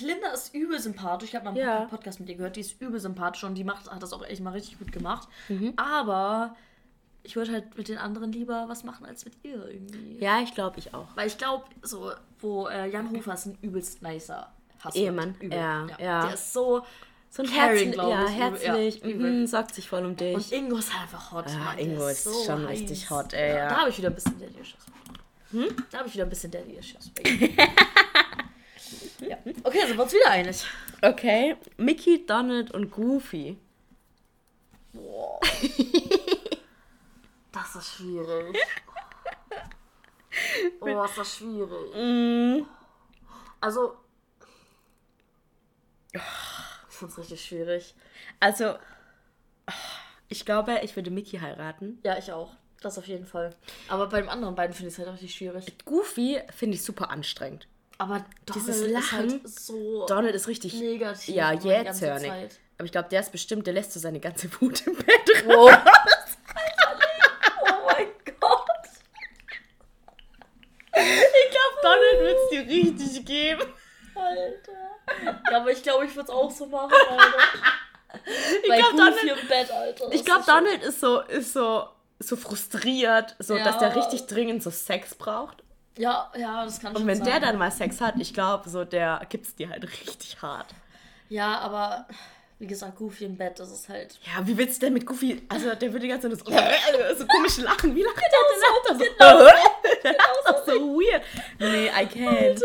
Linda 0.00 0.28
ist 0.32 0.54
übel 0.54 0.80
sympathisch. 0.80 1.28
Ich 1.28 1.34
habe 1.36 1.44
mal 1.44 1.50
einen 1.50 1.58
Ja. 1.60 1.84
Podcast 1.84 2.20
mit 2.20 2.28
ihr 2.28 2.36
gehört, 2.36 2.56
die 2.56 2.60
ist 2.60 2.80
übel 2.80 2.98
sympathisch 3.00 3.44
und 3.44 3.54
die 3.54 3.64
macht, 3.64 3.90
hat 3.90 4.02
das 4.02 4.12
auch 4.12 4.24
echt 4.24 4.40
mal 4.40 4.50
richtig 4.52 4.78
gut 4.78 4.92
gemacht. 4.92 5.28
Mhm. 5.48 5.74
Aber 5.76 6.56
ich 7.22 7.36
würde 7.36 7.52
halt 7.52 7.76
mit 7.76 7.88
den 7.88 7.98
anderen 7.98 8.32
lieber 8.32 8.64
was 8.68 8.82
machen 8.82 9.06
als 9.06 9.24
mit 9.24 9.34
ihr 9.44 9.66
irgendwie. 9.68 10.18
Ja, 10.18 10.40
ich 10.40 10.54
glaube, 10.54 10.78
ich 10.78 10.92
auch. 10.94 11.08
Weil 11.16 11.26
ich 11.26 11.38
glaube, 11.38 11.64
so, 11.82 12.12
wo 12.40 12.66
äh, 12.66 12.90
Jan 12.90 13.10
Hofer 13.10 13.34
ist 13.34 13.46
ein 13.46 13.58
übelst 13.60 14.02
nicer 14.02 14.52
Husband. 14.76 14.96
Ehemann, 14.96 15.34
Übel. 15.40 15.58
ja, 15.58 15.86
ja. 15.98 16.22
Der 16.26 16.34
ist 16.34 16.52
so. 16.52 16.82
So 17.34 17.42
ein 17.42 17.48
Caring, 17.48 17.76
Herzli 17.76 17.90
glaub 17.90 18.10
ja, 18.10 18.28
herzlich, 18.28 19.00
ja, 19.02 19.08
mhm, 19.08 19.46
sorgt 19.48 19.74
sich 19.74 19.88
voll 19.88 20.04
um 20.04 20.14
dich. 20.14 20.36
Und 20.36 20.52
Ingo 20.52 20.76
ist 20.76 20.92
halt 20.94 21.02
einfach 21.02 21.32
hot. 21.32 21.50
Ja. 21.50 21.72
Der 21.72 21.84
Ingo 21.84 22.06
ist 22.06 22.28
schon 22.46 22.64
richtig 22.64 23.10
hot, 23.10 23.32
ey, 23.32 23.56
ja. 23.56 23.68
Da 23.70 23.80
habe 23.80 23.90
ich 23.90 23.98
wieder 23.98 24.10
ein 24.10 24.14
bisschen 24.14 24.38
Daddy 24.38 24.60
Issues. 24.60 24.86
Hm? 25.50 25.66
Da 25.90 25.98
habe 25.98 26.06
ich 26.06 26.14
wieder 26.14 26.22
ein 26.22 26.30
bisschen 26.30 26.52
Daddy 26.52 26.76
Issues. 26.76 27.10
ja. 29.18 29.36
Okay, 29.64 29.84
sind 29.84 29.96
wir 29.96 30.04
uns 30.04 30.12
wieder 30.12 30.30
einig. 30.30 30.64
okay, 31.02 31.56
Mickey, 31.76 32.24
Donald 32.24 32.70
und 32.70 32.92
Goofy. 32.92 33.58
Boah. 34.92 35.40
Das 37.50 37.74
ist 37.74 37.96
schwierig. 37.96 38.56
Oh, 40.80 41.02
ist 41.02 41.18
das 41.18 41.34
schwierig. 41.36 41.94
Mm, 41.96 42.64
Also. 43.60 43.96
Es 47.06 47.18
richtig 47.18 47.44
schwierig. 47.44 47.94
also, 48.40 48.74
ich 50.28 50.44
glaube, 50.44 50.80
ich 50.82 50.96
würde 50.96 51.10
Mickey 51.10 51.38
heiraten. 51.38 51.98
Ja, 52.02 52.18
ich 52.18 52.32
auch. 52.32 52.52
Das 52.80 52.98
auf 52.98 53.06
jeden 53.06 53.24
Fall. 53.24 53.54
Aber 53.88 54.08
bei 54.08 54.20
den 54.20 54.28
anderen 54.28 54.54
beiden 54.54 54.74
finde 54.74 54.88
ich 54.88 54.94
es 54.94 54.98
halt 54.98 55.10
richtig 55.12 55.34
schwierig. 55.34 55.66
Goofy 55.86 56.40
finde 56.54 56.76
ich 56.76 56.82
super 56.82 57.10
anstrengend. 57.10 57.66
Aber 57.96 58.24
Donald 58.44 58.66
Dieses 58.66 58.80
ist 58.80 58.90
Lachen, 58.90 59.30
halt 59.30 59.48
so 59.48 60.04
Donald 60.06 60.34
ist 60.34 60.48
richtig 60.48 60.74
negativ. 60.74 61.34
ja, 61.34 61.54
ganze 61.54 61.68
jähzornig. 61.68 62.28
Zeit. 62.28 62.60
Aber 62.76 62.86
ich 62.86 62.92
glaube, 62.92 63.08
der 63.08 63.20
ist 63.20 63.32
bestimmt, 63.32 63.66
der 63.66 63.74
lässt 63.74 63.92
so 63.92 64.00
seine 64.00 64.20
ganze 64.20 64.50
Wut 64.60 64.86
im 64.86 64.96
Bett 64.96 65.46
raus. 65.46 65.46
Oh. 65.46 65.70
oh 67.62 67.86
mein 67.86 68.08
Gott. 68.40 68.60
Ich 70.96 71.50
glaube, 71.50 71.76
Donald 71.82 72.20
wird 72.20 72.36
es 72.36 72.50
dir 72.50 72.66
richtig 72.66 73.24
geben. 73.24 73.62
Alter. 74.16 75.40
Ja, 75.50 75.60
aber 75.60 75.70
ich 75.70 75.82
glaube, 75.82 76.04
ich 76.06 76.14
würde 76.14 76.30
es 76.30 76.34
auch 76.34 76.50
so 76.50 76.66
machen, 76.66 76.92
Alter. 77.10 77.24
Ich 78.62 78.72
glaube, 78.72 78.96
Donald, 78.96 79.22
im 79.42 79.48
Bett, 79.48 79.70
Alter. 79.72 80.04
Das 80.06 80.14
ich 80.14 80.24
glaub, 80.24 80.46
Donald 80.46 80.82
ist 80.84 81.00
so, 81.00 81.20
ist 81.22 81.52
so, 81.52 81.88
so 82.20 82.36
frustriert, 82.36 83.34
so, 83.40 83.56
Ja. 83.56 83.64
dass 83.64 83.78
der 83.78 83.96
richtig 83.96 84.26
dringend 84.26 84.62
so 84.62 84.70
Sex 84.70 85.16
braucht. 85.16 85.64
Ja, 85.98 86.30
ja, 86.36 86.64
das 86.64 86.78
kann 86.80 86.92
Und 86.92 86.98
schon 86.98 87.06
wenn 87.08 87.16
sein. 87.18 87.26
der 87.26 87.40
dann 87.40 87.58
mal 87.58 87.72
Sex 87.72 88.00
hat, 88.00 88.14
ich 88.18 88.32
glaube, 88.32 88.68
so, 88.70 88.84
der 88.84 89.20
gibt's 89.28 89.56
dir 89.56 89.68
halt 89.68 89.82
richtig 89.84 90.40
hart. 90.42 90.66
Ja, 91.28 91.58
aber 91.58 92.06
wie 92.64 92.68
gesagt, 92.68 92.96
Goofy 92.96 93.26
im 93.26 93.36
Bett, 93.36 93.60
das 93.60 93.70
ist 93.70 93.90
halt. 93.90 94.18
Ja, 94.24 94.46
wie 94.46 94.56
willst 94.56 94.80
du 94.80 94.86
denn 94.86 94.94
mit 94.94 95.04
Goofy? 95.04 95.42
Also, 95.50 95.74
der 95.74 95.92
würde 95.92 96.00
die 96.00 96.08
ganze 96.08 96.30
Zeit 96.30 96.38
so, 96.38 96.44
so 97.18 97.26
komisch 97.26 97.58
lachen. 97.58 97.94
Wie 97.94 98.02
lacht 98.02 98.16
der? 98.16 98.24
Der 98.32 98.98
lacht 98.98 99.12
doch 99.20 99.44
so. 99.44 100.00
Der 100.02 100.12
lacht 100.12 100.42
doch 100.46 100.64
so 100.66 100.72
weird. 100.98 101.22
Nee, 101.58 101.88
I 101.88 102.06
can't. 102.06 102.62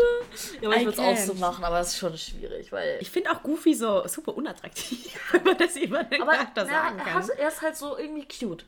Ja, 0.62 0.68
aber 0.68 0.76
ich 0.78 0.84
würde 0.86 1.02
es 1.02 1.20
auch 1.20 1.26
so 1.26 1.34
machen, 1.34 1.62
aber 1.64 1.80
es 1.80 1.88
ist 1.88 1.98
schon 1.98 2.16
schwierig, 2.16 2.72
weil. 2.72 2.96
Ich 3.02 3.10
finde 3.10 3.30
auch 3.30 3.42
Goofy 3.42 3.74
so 3.74 4.06
super 4.08 4.34
unattraktiv, 4.34 5.20
wenn 5.32 5.44
man 5.44 5.58
das 5.58 5.76
über 5.76 6.02
den 6.04 6.22
aber 6.22 6.32
Charakter 6.32 6.64
na, 6.64 6.70
sagen 6.70 6.98
er, 6.98 7.04
kann. 7.04 7.22
hat, 7.22 7.28
er 7.38 7.48
ist 7.48 7.60
halt 7.60 7.76
so 7.76 7.98
irgendwie 7.98 8.26
cute. 8.26 8.64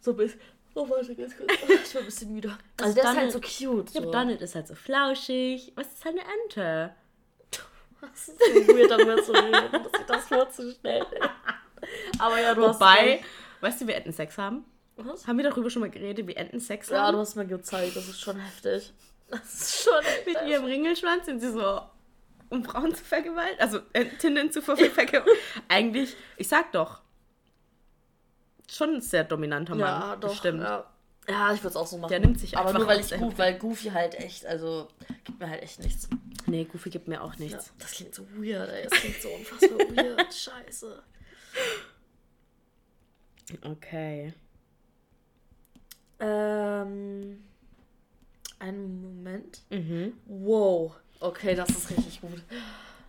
So 0.00 0.10
ein 0.10 0.16
bisschen. 0.16 0.40
Oh, 0.74 0.88
warte, 0.88 1.14
ganz 1.14 1.36
kurz. 1.36 1.48
Ich 1.84 1.92
bin 1.92 1.98
ein 2.00 2.04
bisschen 2.06 2.32
müde. 2.34 2.58
Also, 2.80 2.94
der 2.94 3.02
ist 3.04 3.08
halt 3.08 3.16
Donald- 3.18 3.32
so 3.32 3.40
cute. 3.40 3.90
Ja, 3.94 4.00
So. 4.00 4.08
aber 4.08 4.10
Donald 4.18 4.40
ist 4.40 4.54
halt 4.56 4.66
so 4.66 4.74
flauschig. 4.74 5.72
Was 5.76 5.86
ist 5.86 6.04
halt 6.04 6.16
eine 6.18 6.24
Ente? 6.44 6.94
Das 8.00 8.28
ist 8.28 8.38
so 8.38 8.74
weird, 8.76 8.90
darüber 8.90 9.22
zu 9.22 9.32
reden, 9.32 9.72
dass 9.72 10.00
ich 10.00 10.06
das 10.06 10.28
vorzustellen. 10.28 11.06
Aber 12.18 12.40
ja, 12.40 12.54
du 12.54 12.66
hast. 12.66 12.80
Wobei, 12.80 12.94
recht. 13.04 13.24
weißt 13.60 13.80
du, 13.82 13.86
wie 13.86 13.92
Enten 13.92 14.12
Sex 14.12 14.36
haben? 14.38 14.64
Was? 14.96 15.26
Haben 15.26 15.38
wir 15.38 15.48
darüber 15.48 15.70
schon 15.70 15.80
mal 15.80 15.90
geredet, 15.90 16.26
wie 16.26 16.34
Enten 16.36 16.60
Sex 16.60 16.88
Ja, 16.90 17.02
haben? 17.06 17.14
du 17.14 17.20
hast 17.20 17.34
mir 17.36 17.46
gezeigt, 17.46 17.96
das 17.96 18.08
ist 18.08 18.20
schon 18.20 18.38
heftig. 18.38 18.92
Das 19.30 19.54
ist 19.54 19.84
schon 19.84 20.02
heftig. 20.02 20.34
Mit 20.40 20.48
ihrem 20.50 20.64
Ringelschwanz 20.64 21.26
sind 21.26 21.40
sie 21.40 21.50
so, 21.52 21.80
um 22.48 22.64
Frauen 22.64 22.94
zu 22.94 23.04
vergewaltigen, 23.04 23.60
also 23.60 23.80
Entinnen 23.92 24.50
zu 24.50 24.60
ver 24.60 24.76
vergewaltigen. 24.76 25.22
Eigentlich, 25.68 26.16
ich 26.36 26.48
sag 26.48 26.72
doch, 26.72 27.00
schon 28.68 28.94
ein 28.96 29.00
sehr 29.00 29.24
dominanter 29.24 29.74
Mann. 29.74 29.80
Ja, 29.80 30.16
doch. 30.16 30.30
Bestimmt. 30.30 30.62
Ja, 30.62 30.89
ja 31.30 31.52
ich 31.54 31.60
würde 31.62 31.68
es 31.70 31.76
auch 31.76 31.86
so 31.86 31.98
machen. 31.98 32.10
Der 32.10 32.20
nimmt 32.20 32.38
sich 32.40 32.56
Aber 32.56 32.72
nur 32.72 32.86
weil 32.86 33.00
ich 33.00 33.10
gut, 33.16 33.38
weil 33.38 33.58
Goofy 33.58 33.90
halt 33.90 34.14
echt, 34.14 34.46
also 34.46 34.88
gibt 35.24 35.38
mir 35.40 35.48
halt 35.48 35.62
echt 35.62 35.78
nichts. 35.80 36.08
Nee, 36.46 36.64
Goofy 36.64 36.90
gibt 36.90 37.08
mir 37.08 37.22
auch 37.22 37.34
Ja, 37.34 37.40
nichts. 37.44 37.72
das 37.78 37.92
klingt 37.92 38.14
so 38.14 38.24
weird, 38.36 38.68
ey. 38.70 38.84
Das 38.88 38.92
klingt 38.98 39.20
so 39.22 39.28
unfassbar 39.28 39.78
weird. 39.96 40.34
Scheiße. 40.34 41.02
Okay. 43.64 44.32
Ähm. 46.20 47.44
Einen 48.58 49.02
Moment. 49.02 49.62
Mhm. 49.70 50.12
Wow. 50.26 50.92
Okay, 51.20 51.54
das 51.54 51.70
ist 51.70 51.90
richtig 51.90 52.20
gut. 52.20 52.42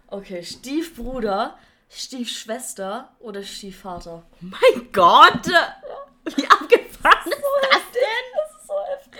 Okay, 0.07 0.43
Stiefbruder, 0.43 1.57
Stiefschwester 1.89 3.11
oder 3.19 3.43
Stiefvater? 3.43 4.23
Mein 4.39 4.91
Gott! 4.93 5.47
Wie 5.47 6.45
abgefahren 6.47 7.31
ist 7.31 7.43
das 7.71 7.81
denn? 7.93 8.27
Das 8.35 8.61
ist 8.61 8.67
so 8.67 8.73
heftig. 8.93 9.19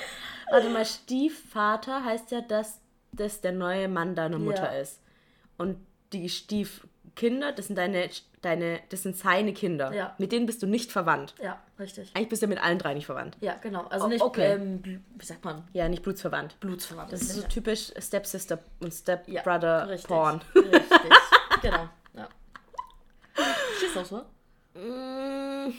Warte 0.51 0.69
mal, 0.69 0.85
Stiefvater 0.85 2.03
heißt 2.05 2.31
ja, 2.31 2.41
dass 2.41 2.79
das 3.11 3.41
der 3.41 3.51
neue 3.53 3.87
Mann 3.87 4.15
deiner 4.15 4.37
Mutter 4.39 4.73
Ja. 4.73 4.79
ist. 4.79 4.99
Und 5.57 5.77
die 6.13 6.29
Stiefkinder, 6.29 7.51
das 7.51 7.67
sind 7.67 7.77
deine, 7.77 8.09
deine, 8.41 8.79
das 8.89 9.03
sind 9.03 9.15
seine 9.17 9.53
Kinder. 9.53 9.93
Ja. 9.93 10.15
Mit 10.17 10.31
denen 10.31 10.45
bist 10.45 10.61
du 10.63 10.67
nicht 10.67 10.91
verwandt. 10.91 11.35
Ja, 11.41 11.61
richtig. 11.79 12.11
Eigentlich 12.15 12.29
bist 12.29 12.41
du 12.43 12.47
mit 12.47 12.61
allen 12.63 12.77
drei 12.79 12.93
nicht 12.93 13.05
verwandt. 13.05 13.37
Ja, 13.41 13.55
genau. 13.55 13.85
Also 13.87 14.05
Oh, 14.05 14.09
nicht, 14.09 14.21
okay. 14.21 14.53
ähm, 14.53 14.83
wie 15.17 15.25
sagt 15.25 15.43
man, 15.45 15.67
Ja, 15.73 15.87
nicht 15.89 16.03
blutsverwandt. 16.03 16.59
blutsverwandt. 16.59 17.11
Das 17.13 17.21
ist 17.21 17.33
so 17.35 17.41
typisch 17.47 17.91
Stepsister 17.97 18.59
und 18.79 18.93
ja, 19.07 19.41
Stepbrother 19.41 19.87
richtig. 19.89 20.07
Porn. 20.07 20.41
Richtig, 20.55 21.11
genau. 21.61 21.89
Ja. 22.13 22.27
Du 23.93 23.99
auch 23.99 24.05
so? 24.05 24.21
Mm, 24.79 25.73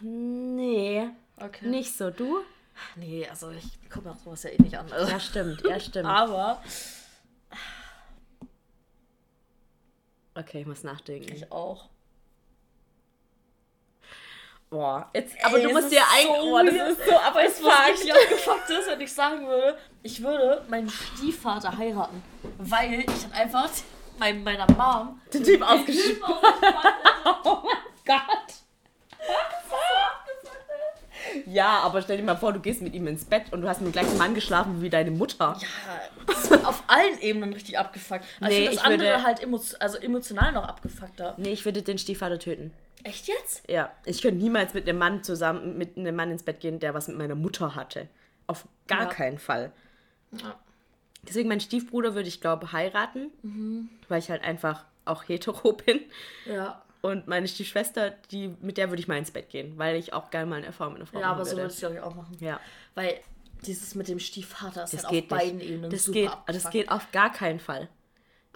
nee, 0.00 1.08
Okay. 1.40 1.66
nicht 1.66 1.96
so. 1.96 2.10
Du? 2.10 2.38
Nee, 2.96 3.26
also 3.28 3.50
ich 3.50 3.78
gucke 3.90 4.08
mir 4.08 4.14
auch 4.14 4.18
sowas 4.18 4.42
ja 4.42 4.50
eh 4.50 4.60
nicht 4.62 4.76
an. 4.76 4.90
Also. 4.92 5.10
Ja, 5.10 5.20
stimmt, 5.20 5.62
ja, 5.66 5.78
stimmt. 5.80 6.06
Aber 6.08 6.62
Okay, 10.36 10.60
ich 10.62 10.66
muss 10.66 10.82
nachdenken. 10.82 11.32
ich 11.32 11.50
auch. 11.52 11.88
Boah, 14.68 15.08
jetzt, 15.14 15.36
aber 15.44 15.58
Ey, 15.58 15.62
du 15.62 15.72
musst 15.72 15.92
dir 15.92 16.02
ein. 16.12 16.26
so 16.26 16.32
oh, 16.32 16.60
das 16.64 16.74
ist 16.98 17.04
so 17.06 17.16
abgefuckt. 17.16 17.88
richtig 17.90 18.12
abgefuckt 18.12 18.70
ist, 18.70 18.88
wenn 18.88 19.00
ich 19.00 19.12
sagen 19.12 19.46
würde, 19.46 19.78
ich 20.02 20.20
würde 20.20 20.64
meinen 20.68 20.90
Stiefvater 20.90 21.76
heiraten, 21.78 22.20
weil 22.58 23.00
ich 23.00 23.22
dann 23.22 23.32
einfach 23.32 23.70
mein, 24.18 24.42
meiner 24.42 24.68
Mom 24.72 25.20
Den 25.32 25.44
Typ 25.44 25.62
ausgespannt 25.62 26.42
hätte. 26.60 26.74
Oh 27.44 27.62
mein 27.62 27.76
Gott. 28.04 28.54
Ja, 31.46 31.80
aber 31.80 32.02
stell 32.02 32.16
dir 32.16 32.22
mal 32.22 32.36
vor, 32.36 32.52
du 32.52 32.60
gehst 32.60 32.80
mit 32.82 32.94
ihm 32.94 33.06
ins 33.06 33.24
Bett 33.24 33.52
und 33.52 33.62
du 33.62 33.68
hast 33.68 33.80
mit 33.80 33.88
dem 33.88 33.92
gleichen 33.92 34.18
Mann 34.18 34.34
geschlafen 34.34 34.80
wie 34.82 34.90
deine 34.90 35.10
Mutter. 35.10 35.58
Ja, 36.50 36.68
auf 36.68 36.82
allen 36.86 37.18
Ebenen 37.20 37.52
richtig 37.52 37.78
abgefuckt. 37.78 38.24
Also 38.40 38.54
Nee, 38.56 38.66
das 38.66 38.74
ich 38.76 38.80
würde- 38.82 38.92
andere 39.04 39.22
halt 39.22 39.42
emo 39.42 39.60
also 39.80 39.98
emotional 39.98 40.52
noch 40.52 40.64
abgefuckter. 40.64 41.34
Nee, 41.36 41.52
ich 41.52 41.64
würde 41.64 41.82
den 41.82 41.98
Stiefvater 41.98 42.38
töten. 42.38 42.72
Echt 43.02 43.28
jetzt? 43.28 43.68
Ja, 43.68 43.92
ich 44.06 44.22
könnte 44.22 44.42
niemals 44.42 44.72
mit 44.74 44.88
einem 44.88 44.98
Mann 44.98 45.22
zusammen, 45.22 45.76
mit 45.76 45.96
einem 45.98 46.16
Mann 46.16 46.30
ins 46.30 46.42
Bett 46.42 46.60
gehen, 46.60 46.78
der 46.80 46.94
was 46.94 47.08
mit 47.08 47.18
meiner 47.18 47.34
Mutter 47.34 47.74
hatte. 47.74 48.08
Auf 48.46 48.66
gar 48.86 49.02
Ja. 49.02 49.08
keinen 49.08 49.38
Fall. 49.38 49.72
Ja. 50.32 50.54
Deswegen, 51.26 51.48
mein 51.48 51.60
Stiefbruder 51.60 52.14
würde 52.14 52.28
ich, 52.28 52.40
glaube 52.40 52.72
heiraten, 52.72 53.30
Mhm. 53.42 53.88
weil 54.08 54.18
ich 54.20 54.30
halt 54.30 54.42
einfach 54.42 54.84
auch 55.04 55.24
hetero 55.28 55.72
bin. 55.72 56.00
Ja. 56.46 56.82
Und 57.04 57.28
meine 57.28 57.46
Stiefschwester, 57.46 58.14
die, 58.30 58.48
mit 58.62 58.78
der 58.78 58.88
würde 58.88 58.98
ich 58.98 59.08
mal 59.08 59.18
ins 59.18 59.30
Bett 59.30 59.50
gehen, 59.50 59.76
weil 59.76 59.96
ich 59.96 60.14
auch 60.14 60.30
gerne 60.30 60.46
mal 60.48 60.56
eine 60.56 60.64
Erfahrung 60.64 60.94
mit 60.94 61.02
einer 61.02 61.06
Frau 61.06 61.20
Ja, 61.20 61.26
machen 61.26 61.34
aber 61.36 61.44
so 61.44 61.50
würde. 61.50 61.62
würde 61.64 61.74
ich 61.74 61.78
glaube 61.80 61.94
ich 61.96 62.00
auch 62.00 62.14
machen. 62.14 62.34
Ja, 62.40 62.58
Weil 62.94 63.20
dieses 63.66 63.94
mit 63.94 64.08
dem 64.08 64.18
Stiefvater 64.18 64.84
ist 64.84 64.94
das 64.94 65.02
halt 65.04 65.12
geht 65.12 65.24
auf 65.24 65.38
beiden 65.38 65.58
nicht. 65.58 65.68
Ebenen 65.68 65.90
das 65.90 66.04
super 66.06 66.18
geht, 66.18 66.30
das 66.56 66.70
geht 66.70 66.90
auf 66.90 67.12
gar 67.12 67.30
keinen 67.30 67.60
Fall. 67.60 67.90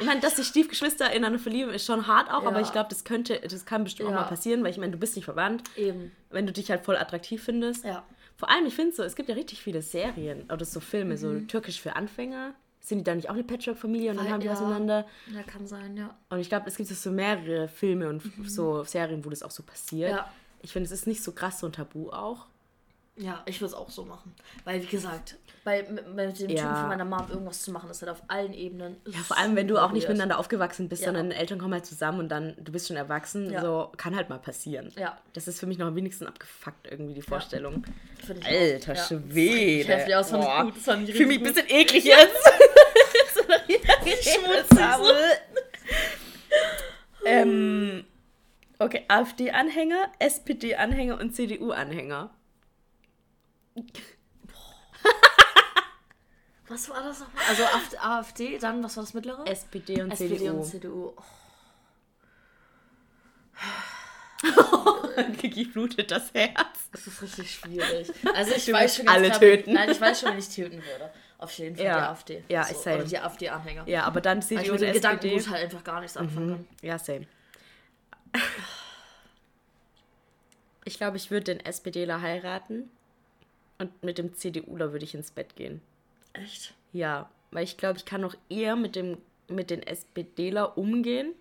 Ich 0.01 0.07
meine, 0.07 0.21
dass 0.23 0.37
sich 0.37 0.47
Stiefgeschwister 0.47 1.11
ineinander 1.11 1.39
verlieben, 1.39 1.71
ist 1.75 1.85
schon 1.85 2.07
hart 2.07 2.31
auch, 2.31 2.47
aber 2.47 2.61
Ja. 2.61 2.65
ich 2.65 2.73
glaube, 2.73 2.89
das 2.89 3.05
könnte, 3.05 3.39
das 3.39 3.67
kann 3.67 3.85
bestimmt 3.85 4.09
Ja. 4.09 4.17
auch 4.17 4.21
mal 4.23 4.29
passieren, 4.29 4.65
weil 4.65 4.71
ich 4.71 4.79
meine, 4.79 4.93
du 4.93 4.99
bist 4.99 5.15
nicht 5.17 5.27
verwandt, 5.27 5.65
Eben. 5.77 6.11
wenn 6.31 6.47
du 6.47 6.53
dich 6.55 6.71
halt 6.71 6.87
voll 6.87 6.97
attraktiv 6.97 7.43
findest. 7.45 7.85
Ja. 7.85 8.03
Vor 8.37 8.49
allem, 8.49 8.65
ich 8.65 8.75
finde 8.75 8.95
so, 8.97 9.03
es 9.03 9.15
gibt 9.15 9.29
ja 9.29 9.35
richtig 9.35 9.61
viele 9.61 9.83
Serien 9.83 10.51
oder 10.51 10.65
so 10.65 10.81
Filme, 10.81 11.19
so 11.19 11.27
Mhm. 11.29 11.49
türkisch 11.49 11.83
für 11.83 11.97
Anfänger. 11.97 12.55
Sind 12.89 12.99
die 13.01 13.05
da 13.05 13.15
nicht 13.15 13.29
auch 13.29 13.35
eine 13.35 13.45
Patchwork-Familie 13.45 14.13
und 14.13 14.17
dann 14.17 14.25
Weil- 14.27 14.33
haben 14.33 14.41
die 14.41 14.47
ja. 14.47 14.55
miteinander? 14.55 15.07
Ja, 15.35 15.43
kann 15.43 15.67
sein, 15.67 15.95
ja. 15.95 16.17
Und 16.31 16.39
ich 16.39 16.49
glaube, 16.49 16.69
es 16.69 16.77
gibt 16.77 16.89
so 16.89 17.11
mehrere 17.11 17.69
Filme 17.69 18.09
und 18.09 18.23
so 18.47 18.83
Serien, 18.85 19.23
wo 19.27 19.29
das 19.29 19.43
auch 19.43 19.51
so 19.51 19.63
passiert. 19.63 20.11
Mhm. 20.13 20.17
Ja. 20.17 20.33
Ich 20.63 20.73
finde, 20.73 20.87
es 20.87 20.93
ist 20.93 21.07
nicht 21.07 21.23
so 21.23 21.33
krass 21.33 21.61
so 21.61 21.67
ein 21.67 21.73
Tabu 21.73 22.09
auch. 22.09 22.47
Ja, 23.21 23.43
ich 23.47 23.61
würde 23.61 23.73
es 23.73 23.75
auch 23.75 23.91
so 23.91 24.05
machen. 24.05 24.33
Weil, 24.65 24.81
wie 24.81 24.87
gesagt, 24.87 25.37
bei, 25.65 25.83
mit, 25.83 26.15
mit 26.15 26.39
dem 26.41 26.51
Ja. 26.51 26.63
Typen 26.63 26.77
von 26.77 26.89
meiner 26.89 27.05
Mom 27.05 27.27
irgendwas 27.29 27.63
zu 27.63 27.73
machen, 27.73 27.91
ist 27.91 28.01
halt 28.01 28.13
auf 28.13 28.23
allen 28.29 28.53
Ebenen. 28.55 28.97
Ja, 29.07 29.19
vor 29.19 29.37
allem, 29.37 29.57
wenn 29.57 29.67
du 29.67 29.77
auch 29.77 29.91
nicht 29.91 30.05
weird. 30.05 30.11
miteinander 30.15 30.39
aufgewachsen 30.39 30.89
bist, 30.89 31.03
Ja. 31.03 31.09
sondern 31.09 31.33
Eltern 31.33 31.59
kommen 31.59 31.75
halt 31.75 31.85
zusammen 31.85 32.21
und 32.21 32.29
dann, 32.29 32.55
du 32.59 32.71
bist 32.71 32.87
schon 32.87 32.97
erwachsen, 32.97 33.51
Ja. 33.51 33.61
so 33.61 33.91
kann 33.97 34.15
halt 34.15 34.29
mal 34.31 34.39
passieren. 34.39 34.93
Ja. 34.97 35.19
Das 35.33 35.47
ist 35.49 35.59
für 35.59 35.67
mich 35.67 35.79
noch 35.79 35.89
am 35.89 35.97
wenigsten 35.97 36.27
abgefuckt, 36.29 36.87
irgendwie 36.91 37.15
die 37.15 37.23
Vorstellung. 37.23 37.85
Ich 38.23 38.47
Alter. 38.47 38.95
Schwede. 38.95 39.95
Aber 39.97 40.05
das 40.07 40.31
fand 40.31 40.45
ich 40.45 40.75
gut. 40.75 40.83
Fand 40.83 41.03
ich 41.03 41.09
Ich 41.11 41.17
fühle 41.17 41.29
mich 41.29 41.39
ein 41.39 41.43
bisschen 41.45 41.69
eklig 41.69 42.05
jetzt. 42.05 42.51
schmutzig. 44.23 44.79
ähm, 47.25 48.05
okay, 48.79 49.05
AfD-Anhänger, 49.09 50.13
SPD-Anhänger 50.19 51.19
und 51.19 51.35
CDU-Anhänger. 51.35 52.31
Was 56.69 56.89
war 56.91 57.03
das 57.03 57.21
nochmal? 57.21 57.45
Also 57.49 57.63
AfD, 57.99 58.59
dann, 58.59 58.83
was 58.83 58.97
war 58.97 59.05
das 59.05 59.15
mittlere? 59.15 59.47
SPD 59.47 60.03
und 60.03 60.11
SPD 60.11 60.37
CDU. 60.37 60.51
und 60.51 60.65
CDU. 60.65 61.15
Oh, 64.71 64.95
Kiki 65.39 65.65
blutet 65.65 66.11
das 66.11 66.33
Herz. 66.35 66.89
das 66.93 67.07
ist 67.07 67.23
richtig 67.23 67.55
schwierig. 67.55 68.13
Also 68.35 68.55
ich 68.55 68.67
Du 68.67 68.73
weiß 68.73 68.97
schon 68.97 69.09
alle 69.09 69.33
töten. 69.33 69.73
Nein, 69.73 69.91
ich 69.91 70.01
weiß 70.01 70.21
schon, 70.21 70.31
wenn 70.31 70.39
ich 70.39 70.49
töten 70.49 70.83
würde. 70.85 71.11
Auf 71.39 71.53
jeden 71.59 71.77
Fall 71.77 71.85
Ja. 71.87 71.97
die 71.99 72.03
AfD. 72.07 72.45
Ja, 72.49 72.65
so, 72.65 72.73
ich 72.73 72.77
same. 72.79 72.97
Oder 72.97 73.05
die 73.05 73.19
AfD-Anhänger. 73.19 73.89
Ja, 73.89 74.05
aber 74.05 74.21
dann 74.21 74.43
CDU 74.43 74.61
mit 74.61 74.71
und 74.71 74.83
SPD. 74.83 74.93
Gedankengut 74.99 75.51
halt 75.51 75.65
einfach 75.65 75.85
gar 75.85 76.01
nichts 76.01 76.17
anfangen 76.17 76.49
kann. 76.49 76.67
Ja, 76.83 76.99
same. 76.99 77.27
Ich 80.85 80.97
glaube, 80.97 81.17
ich 81.17 81.31
würde 81.31 81.55
den 81.55 81.61
SPDler 81.65 82.21
heiraten 82.23 82.91
und 83.79 84.03
mit 84.03 84.19
dem 84.19 84.35
CDUler 84.35 84.93
würde 84.93 85.05
ich 85.05 85.15
ins 85.15 85.31
Bett 85.31 85.55
gehen. 85.55 85.81
Echt? 86.33 86.75
Ja, 86.93 87.29
weil 87.51 87.65
ich 87.65 87.77
glaube, 87.77 87.99
ich 87.99 88.05
kann 88.05 88.21
noch 88.21 88.35
eher 88.49 88.75
mit 88.77 88.97
dem 88.97 89.19
mit 89.51 89.71
den 89.71 89.83
SPDler 89.83 90.77
umgehen, 90.77 91.33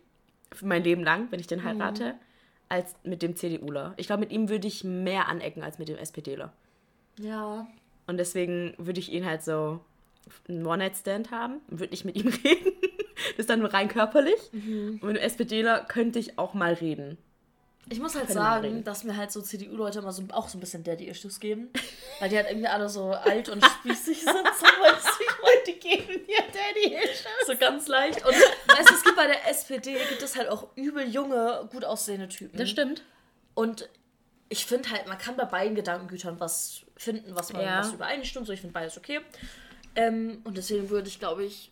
für 0.53 0.65
mein 0.65 0.81
Leben 0.83 1.03
lang, 1.03 1.29
wenn 1.29 1.41
ich 1.41 1.47
den 1.47 1.65
heirate, 1.65 2.15
als 2.69 2.95
mit 3.03 3.21
dem 3.21 3.35
CDUler. 3.35 3.93
Ich 3.97 4.07
glaube, 4.07 4.21
mit 4.21 4.31
ihm 4.31 4.47
würde 4.47 4.65
ich 4.67 4.83
mehr 4.85 5.27
anecken 5.27 5.61
als 5.61 5.77
mit 5.77 5.89
dem 5.89 5.97
SPDler. 5.97 6.53
Ja. 7.19 7.67
Und 8.05 8.15
deswegen 8.17 8.73
würde 8.77 9.01
ich 9.01 9.11
ihn 9.11 9.25
halt 9.25 9.43
so 9.43 9.81
einen 10.47 10.65
One-Night-Stand 10.65 11.31
haben 11.31 11.61
und 11.69 11.79
würde 11.79 11.91
nicht 11.91 12.05
mit 12.05 12.15
ihm 12.15 12.27
reden. 12.43 12.71
Das 13.31 13.39
ist 13.39 13.49
dann 13.49 13.59
nur 13.59 13.73
rein 13.73 13.87
körperlich. 13.87 14.39
Und 14.53 15.01
mit 15.03 15.15
dem 15.17 15.21
SPDler 15.23 15.81
könnte 15.85 16.19
ich 16.19 16.37
auch 16.37 16.53
mal 16.53 16.73
reden. 16.73 17.17
Ich 17.89 17.99
muss 18.01 18.15
halt 18.15 18.29
sagen, 18.29 18.83
dass 18.83 19.05
mir 19.05 19.15
halt 19.15 19.31
so 19.31 19.41
CDU-Leute 19.41 19.99
immer 19.99 20.11
so, 20.11 20.23
auch 20.33 20.49
so 20.49 20.57
ein 20.57 20.59
bisschen 20.59 20.83
Daddy-Issues 20.83 21.39
geben. 21.39 21.69
Weil 22.19 22.27
die 22.29 22.35
halt 22.35 22.47
irgendwie 22.49 22.67
alle 22.67 22.89
so 22.89 23.11
alt 23.11 23.47
und 23.47 23.63
spießig 23.63 24.19
sind. 24.23 24.33
So, 24.35 24.65
weißt 24.65 25.05
du, 25.05 25.23
ich 25.23 25.41
meine, 25.41 25.63
die 25.67 25.79
geben 25.79 26.25
dir 26.27 26.37
Daddy-Issues. 26.37 27.25
So 27.47 27.55
ganz 27.57 27.87
leicht. 27.87 28.25
Und 28.25 28.33
weißt 28.33 28.89
du, 28.89 28.93
es 28.93 29.03
gibt 29.03 29.15
bei 29.15 29.27
der 29.27 29.47
SPD, 29.49 29.93
gibt 30.09 30.21
es 30.21 30.35
halt 30.35 30.49
auch 30.49 30.67
übel 30.75 31.07
junge, 31.07 31.69
gut 31.71 31.85
aussehende 31.85 32.27
Typen. 32.27 32.67
stimmt. 32.67 33.03
Und 33.53 33.87
ich 34.49 34.65
finde 34.65 34.91
halt, 34.91 35.07
man 35.07 35.17
kann 35.17 35.37
bei 35.37 35.45
beiden 35.45 35.75
Gedankengütern 35.75 36.39
was 36.41 36.81
finden, 36.97 37.35
was 37.35 37.53
man 37.53 37.61
Ja. 37.61 37.79
was 37.79 37.93
übereinstimmt. 37.93 38.47
So, 38.47 38.53
ich 38.53 38.59
finde 38.61 38.73
beides 38.73 38.97
okay. 38.97 39.21
Ähm, 39.97 40.41
und 40.45 40.57
deswegen 40.57 40.89
würde 40.89 41.09
ich, 41.09 41.19
glaube 41.19 41.43
ich, 41.43 41.71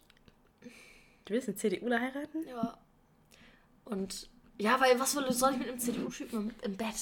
Du 1.26 1.34
willst 1.34 1.48
einen 1.48 1.58
CDUler 1.58 2.00
heiraten? 2.00 2.48
ja. 2.48 2.78
Und 3.86 4.30
ja, 4.58 4.80
weil 4.80 5.00
was 5.00 5.12
soll 5.12 5.26
ich 5.30 5.60
mit 5.60 5.68
einem 5.68 5.80
CDU-Typen 5.80 6.54
im, 6.62 6.78
Bett? 6.78 6.96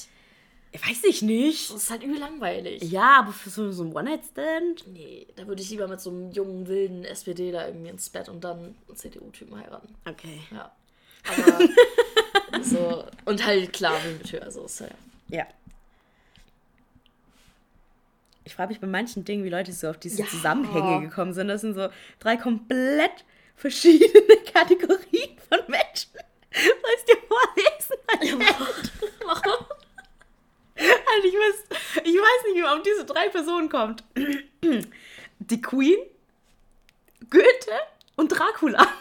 Weiß 0.73 1.03
ich 1.03 1.21
nicht. 1.21 1.69
Das 1.69 1.83
ist 1.83 1.91
halt 1.91 2.03
übel 2.03 2.17
langweilig. 2.19 2.81
Ja, 2.83 3.19
aber 3.19 3.31
für 3.31 3.49
so, 3.49 3.71
so 3.71 3.83
einen 3.83 3.93
One-Night-Stand? 3.93 4.87
Nee, 4.87 5.27
da 5.35 5.45
würde 5.45 5.61
ich 5.61 5.69
lieber 5.69 5.87
mit 5.87 6.01
so 6.01 6.09
einem 6.09 6.31
jungen, 6.31 6.67
wilden 6.67 7.05
SPD 7.05 7.51
da 7.51 7.67
irgendwie 7.67 7.89
ins 7.89 8.09
Bett 8.09 8.27
und 8.27 8.43
dann 8.43 8.75
einen 8.87 8.95
CDU-Typen 8.97 9.57
heiraten. 9.57 9.93
Okay. 10.05 10.39
Ja. 10.51 10.71
Aber 11.25 11.59
so. 12.63 13.05
Und 13.25 13.45
halt 13.45 13.71
klar, 13.71 13.97
mit 14.03 14.29
Tür. 14.29 14.43
Also 14.43 14.65
ist 14.65 14.79
ja. 14.79 14.87
Ja. 15.29 15.47
Ich 18.45 18.55
frage 18.55 18.69
mich 18.69 18.79
bei 18.79 18.87
manchen 18.87 19.23
Dingen, 19.25 19.43
wie 19.43 19.49
Leute 19.49 19.71
so 19.71 19.89
auf 19.89 19.97
diese 19.97 20.21
Ja. 20.23 20.27
Zusammenhänge 20.27 21.07
gekommen 21.07 21.33
sind. 21.33 21.47
Das 21.47 21.61
sind 21.61 21.75
so 21.75 21.89
drei 22.19 22.35
komplett 22.37 23.23
verschiedene 23.55 24.37
Kategorien 24.53 25.37
von 25.49 25.59
Menschen. 25.67 26.11
Soll 26.53 26.95
ich 26.97 27.05
dir 27.05 27.17
vorlesen? 27.27 28.45
Warum? 29.25 29.65
Also 30.75 31.27
ich, 31.27 31.33
weiß, 31.35 31.77
ich 32.03 32.15
weiß 32.15 32.43
nicht, 32.47 32.55
wie 32.55 32.61
man 32.63 32.77
auf 32.79 32.83
diese 32.83 33.05
drei 33.05 33.29
Personen 33.29 33.69
kommt. 33.69 34.03
Die 35.39 35.61
Queen, 35.61 35.99
Goethe 37.29 37.71
und 38.15 38.29
Dracula. 38.29 38.87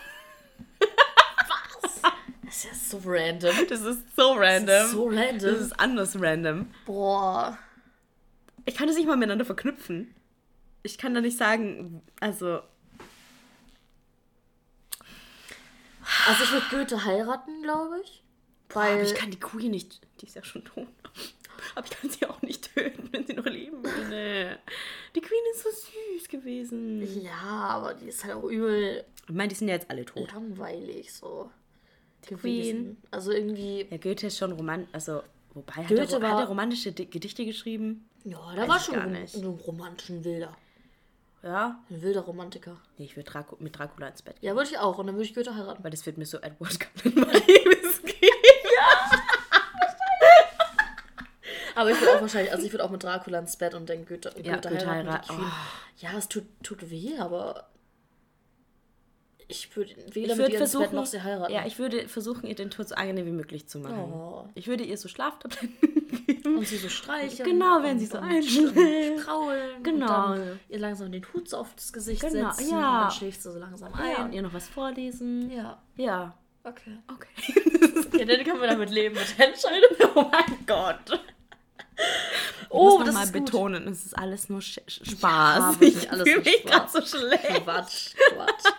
Das 2.44 2.64
ist 2.64 2.64
ja 2.64 2.98
so 3.00 3.00
random. 3.10 3.56
Das 3.70 3.80
ist 3.80 4.02
so 4.14 4.32
random. 4.34 4.66
Das 4.66 4.84
ist 4.86 4.92
so 4.92 5.06
random. 5.08 5.38
Das 5.40 5.58
ist 5.60 5.80
anders 5.80 6.14
random. 6.20 6.70
Boah. 6.84 7.56
Ich 8.64 8.74
kann 8.76 8.86
das 8.86 8.96
nicht 8.96 9.06
mal 9.06 9.16
miteinander 9.16 9.44
verknüpfen. 9.44 10.14
Ich 10.82 10.98
kann 10.98 11.14
da 11.14 11.20
nicht 11.20 11.36
sagen, 11.36 12.02
also. 12.20 12.60
Also 16.26 16.44
ich 16.44 16.52
würde 16.52 16.66
Goethe 16.70 17.04
heiraten, 17.04 17.62
glaube 17.62 18.00
ich. 18.04 18.22
Weil. 18.70 18.94
Aber 18.94 19.02
ich 19.02 19.14
kann 19.14 19.30
die 19.30 19.38
Queen 19.40 19.70
nicht. 19.70 20.00
Die 20.20 20.26
ist 20.26 20.34
ja 20.36 20.44
schon 20.44 20.64
tot. 20.64 20.86
Aber 21.74 21.86
ich 21.86 21.92
kann 21.92 22.10
sie 22.10 22.26
auch 22.26 22.42
nicht 22.42 22.74
töten, 22.74 23.08
wenn 23.12 23.26
sie 23.26 23.34
noch 23.34 23.44
leben 23.46 23.84
würde. 23.84 24.58
Die 25.14 25.20
Queen 25.20 25.40
ist 25.52 25.62
so 25.62 25.68
süß 25.70 26.28
gewesen. 26.28 27.22
ja, 27.22 27.32
aber 27.40 27.94
die 27.94 28.06
ist 28.08 28.24
halt 28.24 28.34
auch 28.34 28.44
übel 28.48 29.04
Ich 29.28 29.34
meine, 29.34 29.48
die 29.48 29.54
sind 29.54 29.68
ja 29.68 29.74
jetzt 29.74 29.88
alle 29.90 30.04
tot. 30.04 30.32
langweilig 30.32 31.12
so. 31.12 31.50
Die 32.24 32.34
gewesen. 32.34 32.96
Also 33.10 33.30
irgendwie. 33.32 33.86
Ja, 33.90 33.96
Goethe 33.96 34.26
ist 34.28 34.38
schon 34.38 34.52
romantisch. 34.52 34.88
Also, 34.92 35.22
wobei, 35.54 35.84
Goethe 35.84 36.02
hat, 36.02 36.12
er, 36.12 36.22
war- 36.22 36.30
hat 36.32 36.38
er 36.40 36.46
romantische 36.48 36.92
Di- 36.92 37.06
Gedichte 37.06 37.44
geschrieben? 37.44 38.08
Ja, 38.24 38.38
Weiß 38.56 38.68
war 38.68 38.80
schon 38.80 38.94
gar 38.94 39.04
ein, 39.04 39.12
nicht. 39.12 39.34
ein 39.34 39.44
romantischen 39.44 40.24
Wilder. 40.24 40.56
Ja. 41.42 41.80
Ein 41.90 42.02
wilder 42.02 42.20
Romantiker. 42.20 42.76
Nee, 42.98 43.06
ich 43.06 43.16
würde 43.16 43.28
Draco 43.30 43.56
mit 43.58 43.76
Dracula 43.76 44.06
ins 44.08 44.22
Bett 44.22 44.40
gehen. 44.40 44.46
Ja, 44.48 44.54
würde 44.54 44.70
ich 44.70 44.78
auch. 44.78 44.98
Und 44.98 45.06
dann 45.08 45.16
würde 45.16 45.24
ich 45.24 45.34
Goethe 45.34 45.56
heiraten. 45.56 45.82
Weil 45.82 45.90
das 45.90 46.06
wird 46.06 46.16
mir 46.18 46.26
so 46.26 46.38
Edward 46.38 46.78
Cullen 46.78 47.16
Vibes 47.16 48.02
geben. 48.02 48.20
Aber 51.74 51.90
ich 51.90 51.98
würde 52.00 52.16
auch 52.16 52.20
wahrscheinlich, 52.20 52.52
also 52.52 52.64
ich 52.66 52.72
würde 52.72 52.84
auch 52.84 52.90
mit 52.90 53.02
Dracula 53.02 53.38
ins 53.38 53.56
Bett 53.56 53.74
und 53.74 53.88
dann 53.88 54.04
Goethe, 54.04 54.32
Ja, 54.42 54.54
Goethe, 54.56 54.68
Goethe 54.68 54.86
heiraten. 54.86 55.08
heiraten. 55.08 55.36
Queen. 55.36 55.50
Ja, 55.98 56.10
es 56.18 56.28
tut, 56.28 56.44
tut 56.62 56.90
weh, 56.90 57.18
aber 57.18 57.68
ich 59.52 59.76
würde 59.76 59.94
weder 60.12 60.32
Ich 60.32 60.38
mit 60.38 60.38
ins 60.38 60.38
Bett 60.38 60.56
versuchen, 60.58 60.94
noch 60.96 61.06
sie 61.06 61.22
heiraten. 61.22 61.52
ja, 61.52 61.64
ich 61.66 61.78
würde 61.78 62.08
versuchen, 62.08 62.46
ihr 62.46 62.54
den 62.54 62.70
Tod 62.70 62.88
so 62.88 62.94
angenehm 62.94 63.26
wie 63.26 63.30
möglich 63.32 63.68
zu 63.68 63.78
machen. 63.78 64.12
Oh. 64.12 64.44
Ich 64.54 64.66
würde 64.66 64.82
ihr 64.84 64.96
so 64.98 65.08
Schlaftabletten 65.08 65.78
geben. 66.26 66.56
und 66.58 66.66
sie 66.66 66.76
so 66.78 66.88
streicheln. 66.88 67.48
Genau, 67.48 67.82
wenn 67.82 67.92
und, 67.92 67.98
sie 68.00 68.06
so 68.06 68.18
einschläft. 68.18 69.24
kraulen. 69.24 69.82
Genau. 69.82 70.34
Ihr 70.68 70.78
langsam 70.78 71.12
den 71.12 71.24
Hut 71.32 71.52
auf 71.54 71.74
das 71.76 71.92
Gesicht 71.92 72.20
Genau, 72.22 72.50
setzen. 72.50 72.70
ja. 72.70 72.76
Und 72.96 73.02
dann 73.04 73.10
schläft 73.10 73.42
sie 73.42 73.52
so 73.52 73.58
langsam 73.58 73.92
Ja, 73.98 74.16
und 74.18 74.24
ein. 74.26 74.32
ihr 74.32 74.42
noch 74.42 74.54
was 74.54 74.68
vorlesen. 74.68 75.50
Ja, 75.50 75.80
Ja. 75.96 76.36
okay. 76.64 76.98
Okay. 77.12 77.28
Ja, 78.18 78.26
dann 78.26 78.44
können 78.44 78.60
wir 78.60 78.68
damit 78.68 78.90
leben 78.90 79.14
mit 79.14 79.38
der 79.38 79.48
Entscheidung. 79.48 79.96
oh 80.14 80.22
mein 80.30 80.58
Gott. 80.66 81.20
Oh, 82.74 82.96
muss 82.98 83.06
das 83.06 83.14
mal 83.14 83.24
ist 83.24 83.32
betonen, 83.32 83.86
es 83.88 84.06
ist 84.06 84.16
alles 84.18 84.48
nur 84.48 84.62
Sch 84.62 84.78
Ja, 84.78 85.10
Spaß. 85.12 85.80
wirklich 85.80 86.04
ich 86.04 86.08
fühle 86.08 86.40
mich 86.40 86.64
gerade 86.64 86.88
so 86.90 87.02
schlecht. 87.04 87.64
Quatsch, 87.64 88.14
Quatsch. 88.34 88.72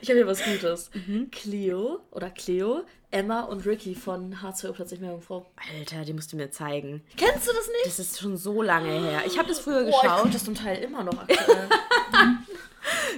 Ich 0.00 0.08
habe 0.08 0.18
hier 0.18 0.26
was 0.26 0.44
Gutes. 0.44 0.90
Mhm. 0.94 1.30
Cleo 1.32 1.98
oder 2.12 2.30
Cleo, 2.30 2.82
Emma 3.10 3.40
und 3.40 3.66
Ricky 3.66 3.96
von 3.96 4.36
H2O 4.36 4.72
plötzlich 4.72 5.00
mehr 5.00 5.10
Jungfrau. 5.10 5.46
Alter, 5.76 6.04
die 6.04 6.12
musst 6.12 6.32
du 6.32 6.36
mir 6.36 6.50
zeigen. 6.52 7.02
Kennst 7.16 7.48
du 7.48 7.52
das 7.52 7.66
nicht? 7.66 7.86
Das 7.86 7.98
ist 7.98 8.20
schon 8.20 8.36
so 8.36 8.62
lange 8.62 8.90
her. 8.90 9.22
Ich 9.26 9.36
habe 9.36 9.48
das 9.48 9.58
früher 9.58 9.80
ich 9.80 9.86
geschaut. 10.00 10.22
guck 10.22 10.30
das 10.32 10.44
zum 10.44 10.54
Teil 10.54 10.82
immer 10.82 11.02
noch 11.02 11.18
aktuell. 11.18 11.68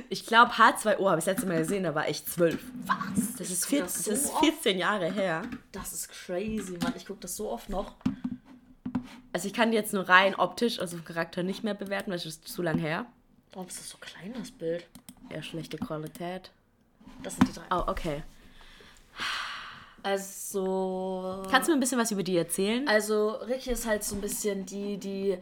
Ich 0.09 0.24
glaube, 0.26 0.53
H2O 0.53 1.09
habe 1.11 1.18
ich 1.18 1.24
das 1.24 1.26
letzte 1.26 1.47
Mal 1.47 1.59
gesehen, 1.59 1.82
da 1.82 1.92
war 1.94 2.09
ich 2.09 2.24
zwölf. 2.24 2.61
Was? 2.86 3.34
Das 3.36 3.51
ist, 3.51 3.62
guck 3.62 3.70
14, 3.70 3.82
das 3.84 3.94
das 3.94 4.05
so 4.05 4.11
ist 4.12 4.32
oft. 4.32 4.44
14 4.44 4.78
Jahre 4.78 5.11
her. 5.11 5.42
Das 5.72 5.92
ist 5.92 6.09
crazy, 6.09 6.78
Mann. 6.80 6.92
Ich 6.97 7.05
gucke 7.05 7.18
das 7.20 7.34
so 7.36 7.51
oft 7.51 7.68
noch. 7.68 7.97
Also 9.32 9.48
ich 9.48 9.54
kann 9.54 9.70
die 9.70 9.76
jetzt 9.76 9.92
nur 9.92 10.09
rein 10.09 10.34
optisch, 10.34 10.78
also 10.78 10.96
vom 10.96 11.04
Charakter 11.04 11.42
nicht 11.42 11.64
mehr 11.64 11.74
bewerten, 11.74 12.11
weil 12.11 12.18
es 12.18 12.26
ist 12.26 12.48
zu 12.48 12.62
lang 12.62 12.78
her. 12.78 13.07
Warum 13.52 13.68
ist 13.68 13.78
das 13.78 13.90
so 13.90 13.98
klein, 13.98 14.34
das 14.38 14.50
Bild? 14.50 14.86
Ja, 15.30 15.42
schlechte 15.42 15.78
Qualität. 15.78 16.50
Das 17.22 17.36
sind 17.36 17.48
die 17.48 17.52
drei. 17.52 17.64
Oh, 17.70 17.84
okay. 17.86 18.22
Also. 20.02 21.42
Kannst 21.50 21.68
du 21.68 21.72
mir 21.72 21.78
ein 21.78 21.80
bisschen 21.80 21.98
was 21.98 22.12
über 22.12 22.22
die 22.22 22.36
erzählen? 22.36 22.86
Also, 22.86 23.30
Ricky 23.30 23.70
ist 23.70 23.86
halt 23.86 24.04
so 24.04 24.14
ein 24.14 24.20
bisschen 24.20 24.64
die, 24.64 24.98
die, 24.98 25.36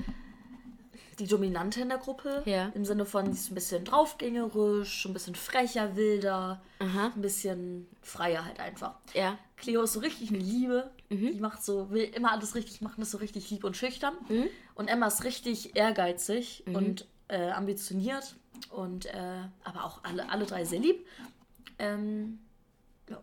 die 1.18 1.26
Dominante 1.26 1.82
in 1.82 1.90
der 1.90 1.98
Gruppe. 1.98 2.42
Ja. 2.46 2.72
Im 2.74 2.84
Sinne 2.84 3.04
von, 3.04 3.26
sie 3.26 3.32
ist 3.32 3.50
ein 3.50 3.54
bisschen 3.54 3.84
draufgängerisch, 3.84 5.04
ein 5.04 5.12
bisschen 5.12 5.34
frecher, 5.34 5.96
wilder, 5.96 6.62
Aha. 6.78 7.12
ein 7.14 7.20
bisschen 7.20 7.86
freier 8.00 8.44
halt 8.44 8.58
einfach. 8.58 8.94
Ja. 9.12 9.38
Cleo 9.56 9.82
ist 9.82 9.92
so 9.92 10.00
richtig 10.00 10.30
eine 10.30 10.38
Liebe. 10.38 10.90
Die 11.34 11.40
macht 11.40 11.62
so, 11.64 11.90
will 11.90 12.04
immer 12.04 12.32
alles 12.32 12.54
richtig 12.54 12.80
machen, 12.80 13.02
ist 13.02 13.10
so 13.10 13.18
richtig 13.18 13.50
lieb 13.50 13.64
und 13.64 13.76
schüchtern. 13.76 14.14
Und 14.74 14.88
Emma 14.88 15.06
ist 15.06 15.24
richtig 15.24 15.76
ehrgeizig 15.76 16.64
und 16.74 17.06
äh, 17.28 17.50
ambitioniert. 17.50 18.36
Und 18.70 19.06
äh, 19.06 19.42
aber 19.64 19.84
auch 19.84 20.02
alle, 20.04 20.28
alle 20.30 20.46
drei 20.46 20.64
sehr 20.64 20.78
lieb. 20.80 21.06
Ähm, 21.78 22.38
ja, 23.10 23.20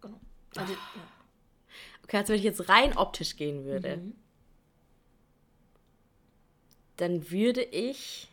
genau. 0.00 0.20
Also, 0.56 0.72
ja. 0.72 0.78
Okay, 2.04 2.16
also 2.18 2.32
wenn 2.32 2.38
ich 2.38 2.44
jetzt 2.44 2.68
rein 2.68 2.96
optisch 2.96 3.36
gehen 3.36 3.64
würde, 3.64 4.00
dann 6.96 7.30
würde 7.30 7.62
ich 7.62 8.28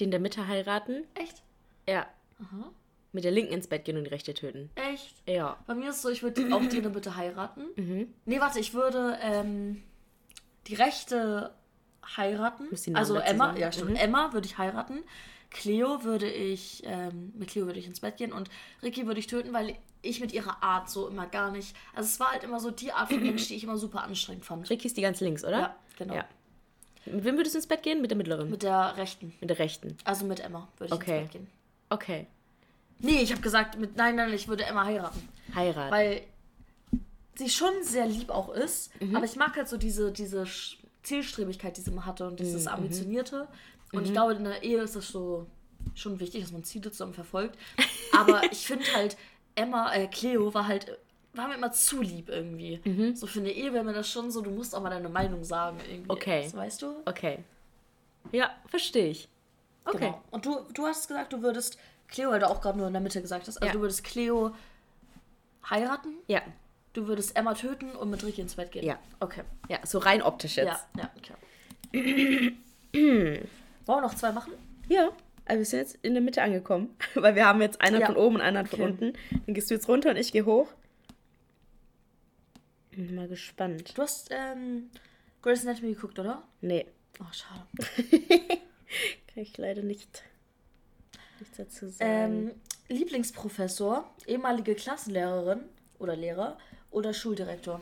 den 0.00 0.10
der 0.10 0.20
Mitte 0.20 0.46
heiraten. 0.46 1.04
Echt? 1.14 1.42
Ja. 1.88 2.06
Mit 3.14 3.22
der 3.24 3.30
linken 3.30 3.52
ins 3.54 3.68
Bett 3.68 3.84
gehen 3.84 3.96
und 3.96 4.04
die 4.04 4.10
rechte 4.10 4.34
töten. 4.34 4.70
Echt? 4.74 5.14
Ja. 5.26 5.56
Bei 5.68 5.74
mir 5.74 5.90
ist 5.90 5.96
es 5.96 6.02
so, 6.02 6.08
ich 6.10 6.22
würde 6.24 6.52
auch 6.54 6.60
die 6.68 6.76
in 6.78 6.82
der 6.82 6.90
Mitte 6.92 7.14
heiraten. 7.16 7.62
Nee, 8.26 8.40
warte, 8.40 8.58
ich 8.58 8.74
würde 8.74 9.16
ähm, 9.22 9.82
die 10.66 10.74
Rechte 10.74 11.54
heiraten. 12.16 12.68
Also 12.94 13.14
Emma, 13.16 13.46
sagen. 13.46 13.60
ja 13.60 13.70
stimmt. 13.72 13.90
Mhm. 13.90 13.96
Emma 13.96 14.32
würde 14.32 14.46
ich 14.46 14.58
heiraten. 14.58 14.98
Cleo 15.50 16.02
würde 16.02 16.28
ich, 16.28 16.82
ähm, 16.84 17.32
mit 17.36 17.50
Cleo 17.50 17.66
würde 17.66 17.78
ich 17.78 17.86
ins 17.86 18.00
Bett 18.00 18.16
gehen 18.16 18.32
und 18.32 18.50
Ricky 18.82 19.06
würde 19.06 19.20
ich 19.20 19.28
töten, 19.28 19.52
weil 19.52 19.76
ich 20.02 20.20
mit 20.20 20.32
ihrer 20.32 20.60
Art 20.64 20.90
so 20.90 21.06
immer 21.06 21.26
gar 21.26 21.52
nicht. 21.52 21.76
Also 21.94 22.08
es 22.08 22.18
war 22.18 22.32
halt 22.32 22.42
immer 22.42 22.58
so 22.58 22.72
die 22.72 22.90
Art 22.90 23.10
von 23.12 23.22
Mensch, 23.22 23.46
die 23.46 23.54
ich 23.54 23.62
immer 23.62 23.78
super 23.78 24.02
anstrengend 24.02 24.44
fand. 24.44 24.68
Ricky 24.68 24.88
ist 24.88 24.96
die 24.96 25.02
ganz 25.02 25.20
links, 25.20 25.44
oder? 25.44 25.58
Ja, 25.60 25.76
genau. 25.96 26.14
Ja. 26.14 26.24
Mit 27.06 27.22
wem 27.24 27.36
würdest 27.36 27.54
du 27.54 27.58
ins 27.58 27.68
Bett 27.68 27.84
gehen? 27.84 28.00
Mit 28.02 28.10
der 28.10 28.18
mittleren? 28.18 28.46
Mit, 28.46 28.50
Mit 28.50 28.62
der 28.64 28.96
Rechten. 28.96 29.32
der 29.40 29.58
rechten. 29.58 29.96
Also 30.02 30.24
mit 30.26 30.40
Emma 30.40 30.66
würde 30.78 30.92
ich 30.92 31.00
Okay. 31.00 31.18
ins 31.20 31.22
Bett 31.24 31.32
gehen. 31.32 31.46
Okay. 31.90 32.26
Nee, 32.98 33.20
ich 33.22 33.30
habe 33.32 33.40
gesagt, 33.42 33.78
mit, 33.78 33.96
nein, 33.96 34.16
nein, 34.16 34.32
ich 34.32 34.48
würde 34.48 34.64
Emma 34.64 34.84
heiraten. 34.84 35.28
Heirat. 35.54 35.90
weil 35.90 36.22
sie 37.36 37.48
schon 37.50 37.72
sehr 37.82 38.06
lieb 38.06 38.30
auch 38.30 38.48
ist, 38.50 38.90
Mhm. 39.00 39.16
aber 39.16 39.24
ich 39.24 39.36
mag 39.36 39.56
halt 39.56 39.68
so 39.68 39.76
diese, 39.76 40.10
diese 40.12 40.46
Zielstrebigkeit, 41.02 41.76
die 41.76 41.80
sie 41.80 41.90
immer 41.90 42.06
hatte 42.06 42.24
und 42.26 42.34
Mhm, 42.34 42.44
dieses 42.44 42.66
Ambitionierte. 42.66 43.48
Und 43.92 44.04
ich 44.06 44.12
glaube, 44.12 44.34
in 44.34 44.44
der 44.44 44.62
Ehe 44.62 44.80
ist 44.82 44.96
das 44.96 45.08
so 45.08 45.46
schon 45.94 46.18
wichtig, 46.18 46.42
dass 46.42 46.52
man 46.52 46.64
Ziele 46.64 46.90
zusammen 46.90 47.14
verfolgt. 47.14 47.58
Aber 48.16 48.42
ich 48.52 48.66
finde 48.66 48.84
halt, 48.94 49.16
Emma, 49.54 49.92
äh, 49.94 50.06
Cleo 50.08 50.52
war 50.54 50.66
halt, 50.66 50.96
war 51.34 51.48
mir 51.48 51.54
immer 51.56 51.72
zu 51.72 52.00
lieb 52.02 52.28
irgendwie. 52.28 52.80
Mhm. 52.84 53.14
So 53.14 53.26
für 53.26 53.40
eine 53.40 53.50
Ehe 53.52 53.72
wäre 53.72 53.84
mir 53.84 53.92
das 53.92 54.08
schon 54.08 54.30
so, 54.30 54.40
du 54.40 54.50
musst 54.50 54.74
auch 54.74 54.82
mal 54.82 54.90
deine 54.90 55.08
Meinung 55.08 55.44
sagen 55.44 55.78
irgendwie. 55.88 56.10
Okay. 56.10 56.42
Das 56.44 56.54
weißt 56.54 56.82
du? 56.82 56.96
Okay. 57.04 57.38
Ja, 58.32 58.50
verstehe 58.68 59.08
ich. 59.10 59.28
Okay. 59.84 59.98
Genau. 60.06 60.22
Und 60.30 60.46
du, 60.46 60.60
du 60.72 60.86
hast 60.86 61.06
gesagt, 61.08 61.32
du 61.32 61.42
würdest 61.42 61.78
Cleo, 62.08 62.30
weil 62.30 62.40
du 62.40 62.48
auch 62.48 62.60
gerade 62.60 62.78
nur 62.78 62.86
in 62.86 62.92
der 62.92 63.02
Mitte 63.02 63.20
gesagt 63.22 63.46
hast, 63.48 63.56
also 63.58 63.66
Ja. 63.66 63.72
du 63.72 63.80
würdest 63.80 64.04
Cleo 64.04 64.54
heiraten, 65.68 66.14
Ja. 66.26 66.42
du 66.92 67.06
würdest 67.08 67.36
Emma 67.36 67.54
töten 67.54 67.90
und 67.92 68.10
mit 68.10 68.24
Ricky 68.24 68.40
ins 68.42 68.54
Bett 68.56 68.70
gehen. 68.72 68.84
Ja. 68.84 68.98
Okay. 69.20 69.42
Ja, 69.68 69.78
so 69.84 69.98
rein 69.98 70.22
optisch 70.22 70.56
jetzt. 70.56 70.86
Ja, 70.96 71.02
ja, 71.02 71.10
klar. 71.22 71.38
Wollen 71.92 73.38
wir 73.86 74.00
noch 74.00 74.14
zwei 74.14 74.32
machen? 74.32 74.52
Ja. 74.88 75.10
Also 75.46 75.58
wir 75.58 75.64
sind 75.66 75.78
jetzt 75.80 75.98
in 76.02 76.14
der 76.14 76.22
Mitte 76.22 76.42
angekommen, 76.42 76.96
weil 77.14 77.34
wir 77.34 77.46
haben 77.46 77.60
jetzt 77.60 77.80
einer 77.80 77.98
Ja. 78.00 78.06
von 78.06 78.16
oben 78.16 78.36
und 78.36 78.40
einer 78.40 78.64
von 78.64 78.80
Okay. 78.80 78.90
unten. 78.90 79.12
Dann 79.46 79.54
gehst 79.54 79.70
du 79.70 79.74
jetzt 79.74 79.88
runter 79.88 80.10
und 80.10 80.16
ich 80.16 80.32
gehe 80.32 80.46
hoch. 80.46 80.68
Bin 82.92 83.14
mal 83.14 83.28
gespannt. 83.28 83.92
Du 83.96 84.02
hast 84.02 84.28
ähm, 84.30 84.90
Grey's 85.42 85.66
Anatomy 85.66 85.94
geguckt, 85.94 86.18
oder? 86.18 86.42
Nee, 86.60 86.86
Oh, 87.20 87.24
schade. 87.32 87.60
kann 89.28 89.42
ich 89.42 89.56
leider 89.58 89.82
nicht 89.82 90.22
nichts 91.40 91.56
dazu 91.56 91.88
sagen. 91.88 92.50
Ähm, 92.50 92.50
Lieblingsprofessor, 92.88 94.04
ehemalige 94.26 94.74
Klassenlehrerin 94.74 95.60
oder 95.98 96.16
Lehrer 96.16 96.58
oder 96.90 97.14
Schuldirektor? 97.14 97.80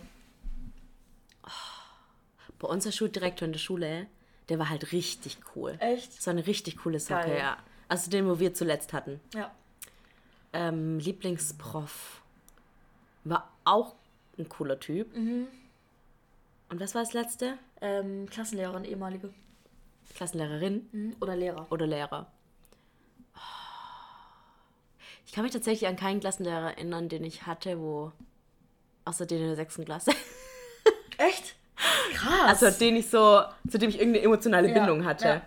Bei 2.59 2.69
unser 2.69 2.93
Schuldirektor 2.93 3.47
in 3.47 3.53
der 3.53 3.59
Schule, 3.59 4.07
der 4.49 4.59
war 4.61 4.69
halt 4.69 4.93
richtig 4.93 5.39
cool. 5.57 5.77
Echt? 5.81 6.17
Das 6.17 6.27
war 6.27 6.33
eine 6.33 6.47
richtig 6.47 6.77
coole 6.79 7.01
Socke, 7.01 7.27
Geil. 7.27 7.39
ja. 7.39 7.57
Also 7.89 8.09
den, 8.11 8.27
wo 8.29 8.39
wir 8.39 8.55
zuletzt 8.55 8.93
hatten. 8.93 9.21
Ja. 9.35 9.51
Ähm, 10.53 10.99
Lieblingsprof 11.01 12.23
war 13.25 13.51
auch 13.65 13.97
ein 14.39 14.49
cooler 14.49 14.79
Typ. 14.79 15.15
Mhm. 15.17 15.49
Und 16.69 16.81
was 16.81 16.95
war 16.95 17.03
das 17.03 17.13
letzte? 17.15 17.59
Ähm, 17.81 18.29
Klassenlehrerin, 18.31 18.85
ehemalige. 18.85 19.35
Klassenlehrerin 20.15 20.89
Mhm. 20.93 21.17
Oder 21.21 21.35
Lehrer. 21.37 21.67
oder 21.71 21.87
Lehrer? 21.87 22.31
Ich 25.33 25.35
kann 25.35 25.45
mich 25.45 25.53
tatsächlich 25.55 25.89
an 25.89 25.97
keinen 25.97 26.21
Klassenlehrer 26.21 26.73
erinnern, 26.77 27.09
den 27.09 27.25
ich 27.25 27.47
hatte, 27.47 27.81
wo. 27.81 28.13
Außer 29.07 29.25
den 29.25 29.41
in 29.41 29.47
der 29.47 29.57
sechsten 29.57 29.87
Klasse. 29.87 30.11
Echt? 31.17 31.55
Krass. 32.13 32.63
Also 32.63 32.79
den 32.79 32.97
ich 32.97 33.09
so, 33.09 33.41
zu 33.67 33.79
dem 33.79 33.89
ich 33.89 33.99
irgendeine 33.99 34.27
emotionale 34.27 34.69
Ja, 34.69 34.75
Bindung 34.75 35.07
hatte. 35.07 35.25
ja. 35.27 35.43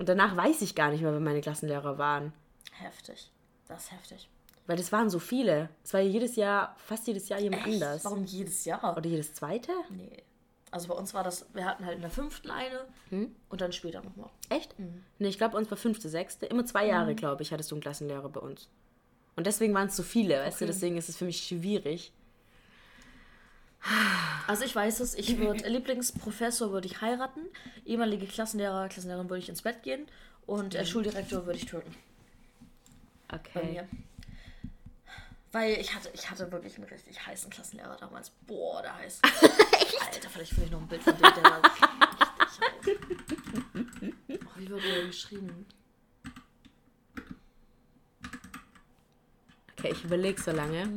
Und 0.00 0.08
danach 0.08 0.36
weiß 0.36 0.60
ich 0.62 0.74
gar 0.74 0.90
nicht 0.90 1.02
mehr, 1.02 1.12
wer 1.12 1.20
meine 1.20 1.40
Klassenlehrer 1.40 1.98
waren. 1.98 2.32
heftig. 2.72 3.30
Das 3.68 3.84
ist 3.84 3.92
heftig. 3.92 4.28
Weil 4.66 4.76
das 4.76 4.90
waren 4.90 5.08
so 5.08 5.20
viele. 5.20 5.68
Es 5.84 5.94
war 5.94 6.00
ja 6.00 6.08
jedes 6.08 6.34
Jahr, 6.34 6.74
fast 6.84 7.06
jedes 7.06 7.28
Jahr 7.28 7.38
jemand 7.38 7.64
Echt? 7.64 7.74
anders. 7.80 8.04
Warum 8.04 8.24
jedes 8.24 8.64
Jahr? 8.64 8.96
Oder 8.96 9.08
jedes 9.08 9.34
zweite? 9.34 9.70
Nee. 9.90 10.20
Also 10.72 10.88
bei 10.88 10.94
uns 10.94 11.14
war 11.14 11.22
das, 11.22 11.46
wir 11.54 11.64
hatten 11.64 11.86
halt 11.86 11.94
in 11.94 12.02
der 12.02 12.10
fünften 12.10 12.50
eine 12.50 12.86
und 13.50 13.60
dann 13.60 13.72
später 13.72 14.02
nochmal. 14.02 14.30
Echt? 14.48 14.76
Mhm. 14.80 15.04
Nee, 15.20 15.28
ich 15.28 15.38
glaube, 15.38 15.52
bei 15.52 15.58
uns 15.58 15.70
war 15.70 15.78
fünfte, 15.78 16.08
sechste. 16.08 16.46
Immer 16.46 16.64
zwei 16.66 16.88
Jahre, 16.88 17.14
glaube 17.14 17.44
ich, 17.44 17.52
hattest 17.52 17.70
du 17.70 17.76
einen 17.76 17.82
Klassenlehrer 17.82 18.28
bei 18.28 18.40
uns. 18.40 18.68
Und 19.36 19.46
deswegen 19.46 19.72
waren 19.74 19.88
es 19.88 19.96
so 19.96 20.02
viele, 20.02 20.34
weißt 20.40 20.60
du, 20.60 20.64
Okay. 20.64 20.72
deswegen 20.72 20.96
ist 20.96 21.08
es 21.08 21.16
für 21.16 21.24
mich 21.24 21.42
schwierig. 21.44 22.12
Also 24.46 24.64
ich 24.64 24.74
weiß 24.76 25.00
es, 25.00 25.14
ich 25.14 25.38
würde 25.38 25.66
Lieblingsprofessor 25.68 26.70
würde 26.70 26.86
ich 26.86 27.00
heiraten, 27.00 27.40
ehemalige 27.84 28.26
Klassenlehrer, 28.26 28.88
Klassenlehrerin 28.88 29.28
würde 29.28 29.42
ich 29.42 29.48
ins 29.48 29.62
Bett 29.62 29.82
gehen 29.82 30.06
und 30.46 30.74
äh, 30.74 30.84
Schuldirektor 30.86 31.46
würde 31.46 31.58
ich 31.58 31.66
töten. 31.66 31.92
Okay. 33.32 33.82
Weil 35.50 35.72
ich 35.80 35.94
hatte, 35.94 36.10
ich 36.14 36.30
hatte 36.30 36.50
wirklich 36.52 36.76
einen 36.76 36.84
richtig 36.86 37.26
heißen 37.26 37.50
Klassenlehrer 37.50 37.96
damals. 37.96 38.30
Boah, 38.46 38.82
der 38.82 38.96
heiß. 38.98 39.20
Alter, 40.12 40.30
vielleicht 40.30 40.50
finde 40.52 40.66
ich 40.66 40.70
noch 40.70 40.80
ein 40.80 40.88
Bild 40.88 41.02
von 41.02 41.14
dem, 41.14 41.22
der 41.22 41.42
war 41.42 41.62
richtig 41.64 41.82
heiß. 42.60 44.38
Oh, 44.44 44.58
wie 44.58 44.68
wird 44.68 44.84
der 44.84 45.06
geschrieben? 45.06 45.66
Okay, 49.82 49.94
ich 49.94 50.04
überlege 50.04 50.40
so 50.40 50.52
lange. 50.52 50.88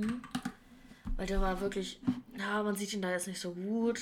Weil 1.17 1.25
der 1.25 1.41
war 1.41 1.59
wirklich, 1.59 1.99
ja, 2.37 2.61
man 2.61 2.75
sieht 2.75 2.93
ihn 2.93 3.01
da 3.01 3.09
jetzt 3.09 3.25
nicht 3.27 3.39
so 3.39 3.51
gut. 3.53 3.99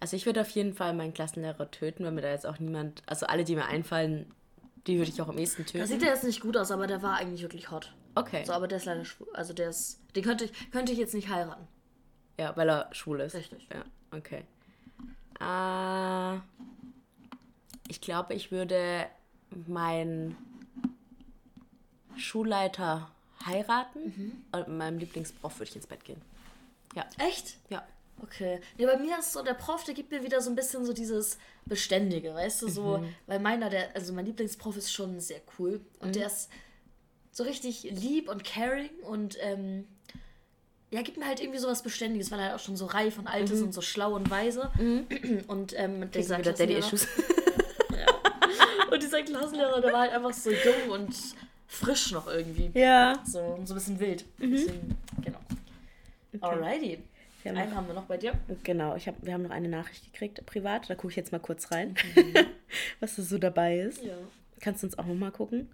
Also 0.00 0.16
ich 0.16 0.26
würde 0.26 0.42
auf 0.42 0.50
jeden 0.50 0.74
Fall 0.74 0.92
meinen 0.92 1.14
Klassenlehrer 1.14 1.70
töten, 1.70 2.04
weil 2.04 2.12
mir 2.12 2.20
da 2.20 2.28
jetzt 2.28 2.46
auch 2.46 2.58
niemand, 2.58 3.02
also 3.06 3.24
alle, 3.24 3.44
die 3.44 3.54
mir 3.54 3.64
einfallen, 3.64 4.30
die 4.86 4.98
würde 4.98 5.10
ich 5.10 5.22
auch 5.22 5.28
am 5.28 5.38
ehesten 5.38 5.64
Da 5.64 5.70
töten. 5.72 5.86
sieht 5.86 6.02
er 6.02 6.10
jetzt 6.10 6.24
nicht 6.24 6.42
gut 6.42 6.58
aus, 6.58 6.70
aber 6.70 6.86
der 6.86 7.00
war 7.02 7.16
eigentlich 7.16 7.40
wirklich 7.40 7.70
hot. 7.70 7.94
Okay. 8.16 8.44
So, 8.44 8.52
aber 8.52 8.68
der 8.68 8.76
ist 8.76 8.84
leider 8.84 9.06
schwul. 9.06 9.28
Also 9.32 9.54
der 9.54 9.70
ist, 9.70 9.98
den 10.14 10.22
könnte 10.24 10.44
ich, 10.44 10.70
könnte 10.70 10.92
ich 10.92 10.98
jetzt 10.98 11.14
nicht 11.14 11.30
heiraten. 11.30 11.66
Ja, 12.38 12.54
weil 12.54 12.68
er 12.68 12.90
schwul 12.92 13.20
ist. 13.20 13.34
Richtig. 13.34 13.66
Ja, 13.72 13.82
okay. 14.10 14.44
Äh, 15.40 16.40
ich 17.88 18.02
glaube, 18.02 18.34
ich 18.34 18.52
würde 18.52 19.06
meinen 19.66 20.36
Schulleiter 22.16 23.10
heiraten 23.46 24.44
und 24.52 24.68
mit 24.68 24.76
meinem 24.78 24.98
Lieblingsprof 24.98 25.58
würde 25.58 25.70
ich 25.70 25.76
ins 25.76 25.86
Bett 25.86 26.04
gehen. 26.04 26.20
Ja, 26.94 27.06
Echt? 27.18 27.56
ja. 27.70 27.82
Okay. 28.22 28.60
Nee, 28.76 28.84
bei 28.84 28.98
mir 28.98 29.18
ist 29.18 29.32
so, 29.32 29.42
der 29.42 29.54
Prof, 29.54 29.82
der 29.84 29.94
gibt 29.94 30.10
mir 30.10 30.22
wieder 30.22 30.42
so 30.42 30.50
ein 30.50 30.56
bisschen 30.56 30.84
so 30.84 30.92
dieses 30.92 31.38
Beständige, 31.64 32.34
weißt 32.34 32.60
du, 32.62 32.68
so, 32.68 32.98
Mhm. 32.98 33.14
weil 33.26 33.38
meiner, 33.40 33.70
der, 33.70 33.94
also 33.96 34.12
mein 34.12 34.26
Lieblingsprof 34.26 34.76
ist 34.76 34.92
schon 34.92 35.20
sehr 35.20 35.40
cool 35.58 35.80
und 36.00 36.08
Mhm. 36.08 36.12
der 36.12 36.26
ist 36.26 36.50
so 37.32 37.44
richtig 37.44 37.84
lieb 37.84 38.28
und 38.28 38.44
caring 38.44 38.90
und 39.04 39.38
ähm, 39.40 39.86
ja, 40.90 41.00
gibt 41.00 41.16
mir 41.16 41.26
halt 41.26 41.40
irgendwie 41.40 41.60
sowas 41.60 41.82
Beständiges, 41.82 42.30
weil 42.30 42.40
er 42.40 42.46
halt 42.46 42.54
auch 42.56 42.64
schon 42.64 42.76
so 42.76 42.84
reif 42.86 43.16
und 43.18 43.26
alt 43.28 43.48
ist 43.48 43.62
und 43.62 43.72
so 43.72 43.80
schlau 43.80 44.14
und 44.16 44.28
weise. 44.28 44.70
Und 45.46 45.72
ähm, 45.78 46.00
mit 46.00 46.14
dieser 46.16 46.36
Mhm. 46.36 46.40
wieder 46.42 46.52
Daddy 46.52 46.74
Klassenlehrer- 46.74 46.94
Issues. 46.94 47.08
Und 48.90 49.02
dieser 49.02 49.22
Klassenlehrer, 49.22 49.80
der 49.80 49.92
war 49.92 50.00
halt 50.00 50.12
einfach 50.12 50.32
so 50.34 50.50
jung 50.50 50.90
und 50.90 51.14
frisch 51.70 52.10
noch 52.12 52.26
irgendwie. 52.26 52.70
ja. 52.74 53.22
So, 53.24 53.58
so 53.64 53.72
ein 53.72 53.76
bisschen 53.76 54.00
wild. 54.00 54.24
Mhm. 54.38 54.50
Deswegen, 54.52 54.96
genau. 55.22 55.38
Alrighty. 56.40 56.98
Wir 57.42 57.52
haben 57.52 57.58
Einen 57.58 57.70
noch- 57.70 57.76
haben 57.76 57.86
wir 57.86 57.94
noch 57.94 58.04
bei 58.04 58.16
dir. 58.18 58.34
Genau, 58.64 58.96
ich 58.96 59.08
hab, 59.08 59.14
wir 59.24 59.32
haben 59.32 59.42
noch 59.44 59.50
eine 59.50 59.68
Nachricht 59.68 60.12
gekriegt, 60.12 60.44
privat. 60.44 60.90
Da 60.90 60.94
gucke 60.94 61.08
ich 61.12 61.16
jetzt 61.16 61.32
mal 61.32 61.38
kurz 61.38 61.70
rein, 61.70 61.94
Mhm. 62.14 62.34
was 63.00 63.16
da 63.16 63.22
so 63.22 63.38
dabei 63.38 63.78
ist. 63.78 64.02
Ja. 64.02 64.14
Kannst 64.60 64.82
du 64.82 64.88
uns 64.88 64.98
auch 64.98 65.06
noch 65.06 65.14
mal 65.14 65.30
gucken? 65.30 65.68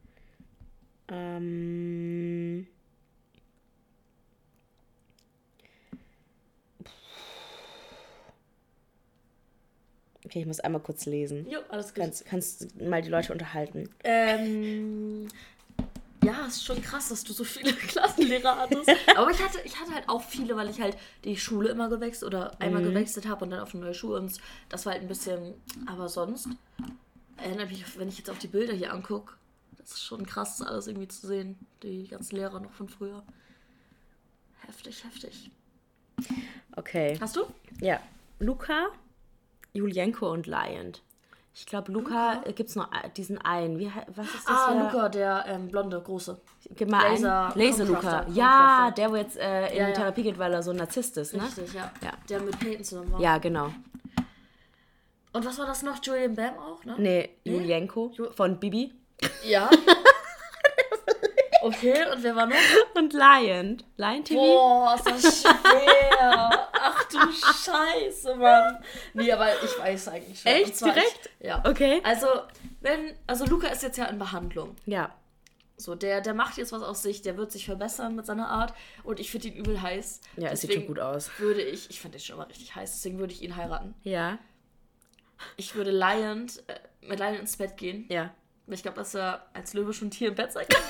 Ähm. 1.09 2.67
Okay, 10.25 10.41
ich 10.41 10.47
muss 10.47 10.61
einmal 10.61 10.81
kurz 10.83 11.07
lesen. 11.07 11.47
Jo, 11.49 11.61
alles 11.69 11.95
gut. 11.95 12.03
Kannst, 12.03 12.25
kannst 12.27 12.81
mal 12.81 13.01
die 13.01 13.11
Leute 13.11 13.33
unterhalten. 13.33 13.89
Ähm, 14.03 15.29
ja, 16.27 16.47
ist 16.47 16.65
schon 16.65 16.83
krass, 16.83 17.09
dass 17.09 17.25
du 17.25 17.33
so 17.33 17.45
viele 17.45 17.73
Klassenlehrer 17.89 18.57
hattest. 18.57 18.91
Aber 19.17 19.31
ich 19.31 19.43
hatte, 19.43 19.61
ich 19.65 19.81
hatte 19.81 19.95
halt 19.95 20.09
auch 20.09 20.23
viele, 20.23 20.57
weil 20.57 20.69
ich 20.69 20.81
halt 20.81 20.97
die 21.25 21.37
Schule 21.37 21.69
immer 21.69 21.89
gewechselt 21.89 22.33
oder 22.35 22.61
einmal 22.61 22.83
gewechselt 22.83 23.27
habe 23.27 23.45
und 23.45 23.51
dann 23.51 23.61
auf 23.61 23.75
eine 23.75 23.85
neue 23.85 23.95
Schule 23.95 24.21
und 24.21 24.39
das 24.69 24.87
war 24.87 24.93
halt 24.93 25.03
ein 25.03 25.09
bisschen. 25.09 25.55
Aber 25.87 26.09
sonst 26.09 26.49
erinnert 27.37 27.71
mich, 27.71 27.99
wenn 27.99 28.09
ich 28.09 28.19
jetzt 28.19 28.31
auf 28.31 28.39
die 28.39 28.49
Bilder 28.49 28.73
hier 28.73 28.93
angucke, 28.93 29.35
das 29.79 29.93
ist 29.93 30.05
schon 30.05 30.27
krass, 30.27 30.59
das 30.59 30.67
alles 30.67 30.87
irgendwie 30.87 31.09
zu 31.09 31.27
sehen. 31.27 31.57
Die 31.83 32.09
ganzen 32.09 32.37
Lehrer 32.37 32.61
noch 32.61 32.73
von 32.73 32.89
früher. 32.89 33.23
Heftig, 34.67 35.05
heftig. 35.05 35.51
Okay. 36.75 37.17
Hast 37.21 37.37
du? 37.37 37.43
Ja. 37.81 38.01
Luca, 38.39 38.89
Julienko 39.73 40.31
und 40.33 40.47
Lion. 40.47 40.93
Ich 41.59 41.65
glaube, 41.65 41.91
Luca, 41.91 42.35
Luca? 42.35 42.51
gibt 42.53 42.69
es 42.69 42.77
noch 42.77 42.93
äh, 42.93 43.09
diesen 43.17 43.39
einen. 43.41 43.79
Wie, 43.79 43.91
was 44.15 44.27
ist 44.27 44.47
das? 44.47 44.55
Ah, 44.55 44.69
wer- 44.75 44.83
Luca, 44.85 45.09
der 45.09 45.45
ähm, 45.49 45.69
blonde, 45.69 45.99
große. 46.03 46.39
Gib 46.77 46.91
mal 46.91 47.03
Laser- 47.13 47.47
einen. 47.55 47.59
Laser 47.59 47.85
Luca. 47.87 48.27
Ja, 48.29 48.91
der, 48.95 49.11
wo 49.11 49.17
jetzt 49.17 49.39
äh, 49.39 49.69
in 49.71 49.77
Ja, 49.79 49.85
die 49.87 49.91
ja. 49.93 49.97
Therapie 49.97 50.23
geht, 50.23 50.39
weil 50.39 50.53
er 50.53 50.63
so 50.63 50.73
ein 50.73 50.77
Narzisst 50.77 51.17
ist, 51.17 51.33
ne? 51.35 51.43
Richtig, 51.43 51.73
ja. 51.73 51.91
Ja. 52.03 52.11
Der 52.29 52.41
mit 52.41 52.59
Peyton 52.59 52.85
zusammen 52.85 53.13
war. 53.13 53.21
Ja, 53.21 53.39
genau. 53.39 53.71
Und 55.33 55.45
was 55.47 55.59
war 55.59 55.67
das 55.67 55.83
noch? 55.83 55.97
Julian 56.03 56.35
Bam 56.35 56.59
auch, 56.59 56.85
ne? 56.85 56.95
Nee, 56.99 57.31
Julienko 57.45 58.13
von 58.35 58.61
Bibi. 58.61 58.93
Ja. 59.45 59.71
Okay, 61.63 62.05
und 62.13 62.23
wer 62.23 62.37
war 62.37 62.47
noch? 62.47 62.55
Und 62.95 63.13
Lion. 63.13 63.83
Lion 63.97 64.23
TV? 64.25 64.39
Boah, 64.41 64.95
ist 64.95 65.07
das 65.25 65.41
schwer. 65.43 66.69
Ach 66.73 66.96
du 67.13 67.19
Scheiße, 67.33 68.35
Mann. 68.37 68.83
Nee, 69.15 69.33
aber 69.33 69.49
ich 69.63 69.79
weiß 69.79 70.09
eigentlich 70.09 70.41
schon. 70.41 70.53
Echt? 70.53 70.81
Direkt? 70.81 71.31
Ich, 71.41 71.47
ja. 71.47 71.63
Okay. 71.67 72.01
Also, 72.05 72.27
wenn, 72.81 73.15
also 73.27 73.45
Luca 73.47 73.69
ist 73.69 73.83
jetzt 73.83 73.99
ja 73.99 74.07
in 74.07 74.19
Behandlung. 74.19 74.77
Ja. 74.87 75.15
So, 75.79 75.95
der, 75.95 76.23
der 76.23 76.33
macht 76.33 76.57
jetzt 76.57 76.73
was 76.73 76.83
aus 76.83 77.03
sich, 77.03 77.21
der 77.21 77.37
wird 77.37 77.53
sich 77.53 77.67
verbessern 77.67 78.15
mit 78.17 78.25
seiner 78.25 78.49
Art 78.49 78.73
und 79.05 79.21
ich 79.21 79.31
finde 79.31 79.49
ihn 79.49 79.55
übel 79.55 79.83
heiß. 79.83 80.23
Ja, 80.37 80.49
es 80.49 80.63
sieht 80.63 80.73
schon 80.73 80.87
gut 80.87 80.99
aus. 80.99 81.31
Würde 81.39 81.61
ich, 81.61 81.91
ich 81.91 82.01
finde 82.01 82.17
den 82.17 82.25
schon 82.25 82.39
mal 82.39 82.45
richtig 82.45 82.75
heiß, 82.75 82.93
deswegen 82.93 83.19
würde 83.19 83.35
ich 83.35 83.43
ihn 83.43 83.57
heiraten. 83.57 83.95
Ja. 84.03 84.39
Ich 85.59 85.75
würde 85.75 85.91
Lion, 85.91 86.47
äh, 86.67 86.79
mit 87.03 87.19
Lion 87.19 87.35
ins 87.35 87.59
Bett 87.59 87.77
gehen. 87.77 88.07
Ja. 88.09 88.33
Weil 88.67 88.75
Ich 88.75 88.83
glaube, 88.83 88.97
dass 88.97 89.15
er 89.15 89.47
als 89.53 89.75
Löwe 89.75 89.93
schon 89.93 90.11
Tier 90.11 90.29
im 90.29 90.35
Bett 90.35 90.53
sein 90.53 90.67
kann. 90.67 90.83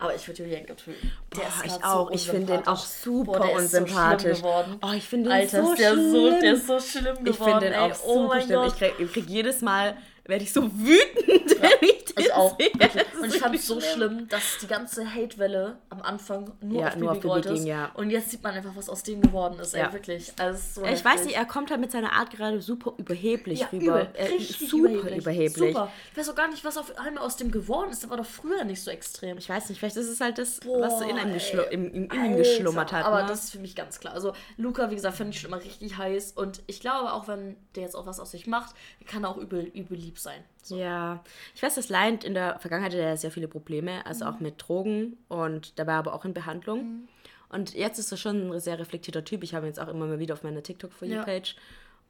Aber 0.00 0.14
ich 0.14 0.26
würde 0.26 0.42
Julienko 0.42 0.74
töten. 0.74 1.12
Der 1.34 1.40
Boah, 1.40 1.48
ist 1.64 1.76
ich 1.76 1.84
auch. 1.84 2.08
So 2.08 2.14
ich 2.14 2.30
finde 2.30 2.52
den 2.58 2.66
auch 2.66 2.84
super 2.84 3.32
Boah, 3.38 3.46
so 3.48 3.52
unsympathisch. 3.54 4.38
geworden. 4.38 4.78
Oh, 4.82 4.92
ich 4.96 5.04
finde 5.04 5.30
den 5.30 5.38
Alter, 5.38 5.62
so 5.64 5.72
ist 5.72 5.80
der 5.80 5.92
schlimm. 5.92 6.10
so, 6.10 6.30
der 6.30 6.52
ist 6.54 6.66
so 6.66 6.80
schlimm 6.80 7.04
geworden. 7.24 7.26
ich 7.26 7.36
finde 7.36 7.60
den 7.60 7.72
ey. 7.72 7.78
auch 7.78 7.96
oh 8.04 8.14
super 8.14 8.28
mein 8.28 8.42
schlimm. 8.44 8.60
Gott. 8.60 8.72
Ich 8.72 8.78
krieg, 8.78 8.92
ich 8.98 9.12
krieg 9.12 9.24
jedes 9.28 9.60
Mal, 9.62 9.96
werde 10.24 10.44
ich 10.44 10.52
so 10.52 10.62
wütend, 10.62 11.60
wenn 11.62 11.88
ich 11.88 11.97
Ich 12.28 12.34
auch. 12.34 12.58
Und 13.22 13.34
ich 13.34 13.40
fand 13.40 13.54
es 13.54 13.66
so 13.66 13.80
schlimm, 13.80 14.28
dass 14.28 14.58
die 14.60 14.66
ganze 14.66 15.12
Hate-Welle 15.14 15.78
am 15.90 16.02
Anfang 16.02 16.52
nur 16.60 16.80
Ja, 16.82 16.88
auf 16.88 16.96
nur 16.96 17.10
Bibi 17.12 17.22
gerollt 17.22 17.46
ist. 17.46 17.64
ja. 17.64 17.90
Und 17.94 18.10
jetzt 18.10 18.30
sieht 18.30 18.42
man 18.42 18.54
einfach, 18.54 18.74
was 18.76 18.88
aus 18.88 19.02
dem 19.02 19.20
geworden 19.20 19.58
ist. 19.58 19.74
Ey, 19.74 19.80
Ja. 19.80 19.92
wirklich. 19.92 20.32
Also, 20.38 20.80
so 20.80 20.82
Ich 20.82 20.90
heftig. 20.90 21.04
weiß 21.04 21.24
nicht, 21.24 21.36
er 21.36 21.44
kommt 21.44 21.70
halt 21.70 21.80
mit 21.80 21.90
seiner 21.90 22.12
Art 22.12 22.30
gerade 22.30 22.60
super 22.62 22.92
überheblich 22.98 23.60
ja, 23.60 23.68
rüber. 23.72 24.02
übel. 24.02 24.08
Richtig 24.32 24.68
super 24.70 24.88
überheblich. 24.90 25.16
überheblich. 25.18 25.72
Super. 25.74 25.90
Ich 26.12 26.18
weiß 26.18 26.28
auch 26.30 26.34
gar 26.34 26.48
nicht, 26.48 26.64
was 26.64 26.76
auf 26.78 26.96
einmal 26.98 27.24
aus 27.24 27.36
dem 27.36 27.50
geworden 27.50 27.90
ist. 27.90 28.02
Der 28.02 28.10
war 28.10 28.16
doch 28.16 28.26
früher 28.26 28.64
nicht 28.64 28.82
so 28.82 28.90
extrem. 28.90 29.38
Ich 29.38 29.48
weiß 29.48 29.68
nicht, 29.68 29.78
vielleicht 29.78 29.96
ist 29.96 30.08
es 30.08 30.20
halt 30.20 30.38
das, 30.38 30.60
was 30.64 30.98
so 30.98 31.04
in, 31.04 31.16
Boah, 31.16 31.24
geschlu 31.32 31.60
ey. 31.62 31.74
im, 31.74 31.86
im, 31.92 32.10
in 32.10 32.24
ihm 32.24 32.36
geschlummert 32.36 32.92
hat. 32.92 33.04
Aber 33.04 33.22
ne? 33.22 33.28
das 33.28 33.44
ist 33.44 33.50
für 33.52 33.58
mich 33.58 33.74
ganz 33.74 34.00
klar. 34.00 34.14
Also 34.14 34.32
Luca, 34.56 34.90
wie 34.90 34.94
gesagt, 34.94 35.16
finde 35.16 35.30
ich 35.32 35.40
schon 35.40 35.50
immer 35.50 35.62
richtig 35.62 35.96
heiß. 35.96 36.32
Und 36.32 36.62
ich 36.66 36.80
glaube, 36.80 37.12
auch 37.12 37.28
wenn 37.28 37.56
der 37.74 37.84
jetzt 37.84 37.94
auch 37.94 38.06
was 38.06 38.20
aus 38.20 38.30
sich 38.32 38.46
macht, 38.46 38.74
kann 39.06 39.24
er 39.24 39.30
auch 39.30 39.36
übel, 39.38 39.64
übel 39.64 39.96
lieb 39.96 40.18
sein. 40.18 40.42
So. 40.62 40.76
Ja, 40.76 41.22
ich 41.54 41.62
weiß, 41.62 41.76
dass 41.76 41.88
Lion 41.88 42.17
in 42.24 42.34
der 42.34 42.58
Vergangenheit 42.58 42.92
hatte 42.92 43.02
er 43.02 43.16
sehr 43.16 43.30
viele 43.30 43.48
Probleme, 43.48 44.04
also 44.06 44.24
Mhm. 44.24 44.30
auch 44.30 44.40
mit 44.40 44.54
Drogen 44.68 45.16
und 45.28 45.78
da 45.78 45.86
war 45.86 45.94
er 45.94 45.98
aber 46.00 46.14
auch 46.14 46.24
in 46.24 46.34
Behandlung. 46.34 47.08
Und 47.50 47.74
jetzt 47.74 47.98
ist 47.98 48.12
er 48.12 48.18
schon 48.18 48.52
ein 48.52 48.60
sehr 48.60 48.78
reflektierter 48.78 49.24
Typ. 49.24 49.42
Ich 49.42 49.54
habe 49.54 49.64
ihn 49.66 49.68
jetzt 49.68 49.80
auch 49.80 49.88
immer 49.88 50.06
mal 50.06 50.18
wieder 50.18 50.34
auf 50.34 50.42
meiner 50.42 50.62
TikTok 50.62 50.92
for 50.92 51.08
You 51.08 51.14
Ja. 51.14 51.22
Page. 51.24 51.56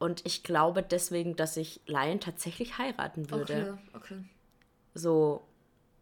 Und 0.01 0.25
ich 0.27 0.43
glaube 0.43 0.83
deswegen, 0.83 1.37
dass 1.37 1.57
ich 1.57 1.81
Lion 1.87 2.19
tatsächlich 2.21 2.79
heiraten 2.79 3.31
würde. 3.31 3.79
Okay, 3.93 3.97
okay. 4.15 4.25
So, 4.95 5.43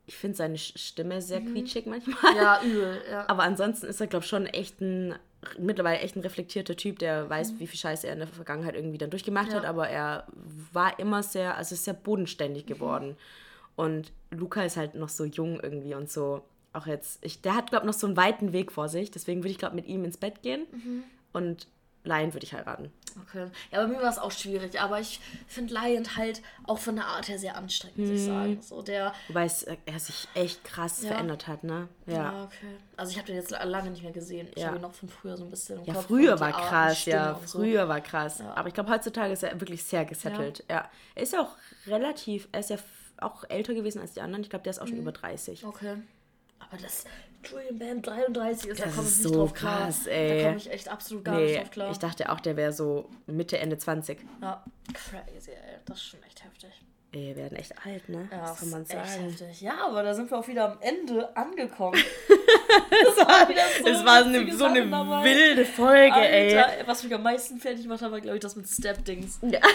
ich 0.06 0.16
finde 0.16 0.36
seine 0.36 0.56
Stimme 0.58 1.20
sehr 1.20 1.40
quietschig 1.40 1.86
manchmal. 1.86 2.32
Mhm. 2.32 2.36
Ja, 2.38 2.62
übel. 2.62 3.02
Ja. 3.10 3.28
Aber 3.28 3.42
ansonsten 3.42 3.86
ist 3.86 4.00
er, 4.00 4.06
glaube 4.06 4.24
ich, 4.24 4.28
schon 4.30 4.46
echt 4.46 4.80
ein, 4.80 5.14
mittlerweile 5.58 5.98
echt 6.00 6.16
ein 6.16 6.20
reflektierter 6.22 6.76
Typ, 6.76 6.98
der 6.98 7.28
weiß, 7.28 7.58
wie 7.58 7.66
viel 7.66 7.78
Scheiße 7.78 8.06
er 8.06 8.14
in 8.14 8.20
der 8.20 8.28
Vergangenheit 8.28 8.74
irgendwie 8.74 8.98
dann 8.98 9.10
durchgemacht 9.10 9.46
Mhm. 9.48 9.52
Ja. 9.52 9.58
hat, 9.58 9.64
aber 9.66 9.88
er 9.88 10.26
war 10.72 10.98
immer 10.98 11.22
sehr, 11.22 11.56
also 11.56 11.74
ist 11.74 11.84
sehr 11.84 11.94
bodenständig 11.94 12.64
Mhm. 12.66 13.16
Und 13.76 14.12
Luca 14.30 14.62
ist 14.64 14.76
halt 14.76 14.94
noch 14.94 15.08
so 15.10 15.24
jung 15.24 15.60
irgendwie 15.60 15.94
und 15.94 16.10
so, 16.10 16.42
auch 16.72 16.86
jetzt, 16.86 17.18
ich, 17.24 17.40
der 17.42 17.54
hat, 17.54 17.70
glaube 17.70 17.84
ich, 17.84 17.92
noch 17.92 17.98
so 17.98 18.06
einen 18.06 18.16
weiten 18.16 18.52
Weg 18.52 18.72
vor 18.72 18.88
sich, 18.88 19.10
deswegen 19.10 19.40
würde 19.42 19.50
ich, 19.50 19.58
glaube 19.58 19.74
mit 19.76 19.86
ihm 19.86 20.04
ins 20.04 20.16
Bett 20.16 20.42
gehen 20.42 20.66
Mhm. 20.72 21.04
und 21.32 21.68
Lion 22.04 22.32
würde 22.34 22.44
ich 22.44 22.52
heiraten. 22.54 22.92
Okay. 23.22 23.46
Ja, 23.72 23.80
bei 23.80 23.88
mir 23.88 24.00
war 24.00 24.10
es 24.10 24.18
auch 24.18 24.30
schwierig, 24.30 24.80
aber 24.80 25.00
ich 25.00 25.20
finde 25.48 25.74
Lion 25.74 26.16
halt 26.16 26.40
auch 26.64 26.78
von 26.78 26.94
der 26.96 27.06
Art 27.06 27.28
her 27.28 27.38
sehr 27.38 27.56
anstrengend, 27.56 27.98
muss 27.98 28.08
ich 28.10 28.20
Mhm. 28.20 28.26
sagen. 28.26 28.58
So 28.62 28.82
der. 28.82 29.12
Wobei 29.28 29.44
es, 29.44 29.62
äh, 29.64 29.76
er 29.86 29.98
sich 29.98 30.28
echt 30.34 30.62
krass 30.62 31.02
Ja. 31.02 31.08
verändert 31.08 31.48
hat, 31.48 31.64
ne? 31.64 31.88
Ja. 32.06 32.14
Ja, 32.14 32.44
okay. 32.44 32.76
Also 32.96 33.10
ich 33.10 33.16
habe 33.18 33.26
den 33.26 33.36
jetzt 33.36 33.50
lange 33.50 33.90
nicht 33.90 34.02
mehr 34.04 34.12
gesehen. 34.12 34.48
Ich 34.54 34.60
Ja. 34.62 34.68
habe 34.68 34.76
ihn 34.76 34.82
noch 34.82 34.92
von 34.94 35.08
früher 35.08 35.36
so 35.36 35.44
ein 35.44 35.50
bisschen 35.50 35.80
im 35.80 35.84
Ja, 35.86 35.94
Kopf 35.94 36.06
früher 36.06 36.38
war 36.38 36.54
Art 36.54 36.62
und 36.62 36.68
krass, 36.68 37.00
Stimme 37.00 37.16
ja. 37.16 37.32
und 37.32 37.48
so. 37.48 37.58
Früher 37.58 37.88
war 37.88 38.00
krass. 38.02 38.40
Aber 38.54 38.68
ich 38.68 38.74
glaube, 38.74 38.90
heutzutage 38.92 39.32
ist 39.32 39.42
er 39.42 39.58
wirklich 39.60 39.82
sehr 39.82 40.04
gesettelt. 40.04 40.62
Ja. 40.70 40.88
Er 41.16 41.22
ist 41.22 41.32
ja 41.32 41.40
auch 41.40 41.56
relativ, 41.86 42.46
er 42.52 42.60
ist 42.60 42.70
ja 42.70 42.76
auch 43.18 43.44
älter 43.48 43.74
gewesen 43.74 44.00
als 44.00 44.12
die 44.14 44.20
anderen. 44.20 44.42
Ich 44.42 44.50
glaube, 44.50 44.62
der 44.64 44.70
ist 44.70 44.78
Mhm. 44.78 44.82
auch 44.84 44.88
schon 44.88 44.98
über 44.98 45.12
30. 45.12 45.64
Okay. 45.64 45.96
Aber 46.58 46.76
das 46.82 47.04
Julian 47.44 47.78
Bam 47.78 48.02
33 48.02 48.70
ist, 48.70 48.80
da 48.80 48.86
Das 48.86 48.94
komme 48.96 49.06
ich 49.08 49.14
nicht 49.18 49.22
so 49.28 49.34
drauf 49.34 49.54
klar. 49.54 49.78
krass, 49.82 50.06
ey. 50.06 50.38
Da 50.38 50.44
komme 50.46 50.56
ich 50.56 50.70
echt 50.70 50.88
absolut 50.88 51.24
gar 51.24 51.36
nicht 51.38 51.52
Nee, 51.52 51.58
drauf 51.60 51.70
klar. 51.70 51.90
ich 51.92 51.98
dachte 51.98 52.30
auch, 52.32 52.40
der 52.40 52.56
wäre 52.56 52.72
so 52.72 53.08
Mitte, 53.26 53.58
Ende 53.58 53.78
20. 53.78 54.18
ja, 54.42 54.64
crazy, 54.92 55.50
ey. 55.52 55.78
Das 55.84 55.98
ist 55.98 56.04
schon 56.06 56.22
echt 56.24 56.42
heftig. 56.44 56.70
Ey, 57.12 57.28
wir 57.28 57.36
werden 57.36 57.56
echt 57.56 57.72
alt, 57.86 58.08
ne? 58.08 58.28
Ja, 58.32 58.42
Was 58.50 58.60
soll 58.60 58.70
man 58.70 58.82
ist 58.82 58.92
echt 58.92 59.06
sagen? 59.08 59.24
heftig. 59.30 59.60
Ja, 59.60 59.86
aber 59.86 60.02
da 60.02 60.12
sind 60.14 60.28
wir 60.30 60.38
auch 60.38 60.48
wieder 60.48 60.72
am 60.72 60.78
Ende 60.80 61.34
angekommen. 61.36 61.96
das 62.90 63.16
war, 63.26 63.48
wieder 63.48 63.62
so 63.80 63.86
Es 63.88 64.04
war 64.04 64.22
so 64.24 64.28
eine, 64.28 64.52
so 64.56 64.64
eine 64.64 64.86
dabei. 64.90 65.24
wilde 65.24 65.64
Folge, 65.64 66.16
ey. 66.16 66.58
Alter, 66.58 66.86
was 66.88 67.04
mich 67.04 67.14
am 67.14 67.22
meisten 67.22 67.58
fertig 67.60 67.84
gemacht 67.84 68.02
hat, 68.02 68.10
war, 68.10 68.20
glaube 68.20 68.36
ich, 68.38 68.42
das 68.42 68.56
mit 68.56 68.66
Step-Dings. 68.66 69.38
Ja. 69.42 69.60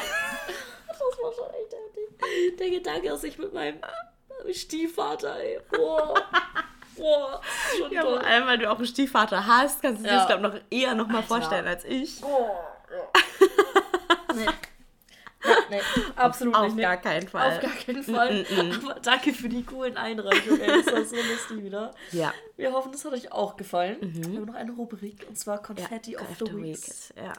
Das 0.87 0.99
war 0.99 1.33
schon 1.33 1.45
echt 1.55 1.73
heftig. 1.73 2.10
Der 2.59 2.69
Gedanke, 2.69 3.09
dass 3.09 3.23
ich 3.23 3.37
mit 3.37 3.53
meinem 3.53 3.79
Stiefvater, 4.51 5.37
ey. 5.39 5.59
Boah. 5.71 6.13
Boah. 6.97 7.41
Schon 7.77 7.91
Ja, 7.91 8.01
toll. 8.01 8.19
vor 8.19 8.27
allem, 8.27 8.47
weil 8.47 8.57
du 8.57 8.69
auch 8.69 8.77
einen 8.77 8.85
Stiefvater 8.87 9.45
hast, 9.47 9.81
kannst 9.81 9.99
du 10.01 10.03
dir 10.03 10.11
Ja. 10.13 10.17
das, 10.17 10.27
glaube 10.27 10.47
ich, 10.47 10.53
noch 10.53 10.61
eher 10.89 10.95
noch 10.95 11.07
mal 11.07 11.23
vorstellen 11.23 11.67
als 11.67 11.85
ich. 11.85 12.21
Boah. 12.21 12.77
Ja. 12.91 13.21
nee. 14.35 14.45
Ja, 15.43 15.55
nee, 15.71 15.81
absolut 16.17 16.53
Auf 16.53 16.65
nicht. 16.65 16.75
nee. 16.75 16.81
gar 16.83 16.97
keinen 16.97 17.27
Fall. 17.27 17.53
Auf 17.55 17.59
gar 17.61 17.71
keinen 17.71 18.03
Fall. 18.03 18.45
Aber 18.83 18.99
danke 19.01 19.33
für 19.33 19.49
die 19.49 19.63
coolen 19.63 19.97
Einreichungen. 19.97 20.61
Ey. 20.61 20.83
Das 20.83 20.93
war 20.93 21.03
so 21.03 21.15
lustig 21.15 21.63
wieder. 21.63 21.95
Ja. 22.11 22.31
Wir 22.57 22.71
hoffen, 22.71 22.93
es 22.93 23.03
hat 23.03 23.13
euch 23.13 23.31
auch 23.31 23.57
gefallen. 23.57 23.97
Wir 24.01 24.37
haben 24.39 24.45
noch 24.45 24.53
eine 24.53 24.71
Rubrik 24.73 25.25
und 25.27 25.39
zwar 25.39 25.59
Confetti 25.59 26.15
of 26.15 26.27
the 26.37 26.43
After 26.45 26.55
Weeks. 26.61 27.11
Ja. 27.17 27.33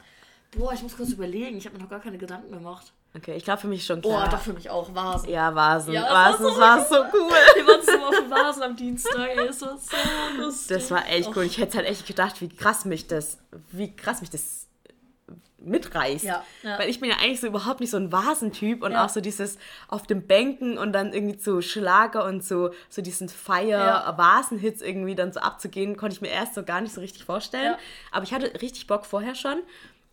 Boah, 0.53 0.73
ich 0.73 0.83
muss 0.83 0.97
kurz 0.97 1.11
überlegen. 1.11 1.55
Ich 1.57 1.65
habe 1.65 1.77
mir 1.77 1.83
noch 1.83 1.89
gar 1.89 2.01
keine 2.01 2.17
Gedanken 2.17 2.51
gemacht. 2.51 2.91
Okay, 3.15 3.35
ich 3.35 3.43
glaube 3.43 3.61
für 3.61 3.67
mich 3.67 3.85
schon 3.85 4.01
Boah, 4.01 4.21
klar. 4.21 4.29
doch 4.29 4.41
für 4.41 4.53
mich 4.53 4.69
auch. 4.71 4.93
Vasen. 4.95 5.29
Ja, 5.29 5.53
Vasen. 5.53 5.93
Ja, 5.93 6.03
Vasen, 6.03 6.45
das 6.45 6.53
das 6.53 6.59
war 6.61 6.77
war 6.79 6.85
so 6.85 6.95
so 6.95 7.01
cool. 7.13 7.31
Wir 7.55 7.67
waren 7.67 7.81
zusammen 7.81 8.03
auf 8.05 8.15
dem 8.15 8.31
Vasen 8.31 8.63
am 8.63 8.75
Dienstag. 8.75 9.29
Ey. 9.37 9.47
Es 9.47 9.61
war 9.61 9.77
so 9.77 10.41
lustig. 10.41 10.77
Das 10.77 10.89
war 10.91 11.07
echt 11.07 11.29
cool. 11.35 11.43
Ich 11.43 11.59
hätte 11.59 11.77
halt 11.77 11.87
echt 11.87 12.07
gedacht, 12.07 12.41
wie 12.41 12.49
krass 12.49 12.85
mich 12.85 13.05
das, 13.07 13.37
wie 13.71 13.95
krass 13.95 14.21
mich 14.21 14.31
das 14.31 14.67
mitreißt. 15.59 16.25
Ja, 16.25 16.43
ja. 16.63 16.77
Weil 16.79 16.89
ich 16.89 16.99
bin 16.99 17.09
ja 17.09 17.17
eigentlich 17.21 17.39
so 17.39 17.47
überhaupt 17.47 17.79
nicht 17.79 17.91
so 17.91 17.97
ein 17.97 18.11
Vasentyp 18.11 18.83
und 18.83 18.93
Ja. 18.93 19.05
auch 19.05 19.09
so 19.09 19.21
dieses 19.21 19.57
auf 19.87 20.05
den 20.07 20.25
Bänken 20.27 20.77
und 20.77 20.91
dann 20.91 21.13
irgendwie 21.13 21.37
zu 21.37 21.61
Schlager 21.61 22.25
und 22.25 22.43
so, 22.43 22.71
so 22.89 23.01
diesen 23.01 23.27
Ja. 23.27 23.33
Feier-Vasen-Hits 23.33 24.81
irgendwie 24.81 25.15
dann 25.15 25.31
so 25.31 25.39
abzugehen, 25.39 25.95
konnte 25.97 26.15
ich 26.15 26.21
mir 26.21 26.29
erst 26.31 26.55
so 26.55 26.63
gar 26.63 26.81
nicht 26.81 26.93
so 26.93 26.99
richtig 26.99 27.23
vorstellen. 27.25 27.75
Aber 28.11 28.23
ich 28.23 28.33
hatte 28.33 28.51
richtig 28.61 28.87
Bock 28.87 29.05
vorher 29.05 29.35
schon 29.35 29.61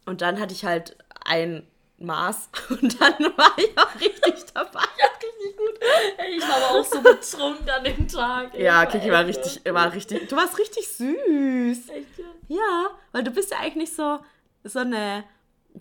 und 0.07 0.21
dann 0.21 0.39
hatte 0.39 0.53
ich 0.55 0.65
halt 0.65 0.97
ein 1.25 1.67
Maß 2.01 2.49
und 2.71 3.01
dann 3.01 3.15
war 3.37 3.53
ich 3.57 3.77
auch 3.77 3.95
richtig 3.95 4.45
dabei. 4.55 4.81
Ja, 4.99 5.07
richtig 5.23 5.57
gut. 5.57 5.79
Ey, 6.19 6.37
ich 6.37 6.43
war 6.43 6.57
aber 6.57 6.81
auch 6.81 6.85
so 6.85 7.01
betrunken 7.01 7.69
an 7.69 7.85
dem 7.85 8.09
Tag. 8.09 8.55
ey. 8.55 8.65
Ja, 8.65 8.87
Kiki 8.87 9.11
war 9.13 9.27
richtig, 9.27 9.61
war 9.67 9.93
richtig, 9.93 10.29
du 10.29 10.37
warst 10.37 10.59
richtig 10.59 10.89
süß. 10.89 11.89
Echt, 11.91 12.19
ja. 12.19 12.25
Ja, 12.49 12.91
weil 13.13 13.23
du 13.23 13.31
bist 13.31 13.51
ja 13.51 13.59
eigentlich 13.61 13.95
so, 13.95 14.19
so 14.65 14.79
eine, 14.81 15.25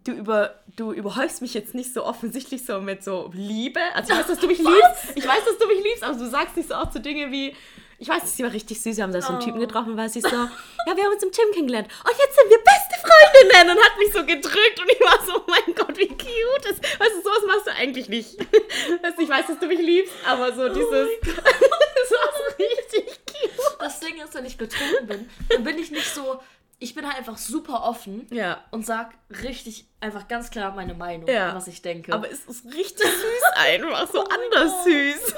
du 0.03 0.11
über, 0.11 0.59
du 0.75 0.91
überhäufst 0.91 1.41
mich 1.41 1.53
jetzt 1.53 1.73
nicht 1.73 1.93
so 1.93 2.05
offensichtlich 2.05 2.65
so 2.65 2.79
mit 2.81 3.03
so 3.03 3.31
Liebe. 3.33 3.79
Also 3.95 4.13
ich 4.13 4.19
weiß, 4.19 4.27
dass 4.27 4.39
du 4.39 4.47
mich 4.47 4.57
liebst. 4.59 5.13
Ich 5.15 5.27
weiß, 5.27 5.45
dass 5.45 5.57
du 5.57 5.67
mich 5.67 5.83
liebst, 5.83 6.03
aber 6.03 6.17
du 6.17 6.29
sagst 6.29 6.57
nicht 6.57 6.69
so 6.69 6.75
auch 6.75 6.91
so 6.91 6.99
Dinge 6.99 7.31
wie, 7.31 7.55
ich 7.99 8.07
weiß, 8.07 8.35
sie 8.37 8.43
war 8.43 8.51
richtig 8.53 8.81
süß, 8.81 8.97
wir 8.97 9.03
haben 9.03 9.11
da 9.13 9.21
so 9.21 9.29
einen 9.29 9.39
Typen 9.41 9.57
Oh. 9.57 9.65
getroffen, 9.65 9.97
weil 9.97 10.09
sie 10.09 10.21
so, 10.21 10.27
ja, 10.29 10.47
wir 10.95 11.03
haben 11.03 11.13
uns 11.13 11.23
im 11.23 11.31
Gym 11.31 11.51
kennengelernt 11.53 11.87
und 12.03 12.11
jetzt 12.17 12.35
sind 12.37 12.49
wir 12.49 12.57
beste 12.57 12.95
Freundinnen 13.01 13.77
und 13.77 13.83
hat 13.83 13.97
mich 13.97 14.13
so 14.13 14.25
gedrückt 14.25 14.79
und 14.79 14.89
ich 14.91 14.99
war 15.01 15.25
so, 15.25 15.35
oh 15.37 15.43
mein 15.47 15.75
Gott, 15.75 15.97
wie 15.97 16.07
cute 16.07 16.65
ist. 16.71 16.81
Weißt 16.99 17.11
du, 17.15 17.21
sowas 17.21 17.43
machst 17.47 17.67
du 17.67 17.71
eigentlich 17.75 18.07
nicht. 18.09 18.39
Weißt 19.03 19.17
du, 19.17 19.21
ich 19.23 19.29
weiß, 19.29 19.47
dass 19.47 19.59
du 19.59 19.67
mich 19.67 19.79
liebst, 19.79 20.13
aber 20.25 20.53
so 20.53 20.67
dieses, 20.69 21.07
das 21.21 22.11
war 22.11 22.33
so 22.37 22.55
richtig 22.57 23.19
cute. 23.25 23.79
Das 23.79 23.99
Ding 23.99 24.21
ist, 24.21 24.33
wenn 24.33 24.45
ich 24.45 24.57
betrunken 24.57 25.07
bin, 25.07 25.29
dann 25.49 25.63
bin 25.63 25.77
ich 25.77 25.91
nicht 25.91 26.13
so. 26.13 26.39
Ich 26.81 26.95
bin 26.95 27.05
halt 27.05 27.17
einfach 27.17 27.37
super 27.37 27.83
offen 27.83 28.25
Ja. 28.31 28.63
und 28.71 28.85
sag 28.85 29.11
richtig 29.43 29.85
einfach 29.99 30.29
ganz 30.29 30.49
klar 30.49 30.73
meine 30.73 30.93
Meinung, 30.93 31.27
Ja. 31.27 31.53
was 31.53 31.67
ich 31.67 31.81
denke. 31.81 32.13
Aber 32.13 32.31
es 32.31 32.45
ist 32.45 32.63
richtig 32.73 33.05
süß 33.05 33.43
einfach, 33.55 34.07
so 34.09 34.21
Oh 34.21 34.27
anders 34.29 34.85
süß. 34.85 35.33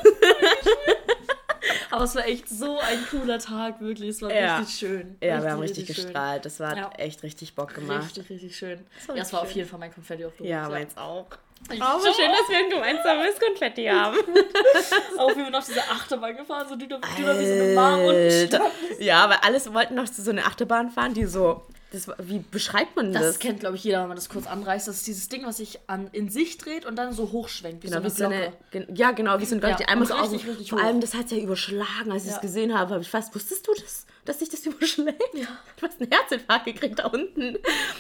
Aber 1.91 2.03
es 2.05 2.15
war 2.15 2.25
echt 2.25 2.47
so 2.49 2.79
ein 2.79 3.05
cooler 3.11 3.37
Tag, 3.39 3.81
wirklich. 3.81 4.09
Es 4.09 4.21
war 4.21 4.33
Ja. 4.33 4.57
richtig 4.57 4.77
schön. 4.77 5.17
Ja, 5.21 5.43
wir 5.43 5.51
haben 5.51 5.59
richtig, 5.59 5.87
schön. 5.93 6.05
gestrahlt. 6.05 6.45
Das 6.45 6.59
war 6.59 6.75
Ja. 6.77 6.89
echt 6.97 7.21
richtig 7.23 7.53
Bock 7.55 7.73
gemacht. 7.75 8.05
Richtig, 8.17 8.29
richtig 8.29 8.55
schön. 8.57 8.85
war 9.07 9.15
ja, 9.15 9.21
es 9.23 9.33
war 9.33 9.41
schön. 9.41 9.49
auf 9.49 9.55
jeden 9.55 9.69
Fall 9.69 9.79
mein 9.79 9.93
Confetti 9.93 10.25
auf 10.25 10.33
Ja, 10.39 10.69
meins 10.69 10.95
auch. 10.97 11.27
Ich 11.71 11.79
Oh, 11.79 11.83
aber 11.83 12.01
schon. 12.03 12.13
schön, 12.15 12.31
dass 12.31 12.49
wir 12.49 12.57
ein 12.57 12.69
gemeinsames 12.71 13.39
Konfetti 13.39 13.85
haben. 13.85 14.17
Auch 15.19 15.29
wie 15.31 15.43
wir 15.43 15.49
noch 15.51 15.63
diese 15.63 15.81
Achterbahn 15.81 16.35
gefahren 16.35 16.67
sind, 16.67 16.81
die 16.81 16.87
da 16.87 16.97
die 17.17 17.23
da 17.23 17.39
wie 17.39 17.45
so 17.45 17.53
eine 17.53 17.73
Mom 17.75 18.05
und 18.05 18.15
Alter. 18.15 18.61
Ja, 18.99 19.29
weil 19.29 19.37
alles 19.43 19.71
wollten 19.71 19.93
noch 19.93 20.07
so 20.07 20.31
eine 20.31 20.43
Achterbahn 20.43 20.89
fahren, 20.89 21.13
die 21.13 21.25
so. 21.25 21.61
Das, 21.91 22.07
wie 22.19 22.39
beschreibt 22.39 22.95
man 22.95 23.11
das? 23.11 23.21
Das 23.23 23.39
kennt, 23.39 23.59
glaube 23.59 23.75
ich, 23.75 23.83
jeder, 23.83 24.01
wenn 24.01 24.07
man 24.07 24.15
das 24.15 24.29
kurz 24.29 24.47
anreißt. 24.47 24.87
Das 24.87 24.95
ist 24.95 25.07
dieses 25.07 25.27
Ding, 25.27 25.45
was 25.45 25.57
sich 25.57 25.77
an, 25.87 26.07
in 26.13 26.29
sich 26.29 26.57
dreht 26.57 26.85
und 26.85 26.95
dann 26.95 27.11
so 27.11 27.31
hochschwenkt, 27.33 27.83
wie 27.83 27.87
Genau, 27.89 28.01
wie 28.03 28.09
so 28.09 28.25
eine 28.25 28.35
eine, 28.35 28.43
Glocke. 28.71 28.85
gen- 28.87 28.95
ja, 28.95 29.11
genau, 29.11 29.39
wie 29.39 29.45
so 29.45 29.55
ein 29.55 29.61
Gott, 29.61 29.71
Ja, 29.71 29.75
die 29.75 29.85
einmal 29.85 30.07
so 30.07 30.13
richtig, 30.15 30.47
richtig 30.47 30.69
Vor 30.69 30.79
hoch. 30.79 30.85
allem, 30.85 31.01
das 31.01 31.13
hat 31.13 31.29
ja 31.31 31.37
überschlagen, 31.37 32.11
als 32.11 32.23
ich 32.23 32.29
Ja. 32.29 32.35
es 32.37 32.41
gesehen 32.41 32.73
habe. 32.77 32.91
habe 32.93 33.01
ich 33.03 33.09
fast, 33.09 33.35
wusstest 33.35 33.67
du 33.67 33.73
das, 33.73 34.05
dass 34.25 34.39
sich 34.39 34.49
das 34.49 34.65
überschlägt? 34.65 35.33
Ja. 35.33 35.47
Du 35.79 35.87
hast 35.87 35.99
einen 36.01 36.11
Herzinfarkt 36.11 36.65
gekriegt 36.65 36.99
da 36.99 37.07
unten. 37.07 37.57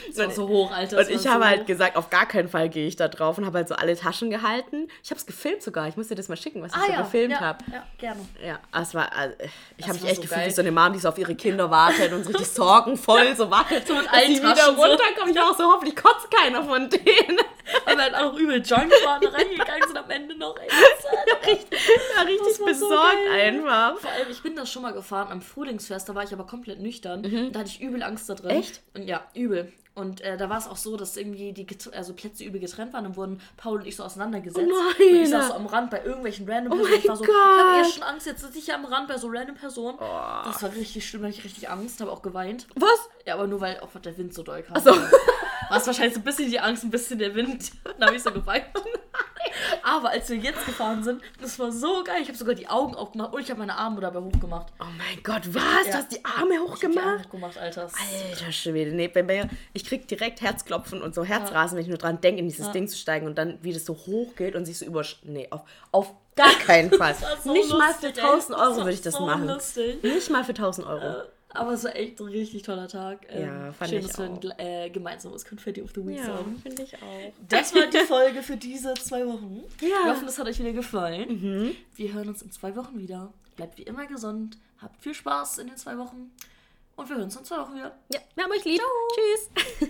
Das 0.07 0.17
war 0.17 0.31
so 0.31 0.47
hoch, 0.47 0.71
Alter. 0.71 0.97
Und 0.99 1.09
ich 1.09 1.25
war 1.25 1.33
habe 1.33 1.43
so 1.43 1.49
halt 1.49 1.61
hoch. 1.61 1.65
gesagt, 1.67 1.95
auf 1.95 2.09
gar 2.09 2.27
keinen 2.27 2.47
Fall 2.49 2.69
gehe 2.69 2.87
ich 2.87 2.95
da 2.95 3.07
drauf 3.07 3.37
und 3.37 3.45
habe 3.45 3.57
halt 3.59 3.67
so 3.67 3.75
alle 3.75 3.95
Taschen 3.97 4.29
gehalten. 4.29 4.87
Ich 5.03 5.09
habe 5.09 5.19
es 5.19 5.25
gefilmt 5.25 5.63
sogar. 5.63 5.87
Ich 5.87 5.97
muss 5.97 6.07
dir 6.09 6.15
das 6.15 6.27
mal 6.29 6.35
schicken, 6.37 6.61
was 6.61 6.71
ich 6.71 6.77
Ah, 6.77 6.85
so 6.85 6.91
ja, 6.91 7.01
gefilmt 7.01 7.31
ja, 7.33 7.39
habe. 7.39 7.65
Ja, 7.71 7.83
gerne. 7.97 8.25
Ja, 8.45 8.59
es 8.81 8.93
war, 8.93 9.11
also, 9.15 9.35
ich 9.77 9.87
habe 9.87 9.95
mich 9.95 10.03
echt 10.05 10.15
so 10.17 10.21
gefühlt 10.21 10.39
geil. 10.41 10.47
wie 10.49 10.53
so 10.53 10.61
eine 10.61 10.71
Mom, 10.71 10.93
die 10.93 10.99
so 10.99 11.09
auf 11.09 11.17
ihre 11.17 11.35
Kinder 11.35 11.69
wartet 11.71 12.11
und 12.13 12.23
so 12.23 12.29
richtig 12.29 12.47
sorgenvoll 12.49 13.35
so 13.35 13.49
wartet, 13.49 13.87
So 13.87 13.95
mit 13.95 14.05
dass 14.05 14.13
allen 14.13 14.35
sie 14.35 14.41
wieder 14.41 14.55
so. 14.55 14.71
runterkommen. 14.71 15.29
Ich 15.31 15.35
war 15.35 15.49
auch 15.51 15.57
so, 15.57 15.63
hoffentlich 15.63 15.95
kotzt 15.95 16.29
keiner 16.31 16.63
von 16.63 16.89
denen. 16.89 17.37
Weil 17.85 17.95
wir 17.95 18.03
halt 18.03 18.15
auch 18.15 18.33
übel 18.37 18.57
Junk 18.61 18.91
waren, 19.05 19.21
da 19.21 19.29
reingegangen 19.29 19.87
sind 19.87 19.97
am 19.97 20.09
Ende 20.09 20.35
noch. 20.37 20.55
Ey, 20.57 20.67
richtig, 21.51 21.79
war 22.17 22.25
richtig 22.25 22.59
war 22.59 22.73
so 22.73 22.87
besorgt 22.89 23.15
geil. 23.29 23.41
einfach. 23.55 23.97
Vor 23.99 24.09
allem, 24.11 24.27
ich 24.29 24.41
bin 24.41 24.55
das 24.55 24.71
schon 24.71 24.81
mal 24.81 24.91
gefahren 24.93 25.31
am 25.31 25.41
Frühlingsfest, 25.41 26.09
da 26.11 26.15
war 26.15 26.23
ich 26.23 26.33
aber 26.33 26.45
komplett 26.45 26.79
nüchtern. 26.81 27.23
Da 27.53 27.59
hatte 27.59 27.69
ich 27.69 27.81
übel 27.81 28.03
Angst 28.03 28.29
da 28.29 28.35
drin. 28.35 28.51
Mhm. 28.55 28.59
Echt? 28.61 28.81
Und 28.93 29.03
ja, 29.07 29.25
übel. 29.33 29.71
Und 29.93 30.21
äh, 30.21 30.37
da 30.37 30.49
war 30.49 30.57
es 30.57 30.67
auch 30.67 30.77
so, 30.77 30.95
dass 30.95 31.17
irgendwie 31.17 31.51
die 31.51 31.65
get- 31.65 31.93
also 31.93 32.13
Plätze 32.13 32.45
übel 32.45 32.61
getrennt 32.61 32.93
waren. 32.93 33.03
Dann 33.03 33.15
wurden 33.17 33.41
Paul 33.57 33.79
und 33.81 33.85
ich 33.87 33.97
so 33.97 34.03
auseinandergesetzt. 34.03 34.69
Oh. 34.71 35.03
Und 35.03 35.15
ich 35.21 35.29
saß 35.29 35.47
so 35.49 35.53
am 35.53 35.65
Rand 35.65 35.89
bei 35.91 36.01
irgendwelchen 36.03 36.49
random 36.49 36.71
Oh 36.73 36.75
Personen. 36.77 36.97
ich 36.99 37.07
mein 37.07 37.09
war 37.09 37.17
so, 37.17 37.23
ich 37.25 37.29
habe 37.29 37.77
eh 37.77 37.81
Gott. 37.83 37.93
schon 37.93 38.03
Angst, 38.03 38.25
jetzt 38.27 38.41
sitze 38.41 38.57
ich 38.57 38.65
hier 38.65 38.75
am 38.75 38.85
Rand 38.85 39.07
bei 39.09 39.17
so 39.17 39.27
random 39.29 39.55
Personen. 39.55 39.97
Oh. 39.99 40.43
Das 40.45 40.63
war 40.63 40.73
richtig 40.73 41.07
schlimm, 41.07 41.23
da 41.23 41.27
hatte 41.27 41.37
ich 41.39 41.43
richtig 41.43 41.69
Angst, 41.69 41.99
habe 41.99 42.09
auch 42.11 42.21
geweint. 42.21 42.67
Was? 42.75 43.09
Ja, 43.25 43.33
aber 43.33 43.47
nur 43.47 43.59
weil 43.59 43.79
auch 43.81 43.89
der 44.01 44.17
Wind 44.17 44.33
so 44.33 44.43
doll 44.43 44.63
kam. 44.63 44.77
Ach 44.77 44.81
so. 44.81 44.91
War 44.91 45.77
es 45.77 45.85
wahrscheinlich 45.87 46.13
so 46.13 46.19
ein 46.21 46.23
bisschen 46.23 46.49
die 46.49 46.59
Angst, 46.59 46.83
ein 46.85 46.89
bisschen 46.89 47.19
der 47.19 47.35
Wind. 47.35 47.71
Dann 47.83 48.07
habe 48.07 48.15
ich 48.15 48.23
so 48.23 48.31
geweint. 48.31 48.65
Aber 49.83 50.09
als 50.09 50.29
wir 50.29 50.37
jetzt 50.37 50.65
gefahren 50.65 51.03
sind, 51.03 51.21
das 51.41 51.57
war 51.59 51.71
so 51.71 52.03
geil. 52.03 52.17
Ich 52.21 52.27
habe 52.27 52.37
sogar 52.37 52.55
die 52.55 52.67
Augen 52.67 52.95
aufgemacht 52.95 53.33
und 53.33 53.41
ich 53.41 53.49
habe 53.49 53.59
meine 53.59 53.75
Arme 53.77 54.01
dabei 54.01 54.19
hochgemacht. 54.19 54.67
Oh 54.79 54.85
mein 54.97 55.23
Gott, 55.23 55.41
was? 55.53 55.63
Ja. 55.87 55.91
Du 55.91 55.97
hast 55.97 56.11
die 56.11 56.23
Arme 56.25 56.53
Ich 56.55 56.59
hab 56.59 56.79
die 56.79 56.85
Arme 56.97 56.99
hochgemacht? 57.11 57.25
hochgemacht, 57.25 57.57
Alter. 57.57 57.89
Alter 58.31 58.51
Schwede, 58.51 58.91
nee, 58.91 59.07
bei 59.07 59.23
mir, 59.23 59.49
ich 59.73 59.83
krieg 59.85 60.07
direkt 60.07 60.41
Herzklopfen 60.41 61.01
und 61.01 61.13
so 61.15 61.23
Herzrasen, 61.23 61.75
wenn 61.77 61.83
ich 61.83 61.89
nur 61.89 61.97
dran 61.97 62.21
denke, 62.21 62.39
in 62.39 62.47
dieses 62.47 62.67
Ja. 62.67 62.71
Ding 62.71 62.87
zu 62.87 62.97
steigen 62.97 63.25
und 63.27 63.37
dann, 63.37 63.57
wie 63.61 63.73
das 63.73 63.85
so 63.85 63.93
hoch 63.93 64.35
geht 64.35 64.55
und 64.55 64.65
sich 64.65 64.77
so 64.77 64.85
über... 64.85 65.03
Nee, 65.23 65.47
auf, 65.51 65.61
auf 65.91 66.11
gar 66.35 66.51
keinen 66.65 66.91
Fall. 66.91 67.15
So 67.43 67.51
Nicht 67.53 67.69
mal 67.71 67.89
lustig, 67.89 68.15
für 68.15 68.21
ey. 68.21 68.27
1000 68.29 68.57
Euro 68.57 68.75
würde 68.77 68.91
ich 68.91 69.01
das 69.01 69.13
so 69.15 69.25
machen. 69.25 69.47
lustig. 69.47 70.01
Nicht 70.03 70.29
mal 70.29 70.43
für 70.43 70.51
1000 70.51 70.87
Euro. 70.87 71.23
Aber 71.53 71.73
es 71.73 71.83
war 71.83 71.95
echt 71.95 72.19
ein 72.19 72.27
richtig 72.27 72.63
toller 72.63 72.87
Tag. 72.87 73.25
Ähm, 73.29 73.41
Ja, 73.45 73.71
fand 73.73 73.89
schön, 73.89 73.99
ich 73.99 74.07
dass 74.07 74.17
wir 74.19 74.25
ein 74.25 74.59
äh, 74.59 74.89
gemeinsames 74.89 75.45
Confetti 75.45 75.81
of 75.81 75.91
the 75.93 76.05
Week 76.07 76.23
haben. 76.23 76.57
finde 76.61 76.83
ich 76.83 76.95
auch. 76.95 77.33
Das 77.49 77.73
war 77.75 77.87
die 77.87 77.97
Folge 78.07 78.41
für 78.41 78.57
diese 78.57 78.93
zwei 78.95 79.25
Wochen. 79.27 79.61
Ja. 79.81 79.87
Wir 79.87 80.11
hoffen, 80.11 80.27
es 80.27 80.39
hat 80.39 80.47
euch 80.47 80.59
wieder 80.59 80.71
gefallen. 80.73 81.75
Wir 81.95 82.13
hören 82.13 82.29
uns 82.29 82.41
in 82.41 82.51
zwei 82.51 82.75
Wochen 82.75 82.97
wieder. 82.99 83.33
Bleibt 83.55 83.77
wie 83.77 83.83
immer 83.83 84.07
gesund. 84.07 84.57
Habt 84.81 85.01
viel 85.01 85.13
Spaß 85.13 85.57
in 85.59 85.67
den 85.67 85.77
zwei 85.77 85.97
Wochen. 85.97 86.31
Und 86.95 87.09
wir 87.09 87.15
hören 87.15 87.25
uns 87.25 87.35
in 87.35 87.43
zwei 87.45 87.57
Wochen 87.59 87.75
wieder. 87.75 87.95
Ja, 88.13 88.19
wir 88.35 88.43
haben 88.43 88.51
euch 88.51 88.65
lieb. 88.65 88.81
Tschüss. 89.15 89.89